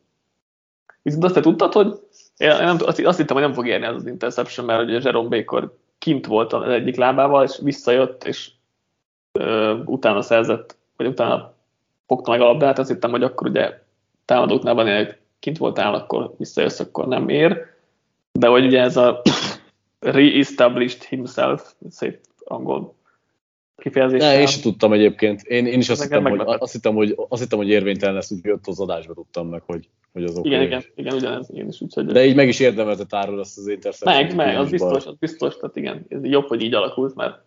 Viszont 1.02 1.24
azt 1.24 1.34
te 1.34 1.40
tudtad, 1.40 1.74
hogy 1.74 2.00
én 2.38 2.50
nem, 2.50 2.78
azt, 2.86 3.00
azt 3.00 3.18
hittem, 3.18 3.36
hogy 3.36 3.46
nem 3.46 3.54
fog 3.54 3.68
érni 3.68 3.86
ez 3.86 3.96
az 3.96 4.06
interception, 4.06 4.66
mert 4.66 4.82
ugye 4.82 5.00
Jerome 5.04 5.38
Baker 5.38 5.70
kint 5.98 6.26
volt 6.26 6.54
az 6.54 6.70
egyik 6.70 6.96
lábával, 6.96 7.44
és 7.44 7.60
visszajött, 7.64 8.24
és 8.24 8.52
ö, 9.32 9.78
utána 9.86 10.22
szerzett, 10.22 10.78
vagy 10.98 11.08
utána 11.08 11.54
fogta 12.08 12.32
meg 12.32 12.42
a 12.42 12.46
labdát, 12.46 12.80
azt 12.80 12.90
hittem, 12.90 13.12
hogy 13.12 13.24
akkor 13.24 13.48
ugye 13.48 13.82
támadóknál 14.26 14.74
van, 14.74 14.96
hogy 14.96 15.18
kint 15.40 15.58
voltál, 15.58 15.94
akkor 15.94 16.34
visszajössz, 16.38 16.80
akkor 16.80 17.08
nem 17.08 17.30
ér. 17.30 17.66
De 18.32 18.48
hogy 18.48 18.66
ugye 18.66 18.82
ez 18.82 18.98
a 18.98 19.22
re-established 20.02 21.04
himself, 21.04 21.74
szép 21.90 22.20
angol 22.44 22.96
kifejezés. 23.82 24.20
Ne, 24.22 24.40
én 24.40 24.48
sem 24.48 24.62
tudtam 24.62 24.94
egyébként. 24.94 25.42
Én, 25.42 25.66
én 25.66 25.80
is 25.80 25.90
azt 25.90 26.02
hittem, 26.02 26.24
hogy, 26.24 26.42
azt 26.44 26.72
hittem, 26.72 26.96
hogy, 26.96 27.16
azt 27.30 27.42
hittem, 27.42 27.58
hogy 27.58 27.70
érvénytelen 27.70 28.16
lesz, 28.16 28.32
úgy 28.32 28.46
jött 28.46 28.68
az 28.68 28.80
adásba 28.80 29.14
tudtam 29.14 29.48
meg, 29.48 29.62
hogy, 29.66 29.90
hogy 30.14 30.24
az 30.24 30.38
okay. 30.38 30.52
Igen, 30.52 30.62
igen, 30.64 30.84
igen, 30.96 31.14
ugyanez, 31.16 31.52
én 31.54 31.68
is 31.68 31.82
úgy, 31.82 31.94
hogy... 31.94 32.06
De 32.06 32.26
így 32.26 32.36
meg 32.36 32.48
is 32.48 32.60
érdemelte 32.60 33.06
tárul 33.06 33.40
azt 33.40 33.58
az 33.58 33.68
interception. 33.68 34.16
Meg, 34.16 34.36
meg, 34.36 34.58
az 34.58 34.70
biztos, 34.70 35.06
az 35.06 35.16
biztos, 35.16 35.58
tehát 35.58 35.76
igen, 35.76 36.06
ez 36.10 36.24
jobb, 36.24 36.48
hogy 36.48 36.62
így 36.62 36.74
alakult, 36.74 37.16
mert 37.16 37.44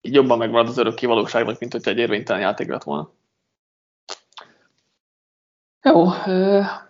így 0.00 0.14
jobban 0.14 0.38
megmarad 0.38 0.68
az 0.68 0.78
örök 0.78 0.94
kivalóságnak, 0.94 1.58
mint 1.58 1.72
hogyha 1.72 1.90
egy 1.90 1.98
érvénytelen 1.98 2.42
játék 2.42 2.68
lett 2.68 2.82
volna. 2.82 3.12
Jó, 5.82 6.06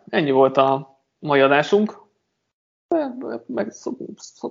ennyi 0.08 0.30
volt 0.30 0.56
a 0.56 0.98
mai 1.18 1.40
adásunk. 1.40 2.06
Meg, 3.46 3.72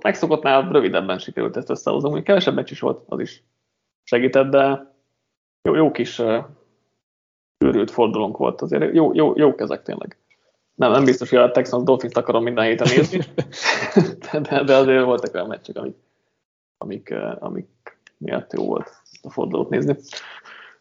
megszokottnál 0.02 0.68
rövidebben 0.72 1.18
sikerült 1.18 1.56
ezt 1.56 1.70
összehozom, 1.70 2.10
hogy 2.10 2.22
kevesebb 2.22 2.54
meccs 2.54 2.70
is 2.70 2.80
volt, 2.80 3.04
az 3.08 3.20
is 3.20 3.42
segített, 4.04 4.50
de 4.50 4.94
jó, 5.62 5.74
jó 5.74 5.90
kis 5.90 6.22
őrült 7.64 7.90
fordulónk 7.90 8.36
volt 8.36 8.60
azért. 8.60 8.94
Jó, 8.94 9.14
jó, 9.14 9.32
jó 9.36 9.54
kezek 9.54 9.82
tényleg. 9.82 10.18
Nem, 10.74 10.90
nem 10.90 11.04
biztos, 11.04 11.30
hogy 11.30 11.38
a 11.38 11.50
Texans 11.50 11.84
Dolphins 11.84 12.14
akarom 12.14 12.42
minden 12.42 12.64
héten 12.64 12.88
nézni, 12.96 13.20
de, 14.42 14.62
de 14.62 14.76
azért 14.76 15.04
voltak 15.04 15.34
olyan 15.34 15.46
meccsek, 15.46 15.76
amik, 15.76 15.96
amik, 16.78 17.14
amik 17.38 17.98
miatt 18.16 18.52
jó 18.52 18.64
volt 18.64 18.90
a 19.22 19.30
fordulót 19.30 19.68
nézni. 19.68 19.96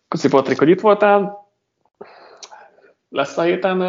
Köszi 0.08 0.28
Patrik, 0.28 0.60
hogy 0.60 0.70
itt 0.70 0.82
voltál. 0.82 1.48
Lesz 3.10 3.38
a 3.38 3.42
héten 3.42 3.82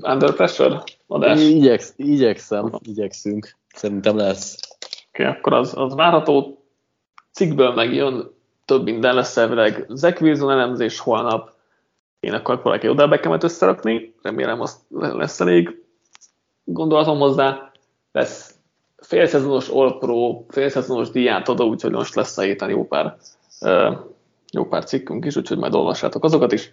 Under 0.00 0.34
Pressure 0.34 0.82
adás? 1.06 1.40
Igyeksz, 1.40 1.92
igyekszem, 1.96 2.72
igyekszünk. 2.82 3.56
Szerintem 3.74 4.16
lesz. 4.16 4.58
Oké, 5.08 5.22
okay, 5.22 5.36
akkor 5.36 5.52
az, 5.52 5.72
az 5.76 5.94
várható. 5.94 6.64
Cikkből 7.32 7.74
megjön 7.74 8.30
több 8.64 8.84
minden 8.84 9.14
lesz 9.14 9.36
elvileg. 9.36 9.86
Zach 9.88 10.22
Wilson 10.22 10.50
elemzés 10.50 10.98
holnap. 10.98 11.52
Én 12.20 12.32
akkor 12.32 12.60
valaki 12.62 12.88
oda 12.88 13.08
bekemet 13.08 13.44
összerakni. 13.44 14.14
Remélem, 14.22 14.60
az 14.60 14.80
lesz 14.88 15.40
elég 15.40 15.84
gondolatom 16.64 17.18
hozzá. 17.18 17.72
Lesz 18.12 18.54
félszezonos 18.96 19.68
All 19.68 19.98
Pro, 19.98 20.44
félszezonos 20.48 21.10
díját 21.10 21.48
oda, 21.48 21.64
úgyhogy 21.64 21.92
most 21.92 22.14
lesz 22.14 22.38
a 22.38 22.42
héten 22.42 22.70
jó 22.70 22.86
pár, 22.86 23.16
jó 24.52 24.64
pár 24.64 24.84
cikkünk 24.84 25.24
is, 25.24 25.36
úgyhogy 25.36 25.58
majd 25.58 25.74
olvassátok 25.74 26.24
azokat 26.24 26.52
is. 26.52 26.72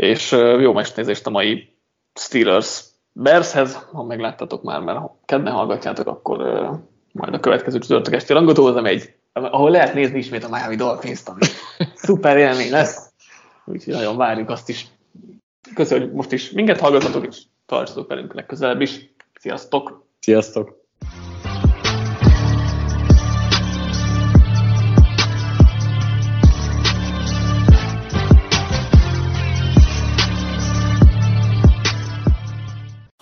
És 0.00 0.30
jó 0.60 0.72
megnézést 0.72 1.26
a 1.26 1.30
mai 1.30 1.76
Steelers 2.14 2.84
Bearshez, 3.12 3.74
ha 3.92 4.02
megláttatok 4.02 4.62
már, 4.62 4.80
mert 4.80 4.98
ha 4.98 5.18
kedden 5.24 5.52
hallgatjátok, 5.52 6.06
akkor 6.06 6.38
majd 7.12 7.34
a 7.34 7.40
következő 7.40 7.78
csütörtök 7.78 8.14
esti 8.14 8.32
rangotóhoz, 8.32 8.84
egy, 8.84 9.14
ahol 9.32 9.70
lehet 9.70 9.94
nézni 9.94 10.18
ismét 10.18 10.44
a 10.44 10.48
Miami 10.48 10.76
Dolphins-t, 10.76 11.28
ami 11.28 11.40
szuper 11.94 12.36
élmény 12.36 12.70
lesz. 12.70 13.12
Úgyhogy 13.64 13.94
nagyon 13.94 14.16
várjuk 14.16 14.50
azt 14.50 14.68
is. 14.68 14.86
Köszönjük, 15.74 16.06
hogy 16.06 16.16
most 16.16 16.32
is 16.32 16.50
minket 16.50 16.80
hallgatatok, 16.80 17.26
és 17.26 17.42
tartsatok 17.66 18.08
velünk 18.08 18.34
legközelebb 18.34 18.80
is. 18.80 19.14
Sziasztok! 19.40 20.06
Sziasztok! 20.20 20.79